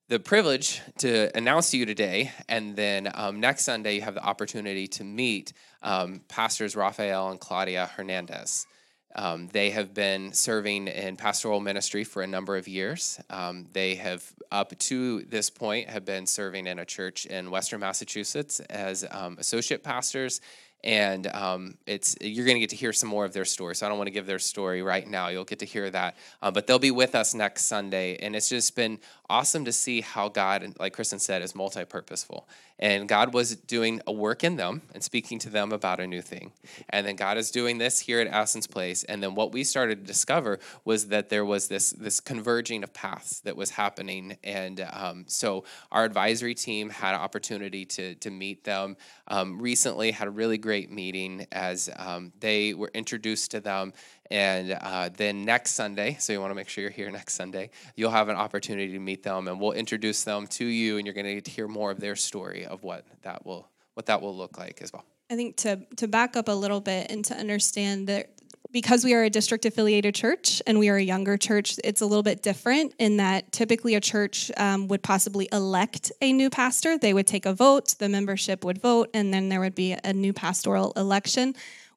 the 0.10 0.20
privilege 0.20 0.82
to 0.98 1.36
announce 1.36 1.72
to 1.72 1.78
you 1.78 1.86
today, 1.86 2.32
and 2.50 2.76
then 2.76 3.10
um, 3.14 3.40
next 3.40 3.64
Sunday 3.64 3.96
you 3.96 4.02
have 4.02 4.16
the 4.16 4.24
opportunity 4.24 4.88
to 4.88 5.04
meet 5.04 5.54
um, 5.82 6.22
pastors 6.28 6.76
Rafael 6.76 7.30
and 7.30 7.40
Claudia 7.40 7.90
Hernandez. 7.96 8.68
Um, 9.16 9.48
they 9.54 9.70
have 9.70 9.94
been 9.94 10.34
serving 10.34 10.88
in 10.88 11.16
pastoral 11.16 11.60
ministry 11.60 12.04
for 12.04 12.22
a 12.22 12.28
number 12.28 12.58
of 12.58 12.68
years. 12.68 13.22
Um, 13.30 13.68
they 13.72 13.96
have, 13.96 14.26
up 14.52 14.78
to 14.78 15.22
this 15.22 15.50
point, 15.50 15.90
have 15.90 16.04
been 16.04 16.26
serving 16.26 16.68
in 16.68 16.80
a 16.80 16.86
church 16.86 17.26
in 17.26 17.50
Western 17.52 17.80
Massachusetts 17.80 18.60
as 18.60 19.06
um, 19.10 19.38
associate 19.40 19.84
pastors 19.84 20.42
and 20.84 21.28
um, 21.28 21.78
it's 21.86 22.16
you're 22.20 22.46
going 22.46 22.56
to 22.56 22.60
get 22.60 22.72
to 22.72 22.76
hear 22.76 22.92
some 22.92 23.10
more 23.10 23.24
of 23.26 23.34
their 23.34 23.46
story. 23.46 23.76
So 23.76 23.86
I 23.86 23.90
don't 23.90 23.98
want 23.98 24.08
to 24.08 24.12
give 24.12 24.26
their 24.26 24.40
story 24.40 24.82
right 24.82 25.08
now. 25.08 25.30
You'll 25.30 25.46
get 25.46 25.60
to 25.60 25.66
hear 25.66 25.90
that, 25.90 26.18
uh, 26.42 26.52
but 26.52 26.68
they'll 26.68 26.80
be 26.80 26.92
with 26.92 27.16
us 27.16 27.34
next 27.34 27.66
Sunday, 27.66 28.18
and 28.18 28.36
it's 28.36 28.50
just 28.50 28.76
been 28.76 29.00
awesome 29.34 29.66
to 29.66 29.72
see 29.72 30.02
how 30.02 30.30
God, 30.30 30.76
like 30.80 30.94
Kristen 30.94 31.18
said, 31.18 31.42
is 31.42 31.56
multi-purposeful. 31.56 32.48
And 32.78 33.10
God 33.10 33.34
was 33.34 33.56
doing 33.56 34.00
a 34.06 34.12
work 34.12 34.44
in 34.44 34.58
them 34.58 34.84
and 34.94 35.04
speaking 35.04 35.40
to 35.40 35.50
them 35.50 35.72
about 35.72 36.00
a 36.00 36.06
new 36.06 36.22
thing. 36.22 36.52
And 36.90 37.08
then 37.08 37.16
God 37.16 37.38
is 37.40 37.50
doing 37.50 37.80
this 37.80 38.00
here 38.00 38.20
at 38.20 38.28
Essence 38.28 38.68
Place. 38.68 39.04
And 39.06 39.24
then 39.24 39.34
what 39.34 39.52
we 39.52 39.64
started 39.64 40.02
to 40.02 40.06
discover 40.06 40.60
was 40.86 41.08
that 41.08 41.30
there 41.30 41.46
was 41.46 41.68
this, 41.68 41.94
this 41.94 42.20
converging 42.20 42.84
of 42.84 42.94
paths 42.94 43.40
that 43.40 43.56
was 43.56 43.72
happening. 43.72 44.38
And 44.44 44.88
um, 44.92 45.26
so 45.28 45.64
our 45.92 46.04
advisory 46.04 46.54
team 46.54 46.92
had 46.92 47.16
an 47.16 47.22
opportunity 47.22 47.86
to, 47.86 48.14
to 48.16 48.30
meet 48.30 48.64
them 48.66 48.98
um, 49.28 49.60
recently, 49.60 50.12
had 50.12 50.28
a 50.28 50.32
really 50.32 50.60
great 50.60 50.92
meeting 50.92 51.48
as 51.52 51.90
um, 51.98 52.34
they 52.40 52.76
were 52.76 52.92
introduced 52.94 53.50
to 53.52 53.60
them 53.60 53.94
and 54.32 54.72
uh, 54.72 55.10
then 55.16 55.46
next 55.46 55.72
Sunday, 55.72 56.18
so 56.20 56.34
you 56.34 56.40
want 56.40 56.52
to 56.52 56.56
make 56.56 56.70
sure 56.70 56.82
you're 56.82 56.92
here 56.92 57.12
next 57.12 57.34
Sunday, 57.34 57.70
you'll 57.96 58.12
have 58.12 58.30
an 58.30 58.36
opportunity 58.36 58.92
to 58.94 59.00
meet 59.00 59.24
them, 59.24 59.48
and 59.48 59.60
we'll 59.60 59.74
introduce 59.74 60.24
them 60.24 60.48
to 60.48 60.66
you, 60.66 60.98
and 60.98 61.06
you're 61.06 61.14
going 61.14 61.26
to 61.26 61.36
get 61.36 61.46
to 61.46 61.52
hear 61.52 61.68
more 61.68 61.92
of 61.92 62.00
their 62.00 62.16
story 62.16 62.66
of 62.66 62.84
what 62.84 63.06
that 63.22 63.46
will 63.46 63.68
what 63.94 64.08
that 64.08 64.22
will 64.22 64.36
look 64.36 64.58
like 64.58 64.82
as 64.82 64.92
well. 64.92 65.06
I 65.30 65.36
think 65.36 65.58
to 65.58 65.82
to 65.98 66.08
back 66.08 66.36
up 66.36 66.48
a 66.48 66.54
little 66.54 66.82
bit 66.82 67.12
and 67.12 67.24
to 67.26 67.36
understand 67.36 68.08
that 68.08 68.30
because 68.72 69.06
we 69.06 69.14
are 69.14 69.24
a 69.24 69.30
district 69.30 69.66
affiliated 69.66 70.16
church 70.16 70.62
and 70.66 70.80
we 70.80 70.90
are 70.90 70.96
a 70.96 71.02
younger 71.02 71.38
church, 71.38 71.80
it's 71.84 72.02
a 72.02 72.06
little 72.06 72.24
bit 72.24 72.42
different 72.42 72.94
in 72.98 73.18
that 73.18 73.52
typically 73.52 73.94
a 73.94 74.02
church 74.02 74.52
um, 74.58 74.88
would 74.88 75.04
possibly 75.04 75.48
elect 75.52 76.12
a 76.22 76.34
new 76.34 76.50
pastor. 76.50 76.98
They 76.98 77.14
would 77.14 77.28
take 77.28 77.46
a 77.46 77.54
vote, 77.54 77.96
the 78.00 78.10
membership 78.10 78.66
would 78.66 78.82
vote, 78.82 79.12
and 79.14 79.32
then 79.32 79.50
there 79.50 79.60
would 79.60 79.76
be 79.76 79.96
a 80.04 80.12
new 80.12 80.34
pastoral 80.34 80.92
election. 80.94 81.54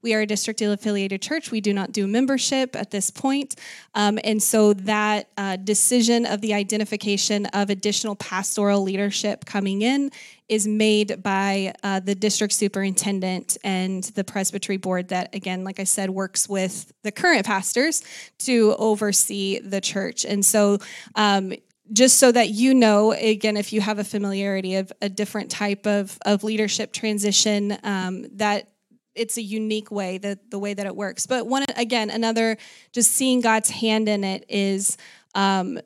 We 0.06 0.14
are 0.14 0.20
a 0.20 0.26
district 0.26 0.62
affiliated 0.62 1.20
church. 1.20 1.50
We 1.50 1.60
do 1.60 1.74
not 1.74 1.90
do 1.90 2.06
membership 2.06 2.76
at 2.76 2.92
this 2.92 3.10
point. 3.10 3.56
Um, 3.96 4.20
and 4.22 4.40
so 4.40 4.72
that 4.72 5.30
uh, 5.36 5.56
decision 5.56 6.24
of 6.26 6.40
the 6.42 6.54
identification 6.54 7.46
of 7.46 7.70
additional 7.70 8.14
pastoral 8.14 8.84
leadership 8.84 9.46
coming 9.46 9.82
in 9.82 10.12
is 10.48 10.64
made 10.64 11.24
by 11.24 11.74
uh, 11.82 11.98
the 11.98 12.14
district 12.14 12.52
superintendent 12.52 13.56
and 13.64 14.04
the 14.14 14.22
presbytery 14.22 14.76
board 14.76 15.08
that 15.08 15.34
again 15.34 15.64
like 15.64 15.80
i 15.80 15.84
said 15.84 16.08
works 16.08 16.48
with 16.48 16.92
the 17.02 17.10
current 17.10 17.44
pastors 17.44 18.04
to 18.38 18.76
oversee 18.78 19.58
the 19.58 19.80
church 19.80 20.24
and 20.24 20.44
so 20.44 20.78
um, 21.16 21.52
just 21.92 22.18
so 22.18 22.32
that 22.32 22.50
you 22.50 22.74
know, 22.74 23.12
again, 23.12 23.56
if 23.56 23.72
you 23.72 23.80
have 23.80 24.00
a 24.00 24.04
familiarity 24.04 24.74
of 24.74 24.92
a 25.00 25.08
different 25.08 25.52
type 25.52 25.86
of, 25.86 26.18
of 26.26 26.42
leadership 26.42 26.92
transition, 26.92 27.78
um, 27.84 28.26
that 28.32 28.68
it's 29.16 29.36
a 29.36 29.42
unique 29.42 29.90
way 29.90 30.18
that 30.18 30.50
the 30.50 30.58
way 30.58 30.74
that 30.74 30.86
it 30.86 30.94
works. 30.94 31.26
But 31.26 31.46
one 31.46 31.64
again, 31.76 32.10
another 32.10 32.56
just 32.92 33.12
seeing 33.12 33.40
God's 33.40 33.70
hand 33.70 34.08
in 34.08 34.24
it 34.24 34.44
is 34.48 34.96
um, 35.34 35.78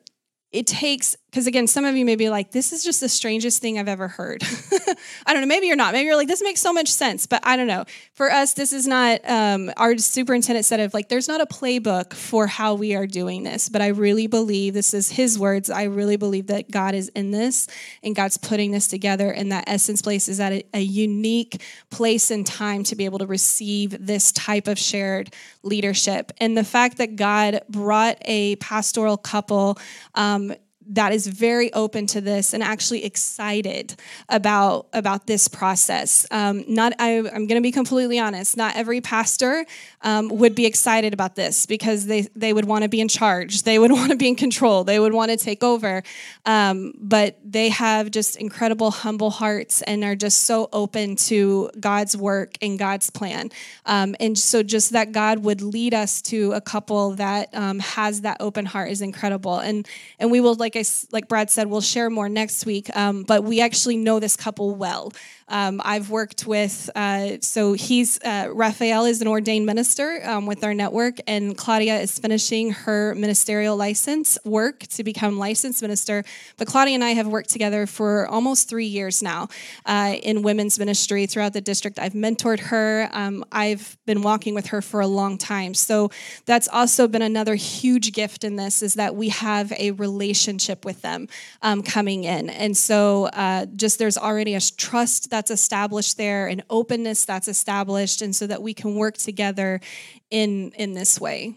it 0.51 0.67
takes 0.67 1.15
because 1.31 1.47
again, 1.47 1.65
some 1.65 1.85
of 1.85 1.95
you 1.95 2.03
may 2.03 2.17
be 2.17 2.29
like, 2.29 2.51
this 2.51 2.73
is 2.73 2.83
just 2.83 2.99
the 2.99 3.07
strangest 3.07 3.61
thing 3.61 3.79
I've 3.79 3.87
ever 3.87 4.09
heard. 4.09 4.43
I 5.25 5.31
don't 5.31 5.39
know. 5.39 5.47
Maybe 5.47 5.67
you're 5.67 5.77
not. 5.77 5.93
Maybe 5.93 6.07
you're 6.07 6.17
like, 6.17 6.27
this 6.27 6.43
makes 6.43 6.59
so 6.59 6.73
much 6.73 6.89
sense. 6.89 7.25
But 7.25 7.39
I 7.43 7.55
don't 7.55 7.67
know. 7.67 7.85
For 8.15 8.29
us, 8.29 8.53
this 8.53 8.73
is 8.73 8.85
not, 8.85 9.21
um, 9.23 9.71
our 9.77 9.97
superintendent 9.97 10.65
said 10.65 10.81
of 10.81 10.93
like, 10.93 11.07
there's 11.07 11.29
not 11.29 11.39
a 11.39 11.45
playbook 11.45 12.11
for 12.11 12.47
how 12.47 12.73
we 12.73 12.95
are 12.95 13.07
doing 13.07 13.43
this. 13.43 13.69
But 13.69 13.81
I 13.81 13.87
really 13.87 14.27
believe, 14.27 14.73
this 14.73 14.93
is 14.93 15.09
his 15.09 15.39
words, 15.39 15.69
I 15.69 15.83
really 15.83 16.17
believe 16.17 16.47
that 16.47 16.69
God 16.69 16.95
is 16.95 17.07
in 17.15 17.31
this 17.31 17.69
and 18.03 18.13
God's 18.13 18.37
putting 18.37 18.71
this 18.71 18.89
together. 18.89 19.31
And 19.31 19.53
that 19.53 19.63
Essence 19.67 20.01
Place 20.01 20.27
is 20.27 20.41
at 20.41 20.51
a, 20.51 20.65
a 20.73 20.81
unique 20.81 21.61
place 21.89 22.29
and 22.29 22.45
time 22.45 22.83
to 22.83 22.95
be 22.97 23.05
able 23.05 23.19
to 23.19 23.25
receive 23.25 24.05
this 24.05 24.33
type 24.33 24.67
of 24.67 24.77
shared 24.77 25.33
leadership. 25.63 26.33
And 26.39 26.57
the 26.57 26.65
fact 26.65 26.97
that 26.97 27.15
God 27.15 27.61
brought 27.69 28.17
a 28.25 28.57
pastoral 28.57 29.15
couple 29.15 29.79
um, 30.13 30.53
that 30.87 31.13
is 31.13 31.27
very 31.27 31.71
open 31.73 32.07
to 32.07 32.21
this 32.21 32.53
and 32.53 32.63
actually 32.63 33.05
excited 33.05 33.95
about 34.29 34.87
about 34.93 35.27
this 35.27 35.47
process. 35.47 36.25
Um, 36.31 36.63
not, 36.67 36.93
I, 36.99 37.09
am 37.09 37.23
going 37.23 37.49
to 37.49 37.61
be 37.61 37.71
completely 37.71 38.19
honest. 38.19 38.57
Not 38.57 38.75
every 38.75 38.99
pastor 38.99 39.65
um, 40.01 40.29
would 40.29 40.55
be 40.55 40.65
excited 40.65 41.13
about 41.13 41.35
this 41.35 41.65
because 41.65 42.07
they 42.07 42.27
they 42.35 42.51
would 42.53 42.65
want 42.65 42.83
to 42.83 42.89
be 42.89 42.99
in 42.99 43.07
charge. 43.07 43.63
They 43.63 43.79
would 43.79 43.91
want 44.01 44.11
to 44.11 44.17
be 44.17 44.27
in 44.27 44.35
control. 44.35 44.83
They 44.83 44.99
would 44.99 45.13
want 45.13 45.31
to 45.31 45.37
take 45.37 45.63
over. 45.63 46.03
Um, 46.45 46.93
but 46.97 47.37
they 47.43 47.69
have 47.69 48.11
just 48.11 48.35
incredible, 48.35 48.91
humble 48.91 49.29
hearts 49.29 49.81
and 49.83 50.03
are 50.03 50.15
just 50.15 50.43
so 50.43 50.69
open 50.73 51.15
to 51.15 51.69
God's 51.79 52.17
work 52.17 52.55
and 52.61 52.77
God's 52.77 53.09
plan. 53.09 53.49
Um, 53.85 54.15
and 54.19 54.37
so, 54.37 54.63
just 54.63 54.91
that 54.91 55.11
God 55.11 55.39
would 55.39 55.61
lead 55.61 55.93
us 55.93 56.21
to 56.23 56.53
a 56.53 56.61
couple 56.61 57.11
that 57.11 57.49
um, 57.53 57.79
has 57.79 58.21
that 58.21 58.37
open 58.39 58.65
heart 58.65 58.89
is 58.89 59.01
incredible. 59.01 59.59
And 59.59 59.87
and 60.19 60.31
we 60.31 60.41
will 60.41 60.55
like 60.55 60.70
I 60.75 60.83
like 61.11 61.27
Brad 61.27 61.49
said, 61.49 61.67
we'll 61.67 61.81
share 61.81 62.09
more 62.09 62.29
next 62.29 62.65
week. 62.65 62.95
Um, 62.95 63.23
but 63.23 63.43
we 63.43 63.61
actually 63.61 63.97
know 63.97 64.19
this 64.19 64.35
couple 64.35 64.75
well. 64.75 65.11
Um, 65.51 65.81
I've 65.83 66.09
worked 66.09 66.47
with, 66.47 66.89
uh, 66.95 67.31
so 67.41 67.73
he's, 67.73 68.17
uh, 68.23 68.47
Raphael 68.53 69.03
is 69.03 69.21
an 69.21 69.27
ordained 69.27 69.65
minister 69.65 70.21
um, 70.23 70.45
with 70.45 70.63
our 70.63 70.73
network, 70.73 71.17
and 71.27 71.57
Claudia 71.57 71.99
is 71.99 72.17
finishing 72.17 72.71
her 72.71 73.13
ministerial 73.15 73.75
license 73.75 74.37
work 74.45 74.79
to 74.79 75.03
become 75.03 75.37
licensed 75.37 75.81
minister. 75.81 76.23
But 76.55 76.67
Claudia 76.67 76.95
and 76.95 77.03
I 77.03 77.09
have 77.09 77.27
worked 77.27 77.49
together 77.49 77.85
for 77.85 78.27
almost 78.27 78.69
three 78.69 78.85
years 78.85 79.21
now 79.21 79.49
uh, 79.85 80.15
in 80.23 80.41
women's 80.41 80.79
ministry 80.79 81.25
throughout 81.25 81.51
the 81.51 81.59
district. 81.59 81.99
I've 81.99 82.13
mentored 82.13 82.61
her, 82.61 83.09
um, 83.11 83.43
I've 83.51 83.97
been 84.05 84.21
walking 84.21 84.55
with 84.55 84.67
her 84.67 84.81
for 84.81 85.01
a 85.01 85.07
long 85.07 85.37
time. 85.37 85.73
So 85.73 86.11
that's 86.45 86.69
also 86.69 87.09
been 87.09 87.21
another 87.21 87.55
huge 87.55 88.13
gift 88.13 88.45
in 88.45 88.55
this 88.55 88.81
is 88.81 88.93
that 88.93 89.17
we 89.17 89.27
have 89.29 89.73
a 89.73 89.91
relationship 89.91 90.60
with 90.85 91.01
them 91.01 91.27
um, 91.61 91.83
coming 91.83 92.23
in. 92.23 92.49
And 92.49 92.75
so 92.75 93.25
uh, 93.25 93.65
just 93.75 93.99
there's 93.99 94.17
already 94.17 94.55
a 94.55 94.61
trust 94.61 95.29
that's 95.29 95.51
established 95.51 96.17
there, 96.17 96.47
an 96.47 96.63
openness 96.69 97.25
that's 97.25 97.47
established, 97.47 98.21
and 98.21 98.35
so 98.35 98.47
that 98.47 98.61
we 98.61 98.73
can 98.73 98.95
work 98.95 99.17
together 99.17 99.81
in 100.29 100.71
in 100.71 100.93
this 100.93 101.19
way. 101.19 101.55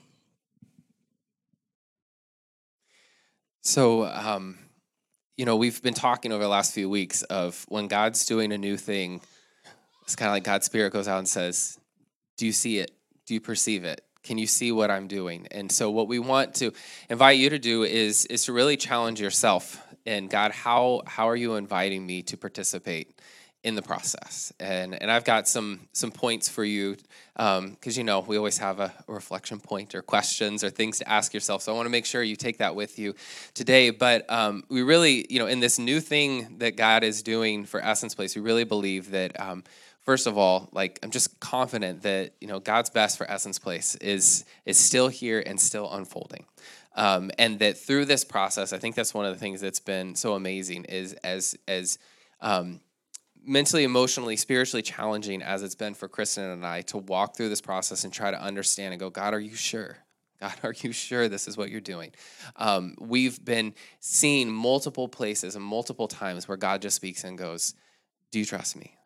So, 3.62 4.04
um, 4.04 4.58
you 5.36 5.46
know, 5.46 5.56
we've 5.56 5.82
been 5.82 5.94
talking 5.94 6.32
over 6.32 6.42
the 6.42 6.48
last 6.48 6.74
few 6.74 6.90
weeks 6.90 7.22
of 7.22 7.64
when 7.68 7.88
God's 7.88 8.26
doing 8.26 8.52
a 8.52 8.58
new 8.58 8.76
thing. 8.76 9.22
It's 10.02 10.14
kind 10.14 10.28
of 10.28 10.34
like 10.34 10.44
God's 10.44 10.66
Spirit 10.66 10.92
goes 10.92 11.08
out 11.08 11.18
and 11.18 11.28
says, 11.28 11.78
"Do 12.36 12.44
you 12.44 12.52
see 12.52 12.78
it? 12.78 12.90
Do 13.26 13.32
you 13.34 13.40
perceive 13.40 13.84
it? 13.84 14.04
Can 14.24 14.38
you 14.38 14.46
see 14.46 14.72
what 14.72 14.90
I'm 14.90 15.06
doing?" 15.06 15.46
And 15.50 15.70
so, 15.70 15.90
what 15.90 16.08
we 16.08 16.18
want 16.18 16.54
to 16.56 16.72
invite 17.08 17.38
you 17.38 17.50
to 17.50 17.58
do 17.58 17.84
is 17.84 18.26
is 18.26 18.44
to 18.46 18.52
really 18.52 18.76
challenge 18.76 19.20
yourself 19.20 19.80
and 20.06 20.28
God, 20.28 20.52
how 20.52 21.02
how 21.06 21.28
are 21.28 21.37
you 21.37 21.54
inviting 21.54 22.06
me 22.06 22.22
to 22.24 22.37
participate? 22.37 23.18
In 23.64 23.74
the 23.74 23.83
process. 23.83 24.53
And 24.61 24.94
and 24.94 25.11
I've 25.11 25.24
got 25.24 25.48
some 25.48 25.81
some 25.92 26.12
points 26.12 26.48
for 26.48 26.64
you 26.64 26.96
because 27.35 27.59
um, 27.59 27.77
you 27.83 28.05
know 28.05 28.20
we 28.20 28.37
always 28.37 28.59
have 28.59 28.79
a, 28.79 28.92
a, 29.09 29.12
reflection 29.12 29.59
point 29.59 29.94
or 29.94 30.03
questions 30.03 30.62
or 30.62 30.70
things 30.70 30.98
to 30.98 31.09
ask 31.09 31.35
yourself. 31.35 31.62
So 31.62 31.72
I 31.72 31.74
want 31.74 31.87
to 31.87 31.90
make 31.90 32.07
sure 32.07 32.22
you 32.22 32.37
take 32.37 32.59
that 32.59 32.77
with 32.77 32.98
you 32.98 33.14
today. 33.55 33.90
But 33.90 34.31
um, 34.31 34.64
we 34.68 34.83
really, 34.83 35.27
you 35.31 35.38
know, 35.38 35.46
in 35.46 35.61
this 35.61 35.79
new 35.79 36.00
thing 36.00 36.59
that 36.59 36.77
God 36.77 37.03
is 37.03 37.22
doing 37.22 37.64
for 37.64 37.81
Essence 37.81 38.14
Place, 38.14 38.37
we 38.37 38.42
really 38.42 38.64
believe 38.64 39.11
that. 39.11 39.40
Um, 39.40 39.64
first 40.03 40.27
of 40.27 40.37
all, 40.37 40.68
like 40.72 40.98
I'm 41.03 41.11
just 41.11 41.40
confident 41.40 42.03
that 42.03 42.35
you 42.38 42.46
know 42.46 42.61
God's 42.61 42.90
best 42.90 43.16
for 43.16 43.29
Essence 43.29 43.59
Place 43.59 43.94
is 43.96 44.44
is 44.66 44.79
still 44.79 45.09
here 45.09 45.42
and 45.44 45.59
still 45.59 45.90
unfolding. 45.90 46.44
Um, 46.96 47.33
and 47.38 47.59
that 47.59 47.77
through 47.79 48.05
this 48.05 48.24
process, 48.24 48.72
I 48.72 48.79
think 48.79 48.94
that's 48.94 49.14
one 49.14 49.24
of 49.24 49.33
the 49.33 49.40
things 49.40 49.61
that's 49.61 49.81
been 49.81 50.14
so 50.14 50.35
amazing 50.35 50.85
is 50.85 51.14
as 51.24 51.57
as 51.66 51.98
um, 52.42 52.81
mentally, 53.46 53.85
emotionally, 53.85 54.37
spiritually 54.37 54.83
challenging 54.83 55.42
as 55.42 55.62
it's 55.62 55.74
been 55.74 55.94
for 55.94 56.09
Kristen 56.09 56.44
and 56.44 56.66
I 56.66 56.83
to 56.83 56.98
walk 56.98 57.37
through 57.37 57.48
this 57.48 57.61
process 57.61 58.04
and 58.04 58.12
try 58.12 58.30
to 58.30 58.40
understand 58.40 58.92
and 58.92 59.00
go, 59.00 59.11
God, 59.11 59.35
are 59.35 59.40
you 59.40 59.54
sure? 59.54 59.98
God, 60.40 60.54
are 60.62 60.74
you 60.76 60.92
sure 60.92 61.28
this 61.28 61.48
is 61.48 61.57
what 61.57 61.70
you're 61.70 61.80
doing? 61.80 62.12
Um, 62.57 62.96
we've 63.00 63.42
been 63.42 63.74
seeing 64.00 64.50
multiple 64.50 65.09
places 65.09 65.57
and 65.57 65.64
multiple 65.64 66.09
times 66.09 66.48
where 66.48 66.57
God 66.57 66.83
just 66.83 66.96
speaks 66.96 67.24
and 67.24 67.38
goes, 67.38 67.74
Do 68.30 68.38
you 68.38 68.44
trust 68.44 68.76
me? 68.76 68.96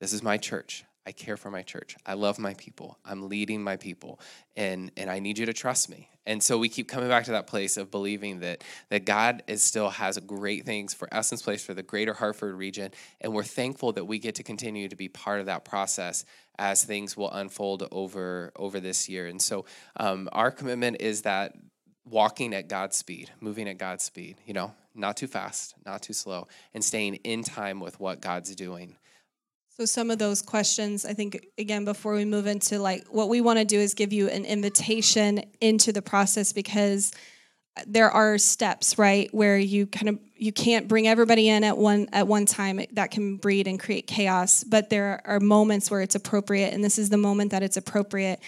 This 0.00 0.12
is 0.12 0.22
my 0.22 0.36
church. 0.36 0.84
I 1.10 1.12
care 1.12 1.36
for 1.36 1.50
my 1.50 1.62
church. 1.62 1.96
I 2.06 2.14
love 2.14 2.38
my 2.38 2.54
people. 2.54 2.96
I'm 3.04 3.28
leading 3.28 3.64
my 3.64 3.76
people. 3.76 4.20
And, 4.56 4.92
and 4.96 5.10
I 5.10 5.18
need 5.18 5.38
you 5.38 5.46
to 5.46 5.52
trust 5.52 5.90
me. 5.90 6.08
And 6.24 6.40
so 6.40 6.56
we 6.56 6.68
keep 6.68 6.86
coming 6.86 7.08
back 7.08 7.24
to 7.24 7.32
that 7.32 7.48
place 7.48 7.76
of 7.76 7.90
believing 7.90 8.38
that, 8.40 8.62
that 8.90 9.04
God 9.04 9.42
is 9.48 9.64
still 9.64 9.90
has 9.90 10.16
great 10.18 10.64
things 10.64 10.94
for 10.94 11.08
Essence 11.10 11.42
Place, 11.42 11.64
for 11.64 11.74
the 11.74 11.82
greater 11.82 12.14
Hartford 12.14 12.54
region. 12.54 12.92
And 13.20 13.32
we're 13.32 13.42
thankful 13.42 13.90
that 13.94 14.04
we 14.04 14.20
get 14.20 14.36
to 14.36 14.44
continue 14.44 14.86
to 14.86 14.94
be 14.94 15.08
part 15.08 15.40
of 15.40 15.46
that 15.46 15.64
process 15.64 16.24
as 16.60 16.84
things 16.84 17.16
will 17.16 17.32
unfold 17.32 17.88
over, 17.90 18.52
over 18.54 18.78
this 18.78 19.08
year. 19.08 19.26
And 19.26 19.42
so 19.42 19.64
um, 19.96 20.28
our 20.30 20.52
commitment 20.52 20.98
is 21.00 21.22
that 21.22 21.54
walking 22.04 22.54
at 22.54 22.68
God's 22.68 22.96
speed, 22.96 23.32
moving 23.40 23.68
at 23.68 23.78
God's 23.78 24.04
speed, 24.04 24.36
you 24.46 24.54
know, 24.54 24.74
not 24.94 25.16
too 25.16 25.26
fast, 25.26 25.74
not 25.84 26.02
too 26.02 26.12
slow, 26.12 26.46
and 26.72 26.84
staying 26.84 27.16
in 27.24 27.42
time 27.42 27.80
with 27.80 27.98
what 27.98 28.20
God's 28.20 28.54
doing. 28.54 28.94
So 29.80 29.86
some 29.86 30.10
of 30.10 30.18
those 30.18 30.42
questions, 30.42 31.06
I 31.06 31.14
think 31.14 31.46
again 31.56 31.86
before 31.86 32.12
we 32.12 32.26
move 32.26 32.46
into 32.46 32.78
like 32.78 33.06
what 33.08 33.30
we 33.30 33.40
want 33.40 33.60
to 33.60 33.64
do 33.64 33.78
is 33.78 33.94
give 33.94 34.12
you 34.12 34.28
an 34.28 34.44
invitation 34.44 35.42
into 35.62 35.90
the 35.90 36.02
process 36.02 36.52
because 36.52 37.12
there 37.86 38.10
are 38.10 38.36
steps, 38.36 38.98
right, 38.98 39.32
where 39.32 39.56
you 39.56 39.86
kind 39.86 40.10
of 40.10 40.18
you 40.36 40.52
can't 40.52 40.86
bring 40.86 41.08
everybody 41.08 41.48
in 41.48 41.64
at 41.64 41.78
one 41.78 42.08
at 42.12 42.26
one 42.26 42.44
time. 42.44 42.82
That 42.92 43.10
can 43.10 43.38
breed 43.38 43.66
and 43.66 43.80
create 43.80 44.06
chaos, 44.06 44.64
but 44.64 44.90
there 44.90 45.22
are 45.24 45.40
moments 45.40 45.90
where 45.90 46.02
it's 46.02 46.14
appropriate 46.14 46.74
and 46.74 46.84
this 46.84 46.98
is 46.98 47.08
the 47.08 47.16
moment 47.16 47.50
that 47.52 47.62
it's 47.62 47.78
appropriate 47.78 48.38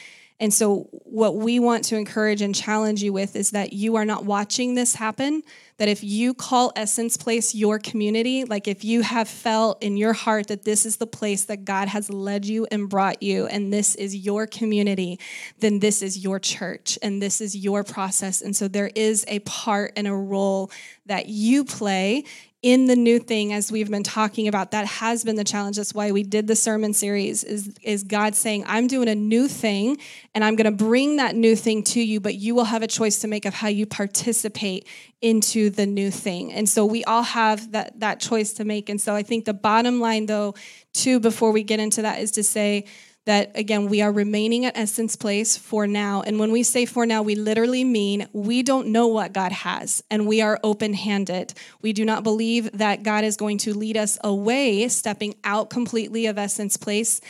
and 0.42 0.52
so, 0.52 0.88
what 0.90 1.36
we 1.36 1.60
want 1.60 1.84
to 1.84 1.96
encourage 1.96 2.42
and 2.42 2.52
challenge 2.52 3.00
you 3.00 3.12
with 3.12 3.36
is 3.36 3.52
that 3.52 3.72
you 3.72 3.94
are 3.94 4.04
not 4.04 4.24
watching 4.24 4.74
this 4.74 4.96
happen. 4.96 5.44
That 5.76 5.88
if 5.88 6.02
you 6.02 6.34
call 6.34 6.72
Essence 6.74 7.16
Place 7.16 7.54
your 7.54 7.78
community, 7.78 8.42
like 8.42 8.66
if 8.66 8.82
you 8.82 9.02
have 9.02 9.28
felt 9.28 9.80
in 9.84 9.96
your 9.96 10.12
heart 10.12 10.48
that 10.48 10.64
this 10.64 10.84
is 10.84 10.96
the 10.96 11.06
place 11.06 11.44
that 11.44 11.64
God 11.64 11.86
has 11.86 12.10
led 12.10 12.44
you 12.44 12.66
and 12.72 12.88
brought 12.88 13.22
you, 13.22 13.46
and 13.46 13.72
this 13.72 13.94
is 13.94 14.16
your 14.16 14.48
community, 14.48 15.20
then 15.60 15.78
this 15.78 16.02
is 16.02 16.24
your 16.24 16.40
church 16.40 16.98
and 17.02 17.22
this 17.22 17.40
is 17.40 17.54
your 17.54 17.84
process. 17.84 18.42
And 18.42 18.56
so, 18.56 18.66
there 18.66 18.90
is 18.96 19.24
a 19.28 19.38
part 19.40 19.92
and 19.94 20.08
a 20.08 20.12
role 20.12 20.72
that 21.06 21.28
you 21.28 21.64
play 21.64 22.24
in 22.62 22.86
the 22.86 22.94
new 22.94 23.18
thing 23.18 23.52
as 23.52 23.72
we've 23.72 23.90
been 23.90 24.04
talking 24.04 24.46
about 24.46 24.70
that 24.70 24.86
has 24.86 25.24
been 25.24 25.34
the 25.34 25.44
challenge. 25.44 25.76
That's 25.76 25.92
why 25.92 26.12
we 26.12 26.22
did 26.22 26.46
the 26.46 26.54
sermon 26.54 26.94
series 26.94 27.42
is 27.42 27.74
is 27.82 28.04
god 28.04 28.34
saying 28.36 28.64
i'm 28.66 28.86
doing 28.86 29.08
a 29.08 29.14
new 29.14 29.48
thing 29.48 29.98
and 30.34 30.44
i'm 30.44 30.54
going 30.54 30.70
to 30.70 30.84
bring 30.84 31.16
that 31.16 31.34
new 31.34 31.56
thing 31.56 31.82
to 31.82 32.00
you 32.00 32.20
but 32.20 32.36
you 32.36 32.54
will 32.54 32.64
have 32.64 32.82
a 32.82 32.86
choice 32.86 33.18
to 33.20 33.28
make 33.28 33.44
of 33.44 33.54
how 33.54 33.68
you 33.68 33.84
participate 33.84 34.86
into 35.20 35.70
the 35.70 35.86
new 35.86 36.10
thing. 36.10 36.52
And 36.52 36.68
so 36.68 36.84
we 36.84 37.04
all 37.04 37.22
have 37.22 37.72
that 37.72 38.00
that 38.00 38.18
choice 38.18 38.52
to 38.54 38.64
make. 38.64 38.88
And 38.88 39.00
so 39.00 39.14
i 39.14 39.22
think 39.22 39.44
the 39.44 39.54
bottom 39.54 40.00
line 40.00 40.26
though 40.26 40.54
too 40.92 41.20
before 41.20 41.52
we 41.52 41.62
get 41.62 41.80
into 41.80 42.02
that 42.02 42.20
is 42.20 42.30
to 42.32 42.42
say 42.42 42.84
that 43.24 43.52
again, 43.54 43.88
we 43.88 44.02
are 44.02 44.10
remaining 44.10 44.64
at 44.64 44.76
Essence 44.76 45.14
Place 45.16 45.56
for 45.56 45.86
now. 45.86 46.22
And 46.22 46.38
when 46.38 46.50
we 46.50 46.62
say 46.62 46.84
for 46.86 47.06
now, 47.06 47.22
we 47.22 47.34
literally 47.34 47.84
mean 47.84 48.28
we 48.32 48.62
don't 48.62 48.88
know 48.88 49.06
what 49.06 49.32
God 49.32 49.52
has 49.52 50.02
and 50.10 50.26
we 50.26 50.42
are 50.42 50.58
open 50.64 50.94
handed. 50.94 51.54
We 51.82 51.92
do 51.92 52.04
not 52.04 52.24
believe 52.24 52.72
that 52.72 53.02
God 53.02 53.24
is 53.24 53.36
going 53.36 53.58
to 53.58 53.74
lead 53.74 53.96
us 53.96 54.18
away, 54.24 54.88
stepping 54.88 55.34
out 55.44 55.70
completely 55.70 56.26
of 56.26 56.38
Essence 56.38 56.76
Place 56.76 57.20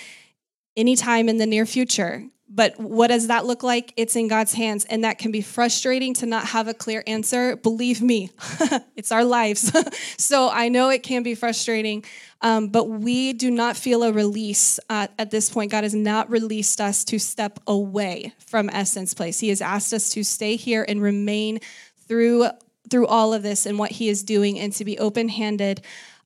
anytime 0.77 1.29
in 1.29 1.37
the 1.37 1.47
near 1.47 1.67
future. 1.67 2.25
But 2.55 2.79
what 2.79 3.07
does 3.07 3.29
that 3.29 3.47
look 3.47 3.63
like? 3.63 3.95
It's 3.97 4.15
in 4.15 4.29
God's 4.29 4.53
hands. 4.53 4.85
And 4.85 5.05
that 5.05 5.17
can 5.17 5.33
be 5.33 5.41
frustrating 5.41 6.13
to 6.15 6.27
not 6.27 6.49
have 6.49 6.69
a 6.69 6.75
clear 6.75 7.03
answer. 7.07 7.57
Believe 7.57 8.03
me, 8.03 8.31
it's 8.97 9.11
our 9.11 9.25
lives. 9.25 9.73
so 10.19 10.51
I 10.51 10.69
know 10.69 10.91
it 10.91 11.03
can 11.03 11.23
be 11.23 11.35
frustrating, 11.35 12.05
um, 12.43 12.69
but 12.69 12.85
we 12.85 13.33
do 13.33 13.51
not 13.51 13.77
feel 13.77 14.03
a 14.03 14.13
release 14.13 14.79
uh, 14.91 15.07
at 15.19 15.31
this 15.31 15.49
point. 15.49 15.71
God 15.71 15.85
has 15.85 15.95
not 15.95 16.31
released 16.31 16.79
us 16.79 17.05
to 17.05 17.19
step 17.19 17.59
away 17.67 18.35
from 18.47 18.69
Essence 18.69 19.15
Place. 19.15 19.41
He 19.41 19.49
has 19.49 19.63
asked 19.63 19.95
us 19.95 20.11
to 20.11 20.23
stay 20.23 20.57
here 20.57 20.85
and 20.87 21.01
remain 21.01 21.61
through 22.07 22.49
through 22.91 23.07
all 23.07 23.33
of 23.33 23.43
this 23.43 23.65
and 23.65 23.79
what 23.79 23.93
he 23.93 24.11
is 24.11 24.23
doing 24.23 24.59
and 24.59 24.71
to 24.75 24.85
be 24.85 24.99
open-handed 24.99 25.81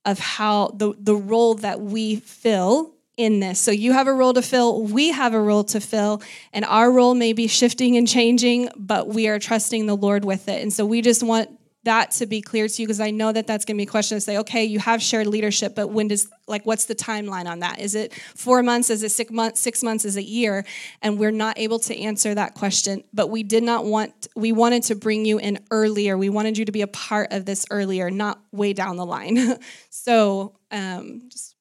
of 0.05 0.19
how 0.19 0.69
the 0.75 0.95
the 0.99 1.15
role 1.15 1.55
that 1.55 1.81
we 1.81 2.17
fill 2.17 2.96
in 3.17 3.41
this. 3.41 3.59
So 3.59 3.71
you 3.71 3.93
have 3.93 4.07
a 4.07 4.13
role 4.13 4.35
to 4.35 4.43
fill, 4.43 4.83
we 4.83 5.11
have 5.11 5.33
a 5.33 5.41
role 5.41 5.65
to 5.65 5.81
fill, 5.81 6.23
and 6.53 6.65
our 6.65 6.91
role 6.91 7.15
may 7.15 7.33
be 7.33 7.47
shifting 7.47 7.97
and 7.97 8.07
changing, 8.07 8.69
but 8.77 9.09
we 9.09 9.29
are 9.29 9.39
trusting 9.39 9.87
the 9.87 9.97
Lord 9.97 10.25
with 10.25 10.49
it. 10.49 10.63
And 10.63 10.73
so 10.73 10.85
we 10.85 11.01
just 11.01 11.23
want 11.23 11.51
that 11.87 12.11
to 12.11 12.27
be 12.27 12.43
clear 12.43 12.69
to 12.69 12.83
you 12.83 12.87
because 12.87 13.01
I 13.01 13.11
know 13.11 13.33
that 13.33 13.47
that's 13.47 13.65
going 13.65 13.77
to 13.77 13.79
be 13.79 13.89
a 13.89 13.91
question 13.91 14.17
to 14.17 14.21
say, 14.21 14.39
okay, 14.39 14.65
you 14.65 14.79
have 14.81 15.01
shared 15.01 15.27
leadership, 15.29 15.75
but 15.75 15.89
when 15.89 16.09
does 16.09 16.29
like 16.47 16.67
what's 16.67 16.85
the 16.85 16.95
timeline 16.95 17.47
on 17.47 17.61
that? 17.61 17.81
Is 17.81 17.95
it 17.95 18.13
four 18.35 18.63
months? 18.63 18.91
Is 18.91 19.03
it 19.03 19.13
six 19.13 19.31
months? 19.31 19.61
Six 19.61 19.83
months? 19.83 20.05
Is 20.05 20.17
it 20.17 20.21
a 20.21 20.25
year? 20.25 20.65
And 21.01 21.19
we're 21.19 21.31
not 21.31 21.59
able 21.59 21.79
to 21.81 21.99
answer 21.99 22.35
that 22.35 22.55
question. 22.55 23.03
But 23.15 23.29
we 23.29 23.43
did 23.43 23.63
not 23.63 23.85
want. 23.85 24.27
We 24.37 24.53
wanted 24.53 24.83
to 24.85 24.95
bring 24.95 25.25
you 25.25 25.39
in 25.39 25.61
earlier. 25.71 26.19
We 26.19 26.29
wanted 26.29 26.59
you 26.59 26.67
to 26.67 26.73
be 26.73 26.83
a 26.83 26.89
part 26.89 27.33
of 27.33 27.47
this 27.47 27.65
earlier, 27.71 28.11
not 28.11 28.41
way 28.53 28.73
down 28.73 28.97
the 28.97 29.07
line. 29.07 29.57
so 29.91 30.57
um, 30.71 31.23
just 31.29 31.56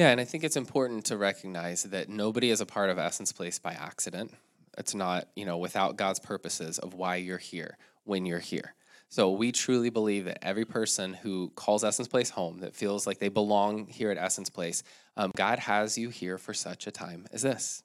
yeah. 0.00 0.08
And 0.08 0.18
I 0.18 0.24
think 0.24 0.44
it's 0.44 0.56
important 0.56 1.04
to 1.06 1.18
recognize 1.18 1.82
that 1.82 2.08
nobody 2.08 2.48
is 2.50 2.62
a 2.62 2.66
part 2.66 2.88
of 2.88 2.98
Essence 2.98 3.32
Place 3.32 3.58
by 3.58 3.72
accident. 3.72 4.32
It's 4.78 4.94
not, 4.94 5.28
you 5.36 5.44
know, 5.44 5.58
without 5.58 5.96
God's 5.96 6.18
purposes 6.18 6.78
of 6.78 6.94
why 6.94 7.16
you're 7.16 7.36
here 7.36 7.76
when 8.04 8.24
you're 8.24 8.38
here. 8.38 8.74
So 9.10 9.30
we 9.30 9.52
truly 9.52 9.90
believe 9.90 10.24
that 10.24 10.42
every 10.42 10.64
person 10.64 11.12
who 11.12 11.50
calls 11.54 11.84
Essence 11.84 12.08
Place 12.08 12.30
home, 12.30 12.60
that 12.60 12.74
feels 12.74 13.06
like 13.06 13.18
they 13.18 13.28
belong 13.28 13.88
here 13.88 14.10
at 14.10 14.16
Essence 14.16 14.48
Place, 14.48 14.82
um, 15.18 15.32
God 15.36 15.58
has 15.58 15.98
you 15.98 16.08
here 16.08 16.38
for 16.38 16.54
such 16.54 16.86
a 16.86 16.90
time 16.90 17.26
as 17.30 17.42
this. 17.42 17.82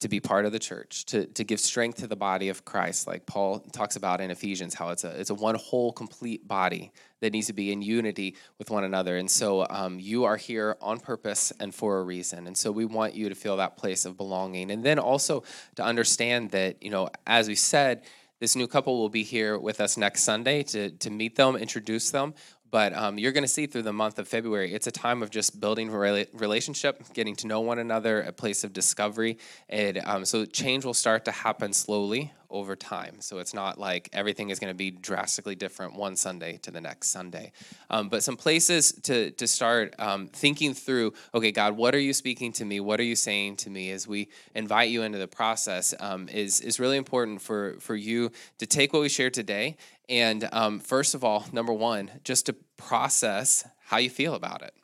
To 0.00 0.08
be 0.08 0.18
part 0.18 0.46
of 0.46 0.52
the 0.52 0.58
church, 0.58 1.04
to, 1.06 1.26
to 1.26 1.44
give 1.44 1.60
strength 1.60 1.98
to 1.98 2.06
the 2.06 2.16
body 2.16 2.48
of 2.48 2.64
Christ, 2.64 3.06
like 3.06 3.26
Paul 3.26 3.58
talks 3.58 3.96
about 3.96 4.22
in 4.22 4.30
Ephesians, 4.30 4.72
how 4.72 4.88
it's 4.88 5.04
a 5.04 5.10
it's 5.20 5.28
a 5.28 5.34
one 5.34 5.56
whole 5.56 5.92
complete 5.92 6.48
body 6.48 6.90
that 7.20 7.34
needs 7.34 7.48
to 7.48 7.52
be 7.52 7.70
in 7.70 7.82
unity 7.82 8.34
with 8.58 8.70
one 8.70 8.84
another. 8.84 9.18
And 9.18 9.30
so 9.30 9.66
um, 9.68 10.00
you 10.00 10.24
are 10.24 10.38
here 10.38 10.78
on 10.80 11.00
purpose 11.00 11.52
and 11.60 11.74
for 11.74 11.98
a 11.98 12.02
reason. 12.02 12.46
And 12.46 12.56
so 12.56 12.72
we 12.72 12.86
want 12.86 13.14
you 13.14 13.28
to 13.28 13.34
feel 13.34 13.58
that 13.58 13.76
place 13.76 14.06
of 14.06 14.16
belonging, 14.16 14.70
and 14.70 14.82
then 14.82 14.98
also 14.98 15.44
to 15.74 15.84
understand 15.84 16.52
that 16.52 16.82
you 16.82 16.88
know, 16.88 17.10
as 17.26 17.46
we 17.46 17.54
said, 17.54 18.02
this 18.40 18.56
new 18.56 18.66
couple 18.66 18.98
will 18.98 19.10
be 19.10 19.22
here 19.22 19.58
with 19.58 19.82
us 19.82 19.98
next 19.98 20.22
Sunday 20.22 20.62
to, 20.62 20.90
to 20.92 21.10
meet 21.10 21.36
them, 21.36 21.56
introduce 21.56 22.10
them. 22.10 22.32
But 22.70 22.96
um, 22.96 23.18
you're 23.18 23.32
going 23.32 23.44
to 23.44 23.48
see 23.48 23.66
through 23.66 23.82
the 23.82 23.92
month 23.92 24.18
of 24.18 24.28
February, 24.28 24.72
it's 24.72 24.86
a 24.86 24.92
time 24.92 25.22
of 25.22 25.30
just 25.30 25.60
building 25.60 25.90
relationship, 25.90 27.02
getting 27.12 27.34
to 27.36 27.46
know 27.46 27.60
one 27.60 27.78
another, 27.78 28.22
a 28.22 28.32
place 28.32 28.64
of 28.64 28.72
discovery. 28.72 29.38
And 29.68 30.00
um, 30.04 30.24
so 30.24 30.44
change 30.44 30.84
will 30.84 30.94
start 30.94 31.24
to 31.24 31.32
happen 31.32 31.72
slowly 31.72 32.32
over 32.50 32.76
time. 32.76 33.20
So 33.20 33.38
it's 33.38 33.54
not 33.54 33.78
like 33.78 34.08
everything 34.12 34.50
is 34.50 34.58
going 34.58 34.70
to 34.70 34.76
be 34.76 34.90
drastically 34.90 35.54
different 35.54 35.94
one 35.94 36.16
Sunday 36.16 36.58
to 36.58 36.70
the 36.70 36.80
next 36.80 37.08
Sunday. 37.08 37.52
Um, 37.88 38.08
but 38.08 38.22
some 38.22 38.36
places 38.36 38.92
to, 39.02 39.30
to 39.32 39.46
start 39.46 39.94
um, 39.98 40.26
thinking 40.28 40.74
through 40.74 41.12
okay, 41.34 41.52
God, 41.52 41.76
what 41.76 41.94
are 41.94 42.00
you 42.00 42.12
speaking 42.12 42.52
to 42.54 42.64
me? 42.64 42.80
What 42.80 43.00
are 43.00 43.04
you 43.04 43.16
saying 43.16 43.56
to 43.56 43.70
me 43.70 43.90
as 43.90 44.06
we 44.06 44.28
invite 44.54 44.90
you 44.90 45.02
into 45.02 45.18
the 45.18 45.28
process 45.28 45.94
um, 46.00 46.28
is, 46.28 46.60
is 46.60 46.80
really 46.80 46.96
important 46.96 47.40
for, 47.40 47.76
for 47.80 47.94
you 47.94 48.30
to 48.58 48.66
take 48.66 48.92
what 48.92 49.02
we 49.02 49.08
shared 49.08 49.34
today. 49.34 49.76
And 50.08 50.48
um, 50.52 50.80
first 50.80 51.14
of 51.14 51.22
all, 51.22 51.46
number 51.52 51.72
one, 51.72 52.10
just 52.24 52.46
to 52.46 52.52
process 52.76 53.66
how 53.84 53.98
you 53.98 54.10
feel 54.10 54.34
about 54.34 54.62
it 54.62 54.74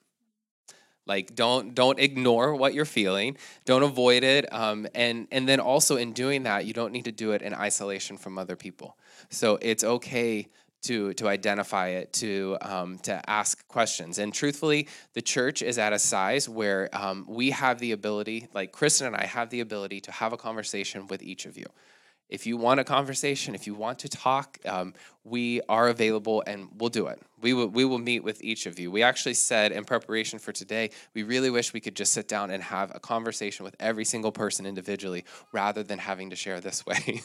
like 1.06 1.34
don't 1.34 1.74
don't 1.74 1.98
ignore 1.98 2.54
what 2.54 2.74
you're 2.74 2.84
feeling. 2.84 3.36
Don't 3.64 3.82
avoid 3.82 4.24
it 4.24 4.52
um, 4.52 4.86
and 4.94 5.28
and 5.30 5.48
then 5.48 5.60
also 5.60 5.96
in 5.96 6.12
doing 6.12 6.42
that 6.44 6.66
you 6.66 6.72
don't 6.72 6.92
need 6.92 7.04
to 7.04 7.12
do 7.12 7.32
it 7.32 7.42
in 7.42 7.54
isolation 7.54 8.16
from 8.16 8.38
other 8.38 8.56
people. 8.56 8.96
So 9.30 9.58
it's 9.62 9.84
okay 9.84 10.48
to 10.82 11.14
to 11.14 11.28
identify 11.28 11.88
it 11.88 12.12
to 12.14 12.58
um, 12.60 12.98
to 12.98 13.20
ask 13.30 13.66
questions. 13.68 14.18
And 14.18 14.32
truthfully 14.32 14.88
the 15.14 15.22
church 15.22 15.62
is 15.62 15.78
at 15.78 15.92
a 15.92 15.98
size 15.98 16.48
where 16.48 16.88
um, 16.92 17.24
we 17.28 17.50
have 17.50 17.78
the 17.78 17.92
ability 17.92 18.48
like 18.54 18.72
kristen 18.72 19.06
and 19.06 19.16
i 19.16 19.24
have 19.24 19.50
the 19.50 19.60
ability 19.60 20.00
to 20.00 20.12
have 20.12 20.32
a 20.32 20.36
conversation 20.36 21.06
with 21.06 21.22
each 21.22 21.46
of 21.46 21.56
you 21.56 21.66
if 22.28 22.46
you 22.46 22.56
want 22.56 22.80
a 22.80 22.84
conversation, 22.84 23.54
if 23.54 23.66
you 23.66 23.74
want 23.74 24.00
to 24.00 24.08
talk, 24.08 24.58
um, 24.64 24.94
we 25.24 25.60
are 25.68 25.88
available 25.88 26.42
and 26.46 26.68
we'll 26.76 26.90
do 26.90 27.06
it. 27.06 27.20
We 27.40 27.54
will, 27.54 27.68
we 27.68 27.84
will 27.84 27.98
meet 27.98 28.24
with 28.24 28.42
each 28.42 28.66
of 28.66 28.78
you. 28.78 28.90
We 28.90 29.02
actually 29.02 29.34
said 29.34 29.72
in 29.72 29.84
preparation 29.84 30.38
for 30.38 30.52
today, 30.52 30.90
we 31.14 31.22
really 31.22 31.50
wish 31.50 31.72
we 31.72 31.80
could 31.80 31.94
just 31.94 32.12
sit 32.12 32.28
down 32.28 32.50
and 32.50 32.62
have 32.62 32.92
a 32.94 33.00
conversation 33.00 33.64
with 33.64 33.76
every 33.78 34.04
single 34.04 34.32
person 34.32 34.66
individually 34.66 35.24
rather 35.52 35.82
than 35.82 35.98
having 35.98 36.30
to 36.30 36.36
share 36.36 36.60
this 36.60 36.84
way. 36.86 37.22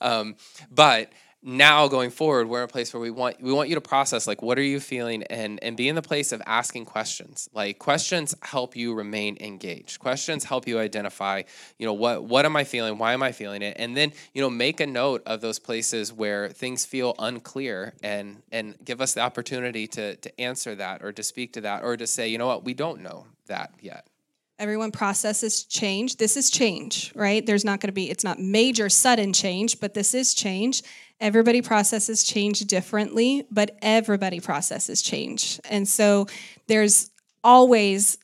um, 0.00 0.36
but 0.70 1.10
now 1.46 1.86
going 1.86 2.10
forward 2.10 2.48
we're 2.48 2.58
in 2.58 2.64
a 2.64 2.68
place 2.68 2.92
where 2.92 3.00
we 3.00 3.08
want 3.08 3.40
we 3.40 3.52
want 3.52 3.68
you 3.68 3.76
to 3.76 3.80
process 3.80 4.26
like 4.26 4.42
what 4.42 4.58
are 4.58 4.62
you 4.62 4.80
feeling 4.80 5.22
and 5.24 5.62
and 5.62 5.76
be 5.76 5.88
in 5.88 5.94
the 5.94 6.02
place 6.02 6.32
of 6.32 6.42
asking 6.44 6.84
questions 6.84 7.48
like 7.54 7.78
questions 7.78 8.34
help 8.42 8.74
you 8.74 8.92
remain 8.92 9.36
engaged 9.40 10.00
questions 10.00 10.42
help 10.42 10.66
you 10.66 10.76
identify 10.80 11.40
you 11.78 11.86
know 11.86 11.92
what 11.92 12.24
what 12.24 12.44
am 12.44 12.56
i 12.56 12.64
feeling 12.64 12.98
why 12.98 13.12
am 13.12 13.22
i 13.22 13.30
feeling 13.30 13.62
it 13.62 13.76
and 13.78 13.96
then 13.96 14.12
you 14.34 14.42
know 14.42 14.50
make 14.50 14.80
a 14.80 14.86
note 14.86 15.22
of 15.24 15.40
those 15.40 15.60
places 15.60 16.12
where 16.12 16.48
things 16.48 16.84
feel 16.84 17.14
unclear 17.20 17.94
and 18.02 18.42
and 18.50 18.74
give 18.84 19.00
us 19.00 19.14
the 19.14 19.20
opportunity 19.20 19.86
to 19.86 20.16
to 20.16 20.40
answer 20.40 20.74
that 20.74 21.00
or 21.00 21.12
to 21.12 21.22
speak 21.22 21.52
to 21.52 21.60
that 21.60 21.84
or 21.84 21.96
to 21.96 22.08
say 22.08 22.26
you 22.26 22.38
know 22.38 22.48
what 22.48 22.64
we 22.64 22.74
don't 22.74 23.00
know 23.00 23.24
that 23.46 23.70
yet 23.80 24.08
Everyone 24.58 24.90
processes 24.90 25.64
change. 25.64 26.16
This 26.16 26.34
is 26.34 26.48
change, 26.48 27.12
right? 27.14 27.44
There's 27.44 27.64
not 27.64 27.78
going 27.78 27.88
to 27.88 27.92
be, 27.92 28.10
it's 28.10 28.24
not 28.24 28.38
major, 28.38 28.88
sudden 28.88 29.34
change, 29.34 29.80
but 29.80 29.92
this 29.92 30.14
is 30.14 30.32
change. 30.32 30.82
Everybody 31.20 31.62
processes 31.62 32.22
change 32.22 32.60
differently, 32.60 33.46
but 33.50 33.76
everybody 33.80 34.40
processes 34.40 35.00
change. 35.00 35.58
And 35.70 35.88
so 35.88 36.26
there's 36.66 37.10
always 37.42 38.18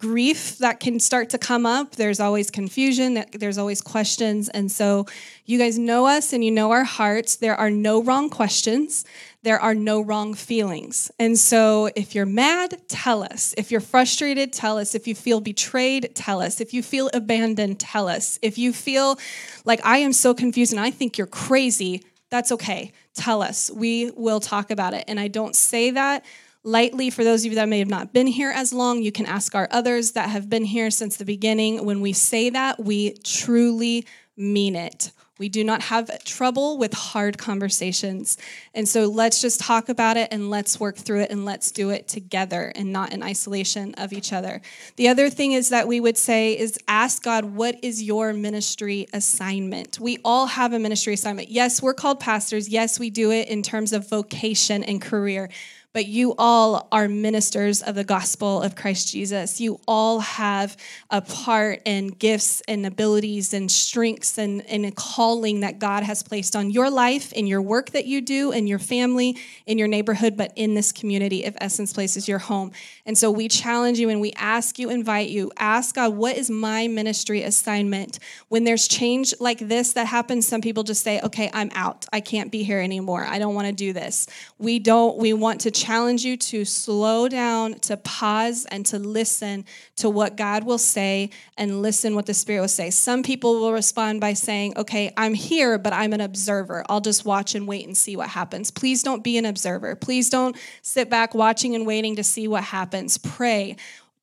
grief 0.00 0.56
that 0.58 0.80
can 0.80 0.98
start 0.98 1.28
to 1.30 1.38
come 1.38 1.66
up. 1.66 1.96
There's 1.96 2.20
always 2.20 2.50
confusion, 2.50 3.22
there's 3.32 3.58
always 3.58 3.82
questions. 3.82 4.48
And 4.48 4.72
so 4.72 5.06
you 5.44 5.58
guys 5.58 5.78
know 5.78 6.06
us 6.06 6.32
and 6.32 6.42
you 6.42 6.50
know 6.50 6.70
our 6.70 6.84
hearts. 6.84 7.36
There 7.36 7.54
are 7.54 7.70
no 7.70 8.02
wrong 8.02 8.30
questions, 8.30 9.04
there 9.42 9.60
are 9.60 9.74
no 9.74 10.00
wrong 10.00 10.32
feelings. 10.34 11.10
And 11.18 11.38
so 11.38 11.90
if 11.94 12.14
you're 12.14 12.26
mad, 12.26 12.80
tell 12.88 13.22
us. 13.22 13.54
If 13.58 13.70
you're 13.70 13.80
frustrated, 13.80 14.52
tell 14.52 14.78
us. 14.78 14.94
If 14.94 15.06
you 15.06 15.14
feel 15.14 15.40
betrayed, 15.40 16.12
tell 16.14 16.40
us. 16.40 16.60
If 16.60 16.72
you 16.72 16.82
feel 16.82 17.10
abandoned, 17.12 17.78
tell 17.78 18.08
us. 18.08 18.38
If 18.40 18.56
you 18.56 18.72
feel 18.72 19.18
like 19.66 19.84
I 19.84 19.98
am 19.98 20.14
so 20.14 20.32
confused 20.32 20.72
and 20.72 20.80
I 20.80 20.90
think 20.90 21.18
you're 21.18 21.26
crazy, 21.26 22.02
that's 22.30 22.52
okay. 22.52 22.92
Tell 23.14 23.42
us. 23.42 23.70
We 23.74 24.12
will 24.16 24.40
talk 24.40 24.70
about 24.70 24.94
it. 24.94 25.04
And 25.08 25.18
I 25.18 25.28
don't 25.28 25.54
say 25.56 25.90
that 25.90 26.24
lightly 26.62 27.10
for 27.10 27.24
those 27.24 27.44
of 27.44 27.52
you 27.52 27.56
that 27.56 27.68
may 27.68 27.78
have 27.78 27.88
not 27.88 28.12
been 28.12 28.26
here 28.26 28.50
as 28.50 28.72
long. 28.72 29.02
You 29.02 29.12
can 29.12 29.26
ask 29.26 29.54
our 29.54 29.68
others 29.70 30.12
that 30.12 30.30
have 30.30 30.48
been 30.48 30.64
here 30.64 30.90
since 30.90 31.16
the 31.16 31.24
beginning. 31.24 31.84
When 31.84 32.00
we 32.00 32.12
say 32.12 32.50
that, 32.50 32.82
we 32.82 33.14
truly 33.24 34.06
mean 34.36 34.76
it. 34.76 35.10
We 35.40 35.48
do 35.48 35.64
not 35.64 35.80
have 35.84 36.22
trouble 36.24 36.76
with 36.76 36.92
hard 36.92 37.38
conversations. 37.38 38.36
And 38.74 38.86
so 38.86 39.06
let's 39.06 39.40
just 39.40 39.58
talk 39.58 39.88
about 39.88 40.18
it 40.18 40.28
and 40.30 40.50
let's 40.50 40.78
work 40.78 40.96
through 40.96 41.20
it 41.22 41.30
and 41.30 41.46
let's 41.46 41.70
do 41.70 41.88
it 41.88 42.08
together 42.08 42.70
and 42.76 42.92
not 42.92 43.14
in 43.14 43.22
isolation 43.22 43.94
of 43.94 44.12
each 44.12 44.34
other. 44.34 44.60
The 44.96 45.08
other 45.08 45.30
thing 45.30 45.52
is 45.52 45.70
that 45.70 45.88
we 45.88 45.98
would 45.98 46.18
say 46.18 46.58
is 46.58 46.78
ask 46.86 47.22
God, 47.22 47.46
what 47.46 47.82
is 47.82 48.02
your 48.02 48.34
ministry 48.34 49.06
assignment? 49.14 49.98
We 49.98 50.18
all 50.26 50.44
have 50.46 50.74
a 50.74 50.78
ministry 50.78 51.14
assignment. 51.14 51.48
Yes, 51.48 51.80
we're 51.80 51.94
called 51.94 52.20
pastors. 52.20 52.68
Yes, 52.68 53.00
we 53.00 53.08
do 53.08 53.30
it 53.30 53.48
in 53.48 53.62
terms 53.62 53.94
of 53.94 54.10
vocation 54.10 54.84
and 54.84 55.00
career 55.00 55.48
but 55.92 56.06
you 56.06 56.34
all 56.38 56.86
are 56.92 57.08
ministers 57.08 57.82
of 57.82 57.96
the 57.96 58.04
gospel 58.04 58.62
of 58.62 58.76
Christ 58.76 59.10
Jesus. 59.12 59.60
You 59.60 59.80
all 59.88 60.20
have 60.20 60.76
a 61.10 61.20
part 61.20 61.82
and 61.84 62.16
gifts 62.16 62.62
and 62.68 62.86
abilities 62.86 63.52
and 63.52 63.70
strengths 63.70 64.38
and, 64.38 64.64
and 64.66 64.86
a 64.86 64.92
calling 64.92 65.60
that 65.60 65.80
God 65.80 66.04
has 66.04 66.22
placed 66.22 66.54
on 66.54 66.70
your 66.70 66.90
life, 66.90 67.32
in 67.32 67.48
your 67.48 67.60
work 67.60 67.90
that 67.90 68.06
you 68.06 68.20
do, 68.20 68.52
in 68.52 68.68
your 68.68 68.78
family, 68.78 69.36
in 69.66 69.78
your 69.78 69.88
neighborhood, 69.88 70.36
but 70.36 70.52
in 70.54 70.74
this 70.74 70.92
community 70.92 71.44
if 71.44 71.56
Essence 71.60 71.92
Place 71.92 72.16
is 72.16 72.28
your 72.28 72.38
home. 72.38 72.70
And 73.04 73.18
so 73.18 73.30
we 73.30 73.48
challenge 73.48 73.98
you 73.98 74.10
and 74.10 74.20
we 74.20 74.32
ask 74.36 74.78
you, 74.78 74.90
invite 74.90 75.30
you, 75.30 75.50
ask 75.58 75.96
God, 75.96 76.14
what 76.14 76.36
is 76.36 76.50
my 76.50 76.86
ministry 76.86 77.42
assignment? 77.42 78.20
When 78.48 78.62
there's 78.62 78.86
change 78.86 79.34
like 79.40 79.58
this 79.58 79.94
that 79.94 80.06
happens, 80.06 80.46
some 80.46 80.60
people 80.60 80.84
just 80.84 81.02
say, 81.02 81.20
okay, 81.20 81.50
I'm 81.52 81.70
out. 81.74 82.06
I 82.12 82.20
can't 82.20 82.52
be 82.52 82.62
here 82.62 82.78
anymore. 82.78 83.24
I 83.24 83.40
don't 83.40 83.56
want 83.56 83.66
to 83.66 83.72
do 83.72 83.92
this. 83.92 84.28
We 84.58 84.78
don't, 84.78 85.16
we 85.16 85.32
want 85.32 85.62
to 85.62 85.79
challenge 85.80 86.24
you 86.24 86.36
to 86.36 86.64
slow 86.64 87.28
down, 87.28 87.78
to 87.80 87.96
pause, 87.96 88.66
and 88.66 88.84
to 88.86 88.98
listen 88.98 89.64
to 89.96 90.10
what 90.10 90.36
God 90.36 90.64
will 90.64 90.78
say 90.78 91.30
and 91.56 91.82
listen 91.82 92.14
what 92.14 92.26
the 92.26 92.34
Spirit 92.34 92.60
will 92.60 92.68
say. 92.68 92.90
Some 92.90 93.22
people 93.22 93.60
will 93.60 93.72
respond 93.72 94.20
by 94.20 94.34
saying, 94.34 94.74
Okay, 94.76 95.12
I'm 95.16 95.34
here, 95.34 95.78
but 95.78 95.92
I'm 95.92 96.12
an 96.12 96.20
observer. 96.20 96.84
I'll 96.88 97.00
just 97.00 97.24
watch 97.24 97.54
and 97.54 97.66
wait 97.66 97.86
and 97.86 97.96
see 97.96 98.16
what 98.16 98.28
happens. 98.28 98.70
Please 98.70 99.02
don't 99.02 99.24
be 99.24 99.38
an 99.38 99.46
observer. 99.46 99.96
Please 99.96 100.28
don't 100.28 100.56
sit 100.82 101.08
back 101.08 101.34
watching 101.34 101.74
and 101.74 101.86
waiting 101.86 102.16
to 102.16 102.24
see 102.24 102.46
what 102.46 102.64
happens. 102.64 103.18
Pray 103.18 103.76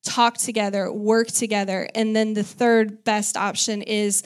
talk 0.04 0.38
together, 0.38 0.92
work 0.92 1.28
together. 1.28 1.90
And 1.94 2.16
then 2.16 2.34
the 2.34 2.44
third 2.44 3.04
best 3.04 3.36
option 3.36 3.82
is 3.82 4.24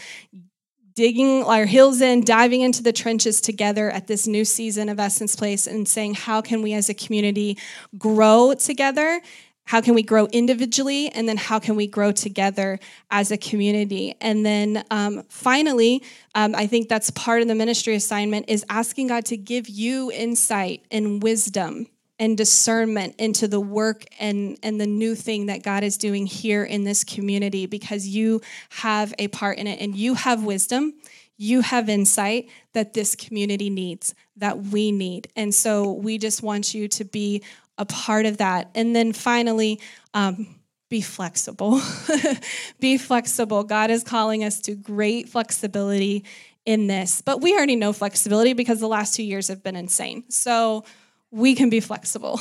digging 0.94 1.44
our 1.44 1.66
heels 1.66 2.02
in, 2.02 2.24
diving 2.24 2.62
into 2.62 2.84
the 2.84 2.94
trenches 2.94 3.42
together 3.42 3.90
at 3.90 4.08
this 4.08 4.28
new 4.28 4.46
season 4.46 4.90
of 4.90 5.00
Essence 5.00 5.36
Place 5.36 5.68
and 5.68 5.88
saying, 5.88 6.16
how 6.16 6.42
can 6.42 6.62
we 6.62 6.74
as 6.74 6.90
a 6.90 6.94
community 6.94 7.58
grow 7.98 8.54
together? 8.54 9.22
How 9.66 9.80
can 9.80 9.94
we 9.94 10.04
grow 10.04 10.26
individually? 10.28 11.10
And 11.10 11.30
then 11.30 11.38
how 11.38 11.60
can 11.60 11.76
we 11.76 11.88
grow 11.88 12.12
together 12.12 12.80
as 13.10 13.32
a 13.32 13.38
community? 13.38 14.16
And 14.20 14.46
then 14.46 14.84
um, 14.92 15.24
finally, 15.30 16.04
um, 16.36 16.56
I 16.56 16.68
think 16.68 16.90
that's 16.90 17.10
part 17.12 17.42
of 17.42 17.48
the 17.48 17.56
ministry 17.56 17.96
assignment 17.96 18.50
is 18.50 18.66
asking 18.70 19.08
God 19.08 19.26
to 19.26 19.38
give 19.38 19.70
you 19.70 20.12
insight 20.12 20.84
and 20.92 21.24
wisdom 21.24 21.88
and 22.22 22.38
discernment 22.38 23.16
into 23.18 23.48
the 23.48 23.60
work 23.60 24.06
and, 24.20 24.56
and 24.62 24.80
the 24.80 24.86
new 24.86 25.16
thing 25.16 25.48
that 25.48 25.64
God 25.64 25.84
is 25.84 25.98
doing 25.98 26.28
here 26.28 26.64
in 26.64 26.84
this 26.84 27.04
community 27.04 27.66
because 27.66 28.08
you 28.08 28.42
have 28.70 29.12
a 29.18 29.28
part 29.30 29.58
in 29.58 29.66
it 29.66 29.82
and 29.82 29.96
you 29.96 30.14
have 30.14 30.44
wisdom, 30.44 30.94
you 31.36 31.62
have 31.62 31.90
insight 31.90 32.48
that 32.74 32.94
this 32.94 33.16
community 33.16 33.72
needs, 33.72 34.14
that 34.38 34.66
we 34.66 34.92
need. 34.92 35.30
And 35.36 35.52
so 35.52 35.94
we 35.94 36.20
just 36.20 36.44
want 36.44 36.76
you 36.76 36.88
to 36.90 37.04
be 37.06 37.42
a 37.80 37.86
part 37.86 38.28
of 38.28 38.38
that. 38.38 38.70
And 38.76 38.96
then 38.96 39.14
finally, 39.14 39.80
um, 40.14 40.60
be 40.90 41.02
flexible. 41.02 41.82
be 42.80 43.00
flexible. 43.00 43.64
God 43.64 43.90
is 43.90 44.04
calling 44.04 44.44
us 44.44 44.60
to 44.60 44.76
great 44.76 45.28
flexibility 45.28 46.24
in 46.68 46.86
this. 46.86 47.22
But 47.22 47.42
we 47.42 47.56
already 47.56 47.76
know 47.76 47.94
flexibility 47.94 48.54
because 48.54 48.80
the 48.80 48.88
last 48.88 49.16
two 49.16 49.24
years 49.24 49.48
have 49.48 49.64
been 49.64 49.76
insane. 49.76 50.26
So 50.30 50.84
we 51.32 51.56
can 51.56 51.70
be 51.70 51.80
flexible. 51.80 52.40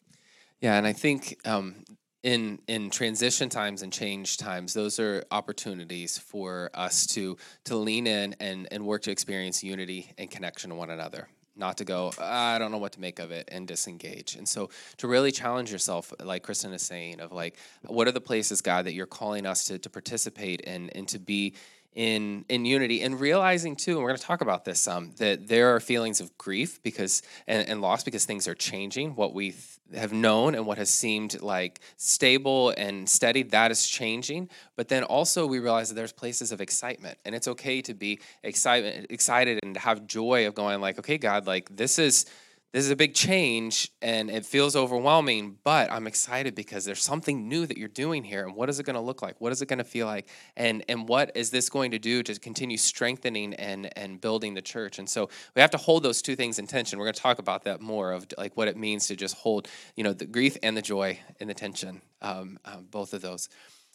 yeah, 0.60 0.76
and 0.76 0.86
I 0.86 0.92
think 0.92 1.38
um, 1.44 1.84
in 2.22 2.60
in 2.68 2.90
transition 2.90 3.48
times 3.48 3.82
and 3.82 3.92
change 3.92 4.36
times, 4.36 4.74
those 4.74 4.98
are 4.98 5.24
opportunities 5.30 6.18
for 6.18 6.70
us 6.74 7.06
to 7.08 7.36
to 7.64 7.76
lean 7.76 8.06
in 8.06 8.36
and 8.40 8.68
and 8.70 8.84
work 8.84 9.02
to 9.02 9.10
experience 9.10 9.64
unity 9.64 10.12
and 10.18 10.30
connection 10.30 10.70
to 10.70 10.76
one 10.76 10.90
another 10.90 11.28
not 11.58 11.76
to 11.78 11.84
go, 11.84 12.12
I 12.18 12.58
don't 12.58 12.70
know 12.70 12.78
what 12.78 12.92
to 12.92 13.00
make 13.00 13.18
of 13.18 13.32
it 13.32 13.48
and 13.50 13.66
disengage. 13.66 14.36
And 14.36 14.48
so 14.48 14.70
to 14.98 15.08
really 15.08 15.32
challenge 15.32 15.72
yourself, 15.72 16.12
like 16.22 16.44
Kristen 16.44 16.72
is 16.72 16.82
saying, 16.82 17.20
of 17.20 17.32
like, 17.32 17.56
what 17.84 18.06
are 18.06 18.12
the 18.12 18.20
places, 18.20 18.62
God, 18.62 18.86
that 18.86 18.94
you're 18.94 19.06
calling 19.06 19.44
us 19.44 19.64
to, 19.64 19.78
to 19.78 19.90
participate 19.90 20.60
in 20.62 20.88
and 20.90 21.08
to 21.08 21.18
be 21.18 21.54
in 21.98 22.44
in 22.48 22.64
unity 22.64 23.02
and 23.02 23.18
realizing 23.18 23.74
too 23.74 23.94
and 23.94 24.02
we're 24.02 24.10
going 24.10 24.18
to 24.18 24.24
talk 24.24 24.40
about 24.40 24.64
this 24.64 24.86
um, 24.86 25.10
that 25.16 25.48
there 25.48 25.74
are 25.74 25.80
feelings 25.80 26.20
of 26.20 26.38
grief 26.38 26.80
because 26.84 27.22
and, 27.48 27.68
and 27.68 27.80
loss 27.80 28.04
because 28.04 28.24
things 28.24 28.46
are 28.46 28.54
changing. 28.54 29.16
What 29.16 29.34
we 29.34 29.50
th- 29.50 29.64
have 29.96 30.12
known 30.12 30.54
and 30.54 30.64
what 30.64 30.78
has 30.78 30.90
seemed 30.90 31.42
like 31.42 31.80
stable 31.96 32.72
and 32.76 33.08
steady 33.08 33.42
that 33.42 33.72
is 33.72 33.84
changing. 33.84 34.48
But 34.76 34.86
then 34.86 35.02
also 35.02 35.44
we 35.44 35.58
realize 35.58 35.88
that 35.88 35.96
there's 35.96 36.12
places 36.12 36.52
of 36.52 36.60
excitement 36.60 37.18
and 37.24 37.34
it's 37.34 37.48
okay 37.48 37.82
to 37.82 37.94
be 37.94 38.20
excitement 38.44 39.08
excited 39.10 39.58
and 39.64 39.74
to 39.74 39.80
have 39.80 40.06
joy 40.06 40.46
of 40.46 40.54
going 40.54 40.80
like 40.80 41.00
okay 41.00 41.18
god 41.18 41.48
like 41.48 41.74
this 41.74 41.98
is 41.98 42.26
this 42.72 42.84
is 42.84 42.90
a 42.90 42.96
big 42.96 43.14
change 43.14 43.90
and 44.02 44.30
it 44.30 44.44
feels 44.44 44.76
overwhelming, 44.76 45.56
but 45.64 45.90
I'm 45.90 46.06
excited 46.06 46.54
because 46.54 46.84
there's 46.84 47.02
something 47.02 47.48
new 47.48 47.64
that 47.64 47.78
you're 47.78 47.88
doing 47.88 48.22
here. 48.22 48.44
And 48.44 48.54
what 48.54 48.68
is 48.68 48.78
it 48.78 48.84
going 48.84 48.94
to 48.94 49.00
look 49.00 49.22
like? 49.22 49.40
What 49.40 49.52
is 49.52 49.62
it 49.62 49.66
going 49.66 49.78
to 49.78 49.84
feel 49.84 50.06
like? 50.06 50.28
And 50.54 50.84
and 50.86 51.08
what 51.08 51.32
is 51.34 51.50
this 51.50 51.70
going 51.70 51.92
to 51.92 51.98
do 51.98 52.22
to 52.22 52.38
continue 52.38 52.76
strengthening 52.76 53.54
and 53.54 53.90
and 53.96 54.20
building 54.20 54.52
the 54.52 54.60
church? 54.60 54.98
And 54.98 55.08
so 55.08 55.30
we 55.56 55.62
have 55.62 55.70
to 55.70 55.78
hold 55.78 56.02
those 56.02 56.20
two 56.20 56.36
things 56.36 56.58
in 56.58 56.66
tension. 56.66 56.98
We're 56.98 57.06
going 57.06 57.14
to 57.14 57.22
talk 57.22 57.38
about 57.38 57.64
that 57.64 57.80
more 57.80 58.12
of 58.12 58.26
like 58.36 58.54
what 58.54 58.68
it 58.68 58.76
means 58.76 59.06
to 59.06 59.16
just 59.16 59.36
hold, 59.36 59.66
you 59.96 60.04
know, 60.04 60.12
the 60.12 60.26
grief 60.26 60.58
and 60.62 60.76
the 60.76 60.82
joy 60.82 61.18
and 61.40 61.48
the 61.48 61.54
tension, 61.54 62.02
um, 62.20 62.58
um, 62.66 62.86
both 62.90 63.14
of 63.14 63.22
those. 63.22 63.48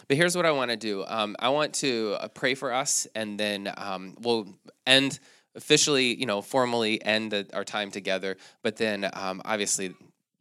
But 0.07 0.17
here's 0.17 0.35
what 0.35 0.45
I 0.45 0.51
want 0.51 0.71
to 0.71 0.77
do. 0.77 1.05
Um, 1.07 1.35
I 1.39 1.49
want 1.49 1.75
to 1.75 2.17
uh, 2.19 2.27
pray 2.27 2.55
for 2.55 2.73
us, 2.73 3.07
and 3.15 3.39
then 3.39 3.71
um, 3.77 4.17
we'll 4.19 4.47
end 4.85 5.19
officially, 5.55 6.15
you 6.15 6.25
know, 6.25 6.41
formally 6.41 7.03
end 7.03 7.31
the, 7.31 7.47
our 7.53 7.63
time 7.63 7.91
together. 7.91 8.37
But 8.61 8.77
then, 8.77 9.09
um, 9.13 9.41
obviously, 9.45 9.93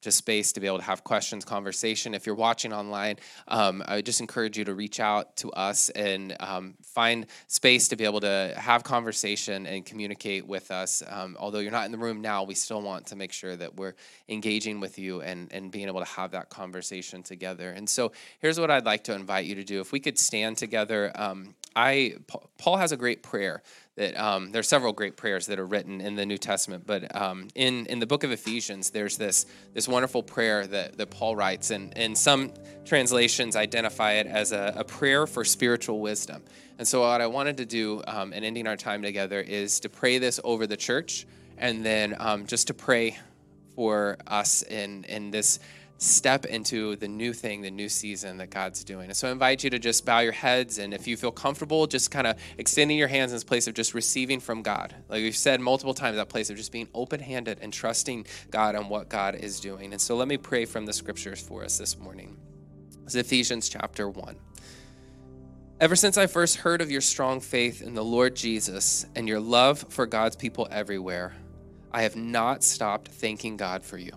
just 0.03 0.19
space 0.19 0.53
to 0.53 0.61
be 0.61 0.67
able 0.67 0.79
to 0.79 0.85
have 0.85 1.05
questions, 1.05 1.45
conversation. 1.45 2.13
If 2.13 2.27
you're 2.27 2.35
watching 2.35 2.73
online, 2.73 3.17
um, 3.47 3.83
I 3.87 3.97
would 3.97 4.05
just 4.05 4.21
encourage 4.21 4.59
you 4.59 4.65
to 4.65 4.75
reach 4.75 4.99
out 4.99 5.37
to 5.37 5.53
us 5.53 5.89
and 5.91 6.37
um, 6.41 6.75
find 6.83 7.27
space 7.47 7.89
to 7.89 7.97
be 7.97 8.05
able 8.05 8.21
to 8.21 8.53
have 8.57 8.83
conversation 8.83 9.65
and 9.65 9.87
communicate 9.87 10.47
with 10.47 10.73
us. 10.73 11.05
Um, 11.09 11.37
although 11.39 11.61
you're 11.61 11.71
not 11.71 11.87
in 11.87 11.93
the 11.93 11.99
room 11.99 12.21
now, 12.21 12.43
we 12.43 12.55
still 12.55 12.83
want 12.83 13.07
to 13.07 13.17
make 13.17 13.33
sure 13.33 13.55
that 13.55 13.77
we're 13.77 13.95
engaging 14.29 14.81
with 14.81 14.99
you 14.99 15.23
and, 15.23 15.51
and 15.53 15.71
being 15.71 15.87
able 15.87 16.01
to 16.01 16.11
have 16.11 16.33
that 16.33 16.51
conversation 16.51 17.23
together. 17.23 17.71
And 17.71 17.89
so 17.89 18.11
here's 18.41 18.59
what 18.59 18.73
I'd 18.73 18.85
like 18.85 19.05
to 19.05 19.15
invite 19.15 19.47
you 19.47 19.55
to 19.55 19.65
do. 19.65 19.81
If 19.81 19.93
we 19.93 20.01
could 20.01 20.19
stand 20.19 20.59
together, 20.59 21.13
um, 21.15 21.55
I 21.75 22.17
Paul 22.59 22.77
has 22.77 22.93
a 22.93 22.97
great 22.97 23.23
prayer 23.23 23.63
that 23.97 24.19
um, 24.19 24.53
there 24.53 24.61
are 24.61 24.65
several 24.65 24.93
great 24.93 25.17
prayers 25.17 25.47
that 25.47 25.59
are 25.59 25.67
written 25.67 26.01
in 26.01 26.15
the 26.15 26.25
New 26.25 26.39
Testament, 26.39 26.85
but 26.87 27.15
um, 27.15 27.49
in 27.55 27.87
in 27.87 27.99
the 27.99 28.07
book 28.07 28.25
of 28.25 28.31
Ephesians, 28.31 28.91
there's 28.91 29.19
this 29.19 29.45
this 29.75 29.87
wonderful 29.87 30.23
prayer 30.23 30.67
that, 30.67 30.97
that 30.97 31.11
Paul 31.11 31.37
writes, 31.37 31.71
and 31.71 31.97
and 31.97 32.17
some 32.17 32.53
translations 32.87 33.55
identify 33.55 34.13
it 34.13 34.27
as 34.27 34.53
a, 34.53 34.73
a 34.77 34.85
prayer 34.85 35.27
for 35.27 35.45
spiritual 35.45 36.01
wisdom. 36.01 36.43
And 36.79 36.89
so, 36.89 37.03
what 37.03 37.21
I 37.21 37.27
wanted 37.27 37.59
to 37.59 37.67
do 37.67 38.03
um, 38.07 38.33
in 38.33 38.45
ending 38.45 38.67
our 38.67 38.77
time 38.77 39.03
together 39.03 39.41
is 39.41 39.79
to 39.81 39.91
pray 39.91 40.19
this 40.19 40.41
over 40.43 40.67
the 40.67 40.77
church, 40.77 41.27
and 41.59 41.85
then 41.85 42.17
um, 42.19 42.47
just 42.47 42.69
to 42.69 42.75
pray 42.75 43.19
for 43.75 44.17
us 44.27 44.63
in 44.63 45.05
in 45.05 45.31
this 45.31 45.59
step 46.03 46.45
into 46.47 46.97
the 46.97 47.07
new 47.07 47.33
thing, 47.33 47.63
the 47.63 47.71
new 47.71 47.89
season 47.89 48.39
that 48.39 48.51
God's 48.51 48.83
doing. 48.83 49.07
And 49.07 49.17
so 49.17 49.29
I 49.29 49.31
invite 49.31 49.63
you 49.63 49.71
to 49.71 49.79
just 49.79 50.05
bow 50.05 50.19
your 50.19 50.33
heads 50.33 50.79
and 50.79 50.93
if 50.93 51.07
you 51.07 51.17
feel 51.17 51.31
comfortable, 51.31 51.87
just 51.87 52.11
kind 52.11 52.27
of 52.27 52.37
extending 52.59 52.99
your 52.99 53.07
hands 53.07 53.31
in 53.31 53.37
this 53.37 53.45
place 53.45 53.69
of 53.69 53.75
just 53.75 53.95
receiving 53.95 54.41
from 54.41 54.63
God. 54.63 54.95
Like 55.09 55.23
we've 55.23 55.37
said 55.37 55.61
multiple 55.61 55.95
times, 55.95 56.17
that 56.17 56.29
place 56.29 56.51
of 56.51 56.57
just 56.57 56.73
being 56.73 56.89
open 56.93 57.21
handed 57.21 57.59
and 57.63 57.73
trusting 57.73 58.27
God 58.51 58.75
on 58.75 58.89
what 58.89 59.09
God 59.09 59.37
is 59.37 59.61
doing. 59.61 59.93
And 59.93 60.01
so 60.01 60.17
let 60.17 60.27
me 60.27 60.37
pray 60.37 60.65
from 60.65 60.87
the 60.87 60.93
scriptures 60.93 61.41
for 61.41 61.63
us 61.63 61.79
this 61.79 61.97
morning. 61.97 62.37
It's 63.05 63.15
Ephesians 63.15 63.69
chapter 63.69 64.09
1. 64.09 64.37
Ever 65.79 65.95
since 65.95 66.19
I 66.19 66.27
first 66.27 66.57
heard 66.57 66.81
of 66.81 66.91
your 66.91 67.01
strong 67.01 67.41
faith 67.41 67.81
in 67.81 67.95
the 67.95 68.05
Lord 68.05 68.35
Jesus 68.35 69.07
and 69.15 69.29
your 69.29 69.41
love 69.41 69.85
for 69.89 70.07
God's 70.07 70.35
people 70.35 70.67
everywhere, 70.71 71.33
I 71.93 72.03
have 72.03 72.17
not 72.17 72.65
stopped 72.65 73.09
thanking 73.09 73.57
God 73.57 73.85
for 73.85 73.99
you. 73.99 74.13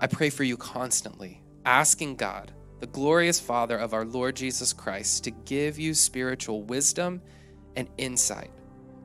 I 0.00 0.06
pray 0.06 0.30
for 0.30 0.44
you 0.44 0.56
constantly, 0.56 1.42
asking 1.64 2.16
God, 2.16 2.52
the 2.80 2.86
glorious 2.86 3.40
Father 3.40 3.78
of 3.78 3.94
our 3.94 4.04
Lord 4.04 4.36
Jesus 4.36 4.72
Christ, 4.72 5.24
to 5.24 5.30
give 5.30 5.78
you 5.78 5.94
spiritual 5.94 6.62
wisdom 6.62 7.22
and 7.76 7.88
insight 7.96 8.50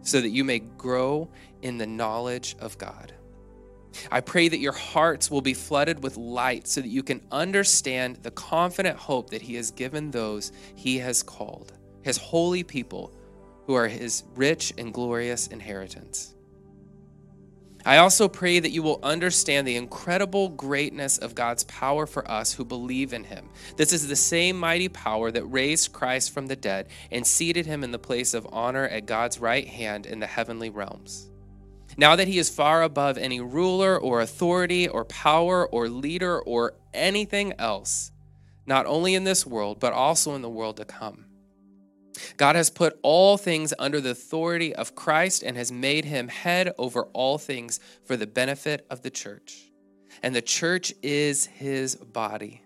so 0.02 0.20
that 0.20 0.30
you 0.30 0.44
may 0.44 0.60
grow 0.60 1.30
in 1.62 1.78
the 1.78 1.88
knowledge 1.88 2.56
of 2.60 2.78
God. 2.78 3.14
I 4.12 4.22
pray 4.22 4.48
that 4.48 4.60
your 4.60 4.74
hearts 4.74 5.32
will 5.32 5.42
be 5.42 5.54
flooded 5.54 6.04
with 6.04 6.18
light 6.18 6.68
so 6.68 6.82
that 6.82 6.88
you 6.88 7.04
can 7.04 7.22
understand 7.32 8.18
the 8.18 8.32
confident 8.32 8.98
hope 8.98 9.30
that 9.32 9.42
He 9.42 9.56
has 9.56 9.72
given 9.72 10.12
those 10.12 10.52
He 10.76 10.98
has 11.00 11.24
called, 11.24 11.74
His 12.02 12.18
holy 12.18 12.64
people 12.64 13.14
who 13.66 13.74
are 13.74 13.88
His 13.88 14.24
rich 14.36 14.74
and 14.78 14.94
glorious 14.94 15.48
inheritance. 15.48 16.36
I 17.86 17.98
also 17.98 18.28
pray 18.28 18.60
that 18.60 18.72
you 18.72 18.84
will 18.84 19.00
understand 19.02 19.66
the 19.66 19.78
incredible 19.78 20.50
greatness 20.50 21.18
of 21.18 21.34
God's 21.34 21.64
power 21.64 22.06
for 22.06 22.30
us 22.30 22.54
who 22.54 22.66
believe 22.66 23.14
in 23.14 23.24
him. 23.24 23.50
This 23.78 23.94
is 23.94 24.08
the 24.08 24.18
same 24.18 24.60
mighty 24.60 24.90
power 24.90 25.32
that 25.32 25.46
raised 25.46 25.94
Christ 25.94 26.32
from 26.32 26.48
the 26.48 26.58
dead 26.58 26.88
and 27.10 27.26
seated 27.26 27.66
him 27.66 27.84
in 27.84 27.92
the 27.92 28.00
place 28.00 28.34
of 28.34 28.48
honor 28.52 28.86
at 28.86 29.06
God's 29.06 29.40
right 29.40 29.68
hand 29.68 30.06
in 30.06 30.20
the 30.20 30.28
heavenly 30.28 30.70
realms. 30.70 31.30
Now 31.98 32.16
that 32.18 32.28
he 32.28 32.38
is 32.38 32.50
far 32.50 32.84
above 32.84 33.18
any 33.18 33.40
ruler 33.40 33.98
or 33.98 34.22
authority 34.22 34.88
or 34.88 35.06
power 35.06 35.68
or 35.68 35.90
leader 35.90 36.40
or 36.40 36.74
anything 36.94 37.54
else, 37.58 38.12
not 38.66 38.86
only 38.86 39.16
in 39.16 39.24
this 39.24 39.46
world, 39.46 39.80
but 39.80 39.94
also 39.94 40.36
in 40.36 40.42
the 40.42 40.50
world 40.50 40.78
to 40.78 40.86
come. 40.86 41.26
God 42.38 42.56
has 42.56 42.70
put 42.70 43.00
all 43.02 43.38
things 43.38 43.74
under 43.80 44.02
the 44.02 44.12
authority 44.12 44.74
of 44.76 44.96
Christ 44.96 45.44
and 45.44 45.56
has 45.58 45.72
made 45.72 46.06
him 46.06 46.28
head 46.28 46.74
over 46.78 47.04
all 47.14 47.38
things 47.38 47.80
for 48.04 48.18
the 48.18 48.28
benefit 48.28 48.86
of 48.90 49.02
the 49.02 49.10
church. 49.10 49.72
And 50.24 50.36
the 50.36 50.42
church 50.42 50.94
is 51.02 51.46
his 51.46 51.96
body. 51.96 52.62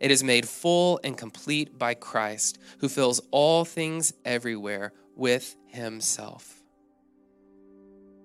It 0.00 0.10
is 0.10 0.24
made 0.24 0.48
full 0.48 0.98
and 1.04 1.16
complete 1.16 1.78
by 1.78 1.94
Christ, 1.94 2.58
who 2.78 2.88
fills 2.88 3.20
all 3.30 3.64
things 3.64 4.14
everywhere 4.24 4.92
with 5.14 5.56
himself. 5.66 6.60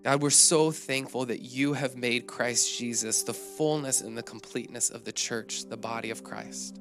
God, 0.04 0.22
we're 0.22 0.30
so 0.30 0.72
thankful 0.72 1.26
that 1.26 1.42
you 1.42 1.74
have 1.74 1.96
made 1.96 2.28
Christ 2.28 2.78
Jesus 2.78 3.24
the 3.24 3.34
fullness 3.34 4.02
and 4.02 4.18
the 4.18 4.24
completeness 4.24 4.90
of 4.90 5.04
the 5.04 5.12
church, 5.12 5.68
the 5.68 5.78
body 5.78 6.12
of 6.12 6.24
Christ. 6.24 6.80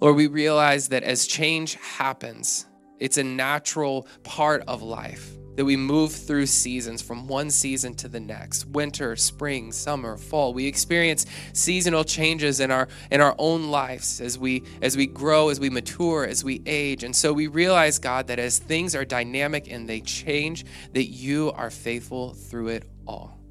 Lord, 0.00 0.16
we 0.16 0.26
realize 0.26 0.88
that 0.88 1.02
as 1.02 1.26
change 1.26 1.76
happens, 1.76 2.66
it's 3.02 3.18
a 3.18 3.24
natural 3.24 4.06
part 4.22 4.62
of 4.68 4.80
life. 4.80 5.36
that 5.54 5.66
we 5.66 5.76
move 5.76 6.10
through 6.10 6.46
seasons 6.46 7.02
from 7.02 7.28
one 7.28 7.50
season 7.50 7.92
to 7.92 8.08
the 8.08 8.18
next. 8.18 8.64
Winter 8.68 9.16
spring 9.16 9.70
summer 9.70 10.16
fall. 10.16 10.54
We 10.54 10.64
experience 10.64 11.26
seasonal 11.52 12.04
changes 12.04 12.58
in 12.58 12.70
our 12.70 12.88
in 13.10 13.20
our 13.20 13.34
own 13.36 13.70
lives 13.70 14.22
as 14.22 14.38
we 14.38 14.62
as 14.80 14.96
we 14.96 15.06
grow 15.06 15.50
as 15.50 15.60
we 15.60 15.68
mature 15.68 16.26
as 16.26 16.42
we 16.42 16.62
age. 16.64 17.04
And 17.04 17.14
so 17.14 17.34
we 17.34 17.48
realize 17.48 17.98
god 17.98 18.28
that 18.28 18.38
as 18.38 18.58
things 18.58 18.94
are 18.94 19.04
dynamic 19.04 19.70
and 19.70 19.86
they 19.86 20.00
change 20.00 20.64
that 20.94 21.08
you 21.08 21.52
are 21.52 21.70
faithful 21.70 22.32
through 22.32 22.68
it 22.68 22.84
all 23.06 23.41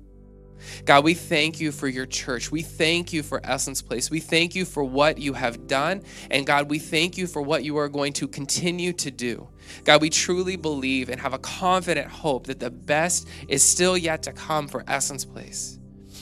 God, 0.86 1.04
we 1.04 1.14
thank 1.14 1.60
you 1.60 1.72
for 1.72 1.88
your 1.88 2.06
church. 2.06 2.52
We 2.52 2.62
thank 2.62 3.14
you 3.14 3.24
for 3.24 3.42
Essence 3.44 3.82
Place. 3.82 4.10
We 4.10 4.20
thank 4.20 4.56
you 4.56 4.66
for 4.66 4.84
what 4.84 5.18
you 5.18 5.34
have 5.34 5.68
done. 5.68 6.04
And 6.30 6.46
God, 6.46 6.70
we 6.70 6.80
thank 6.80 7.18
you 7.18 7.28
for 7.28 7.42
what 7.42 7.64
you 7.64 7.78
are 7.78 7.90
going 7.90 8.14
to 8.14 8.28
continue 8.28 8.94
to 8.94 9.12
do. 9.12 9.48
God, 9.84 10.02
we 10.02 10.10
truly 10.10 10.56
believe 10.56 11.10
and 11.10 11.20
have 11.22 11.34
a 11.34 11.40
confident 11.40 12.08
hope 12.08 12.48
that 12.48 12.60
the 12.60 12.72
best 12.72 13.28
is 13.48 13.64
still 13.64 13.98
yet 13.98 14.24
to 14.24 14.34
come 14.34 14.68
for 14.68 14.84
Essence 14.88 15.26
Place. 15.26 15.78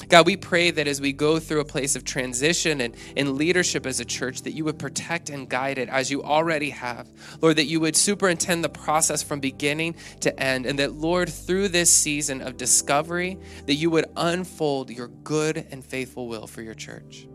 God, 0.09 0.25
we 0.25 0.35
pray 0.35 0.71
that 0.71 0.87
as 0.87 0.99
we 0.99 1.13
go 1.13 1.39
through 1.39 1.59
a 1.59 1.65
place 1.65 1.95
of 1.95 2.03
transition 2.03 2.81
and 2.81 2.95
in 3.15 3.37
leadership 3.37 3.85
as 3.85 3.99
a 3.99 4.05
church, 4.05 4.41
that 4.41 4.53
you 4.53 4.65
would 4.65 4.79
protect 4.79 5.29
and 5.29 5.47
guide 5.47 5.77
it 5.77 5.87
as 5.87 6.09
you 6.09 6.23
already 6.23 6.71
have. 6.71 7.07
Lord, 7.41 7.57
that 7.57 7.65
you 7.65 7.79
would 7.79 7.95
superintend 7.95 8.63
the 8.63 8.69
process 8.69 9.21
from 9.21 9.39
beginning 9.39 9.95
to 10.21 10.37
end. 10.39 10.65
And 10.65 10.79
that, 10.79 10.93
Lord, 10.93 11.29
through 11.29 11.67
this 11.67 11.91
season 11.91 12.41
of 12.41 12.57
discovery, 12.57 13.37
that 13.67 13.75
you 13.75 13.91
would 13.91 14.05
unfold 14.17 14.89
your 14.89 15.09
good 15.09 15.67
and 15.69 15.85
faithful 15.85 16.27
will 16.27 16.47
for 16.47 16.63
your 16.63 16.73
church. 16.73 17.27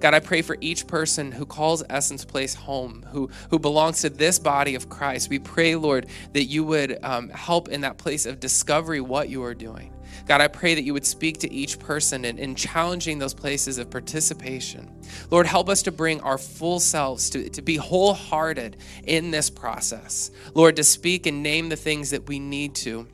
God, 0.00 0.14
I 0.14 0.20
pray 0.20 0.40
for 0.40 0.56
each 0.60 0.86
person 0.86 1.32
who 1.32 1.44
calls 1.44 1.82
Essence 1.90 2.24
Place 2.24 2.54
home, 2.54 3.04
who, 3.10 3.28
who 3.50 3.58
belongs 3.58 4.00
to 4.02 4.10
this 4.10 4.38
body 4.38 4.76
of 4.76 4.88
Christ. 4.88 5.28
We 5.28 5.40
pray, 5.40 5.74
Lord, 5.76 6.06
that 6.32 6.44
you 6.44 6.64
would 6.64 6.98
um, 7.04 7.28
help 7.30 7.68
in 7.68 7.82
that 7.82 7.98
place 7.98 8.24
of 8.24 8.40
discovery 8.40 9.00
what 9.00 9.28
you 9.28 9.42
are 9.42 9.54
doing. 9.54 9.92
God, 10.26 10.40
I 10.40 10.48
pray 10.48 10.74
that 10.74 10.82
you 10.84 10.94
would 10.94 11.04
speak 11.04 11.38
to 11.38 11.52
each 11.52 11.78
person 11.78 12.24
in, 12.24 12.38
in 12.38 12.54
challenging 12.54 13.18
those 13.18 13.34
places 13.34 13.76
of 13.78 13.90
participation. 13.90 14.90
Lord, 15.30 15.46
help 15.46 15.68
us 15.68 15.82
to 15.82 15.92
bring 15.92 16.20
our 16.22 16.38
full 16.38 16.80
selves, 16.80 17.28
to, 17.30 17.50
to 17.50 17.62
be 17.62 17.76
wholehearted 17.76 18.78
in 19.04 19.30
this 19.30 19.50
process. 19.50 20.30
Lord, 20.54 20.76
to 20.76 20.84
speak 20.84 21.26
and 21.26 21.42
name 21.42 21.68
the 21.68 21.76
things 21.76 22.10
that 22.10 22.26
we 22.26 22.38
need 22.38 22.74
to, 22.76 23.06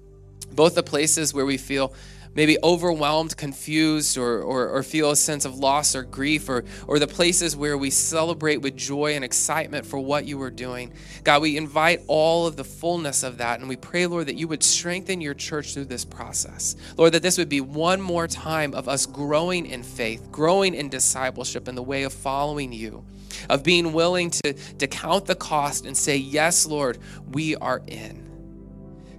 both 0.53 0.77
the 0.77 0.83
places 0.85 1.35
where 1.35 1.47
we 1.47 1.57
feel 1.57 1.93
maybe 2.35 2.57
overwhelmed, 2.63 3.37
confused, 3.37 4.17
or, 4.17 4.41
or, 4.43 4.69
or, 4.69 4.83
feel 4.83 5.11
a 5.11 5.17
sense 5.17 5.45
of 5.45 5.59
loss 5.59 5.95
or 5.95 6.03
grief, 6.03 6.49
or, 6.49 6.65
or 6.87 6.99
the 6.99 7.07
places 7.07 7.57
where 7.57 7.77
we 7.77 7.91
celebrate 7.91 8.59
with 8.59 8.77
joy 8.77 9.15
and 9.15 9.25
excitement 9.25 9.85
for 9.85 9.99
what 9.99 10.27
you 10.27 10.41
are 10.43 10.51
doing. 10.51 10.93
God, 11.25 11.43
we 11.43 11.57
invite 11.57 12.03
all 12.07 12.47
of 12.47 12.57
the 12.57 12.65
fullness 12.65 13.23
of 13.23 13.39
that, 13.39 13.61
and 13.61 13.69
we 13.69 13.77
pray, 13.77 14.07
Lord, 14.07 14.27
that 14.27 14.37
you 14.37 14.49
would 14.49 14.63
strengthen 14.63 15.21
your 15.21 15.35
church 15.35 15.75
through 15.75 15.87
this 15.87 16.05
process. 16.05 16.77
Lord, 16.97 17.13
that 17.13 17.23
this 17.23 17.39
would 17.39 17.49
be 17.49 17.61
one 17.61 18.01
more 18.01 18.27
time 18.27 18.75
of 18.75 18.89
us 18.89 19.07
growing 19.07 19.67
in 19.67 19.83
faith, 19.83 20.31
growing 20.31 20.75
in 20.75 20.89
discipleship 20.89 21.69
in 21.69 21.75
the 21.75 21.83
way 21.83 22.05
of 22.05 22.13
following 22.13 22.73
you. 22.73 23.05
Of 23.49 23.63
being 23.63 23.93
willing 23.93 24.31
to, 24.31 24.53
to 24.53 24.87
count 24.87 25.27
the 25.27 25.35
cost 25.35 25.87
and 25.87 25.97
say, 25.97 26.17
Yes, 26.17 26.67
Lord, 26.67 26.99
we 27.31 27.57
are 27.57 27.81
in. 27.87 28.20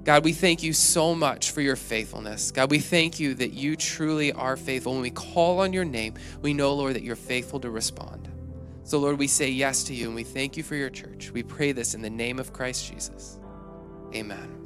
God, 0.04 0.24
we 0.24 0.34
thank 0.34 0.64
you 0.64 0.74
so 0.74 1.14
much 1.14 1.52
for 1.52 1.62
your 1.62 1.76
faithfulness. 1.76 2.52
God, 2.52 2.72
we 2.72 2.80
thank 2.80 3.20
you 3.20 3.36
that 3.36 3.54
you 3.54 3.76
truly 3.76 4.32
are 4.32 4.58
faithful. 4.58 4.93
When 4.93 5.02
we 5.02 5.12
call 5.12 5.60
on 5.60 5.74
your 5.74 5.86
name, 5.86 6.16
we 6.41 6.54
know, 6.54 6.74
Lord, 6.74 6.95
that 6.95 7.04
you're 7.04 7.16
faithful 7.16 7.60
to 7.60 7.70
respond. 7.70 8.28
So, 8.84 8.97
Lord, 8.97 9.20
we 9.20 9.28
say 9.28 9.49
yes 9.49 9.84
to 9.86 9.93
you 9.93 10.08
and 10.08 10.16
we 10.16 10.24
thank 10.24 10.58
you 10.58 10.64
for 10.64 10.76
your 10.76 10.89
church. 10.89 11.32
We 11.32 11.43
pray 11.43 11.72
this 11.72 11.93
in 11.93 12.02
the 12.02 12.10
name 12.10 12.39
of 12.39 12.52
Christ 12.52 12.91
Jesus. 12.91 13.39
Amen. 14.16 14.61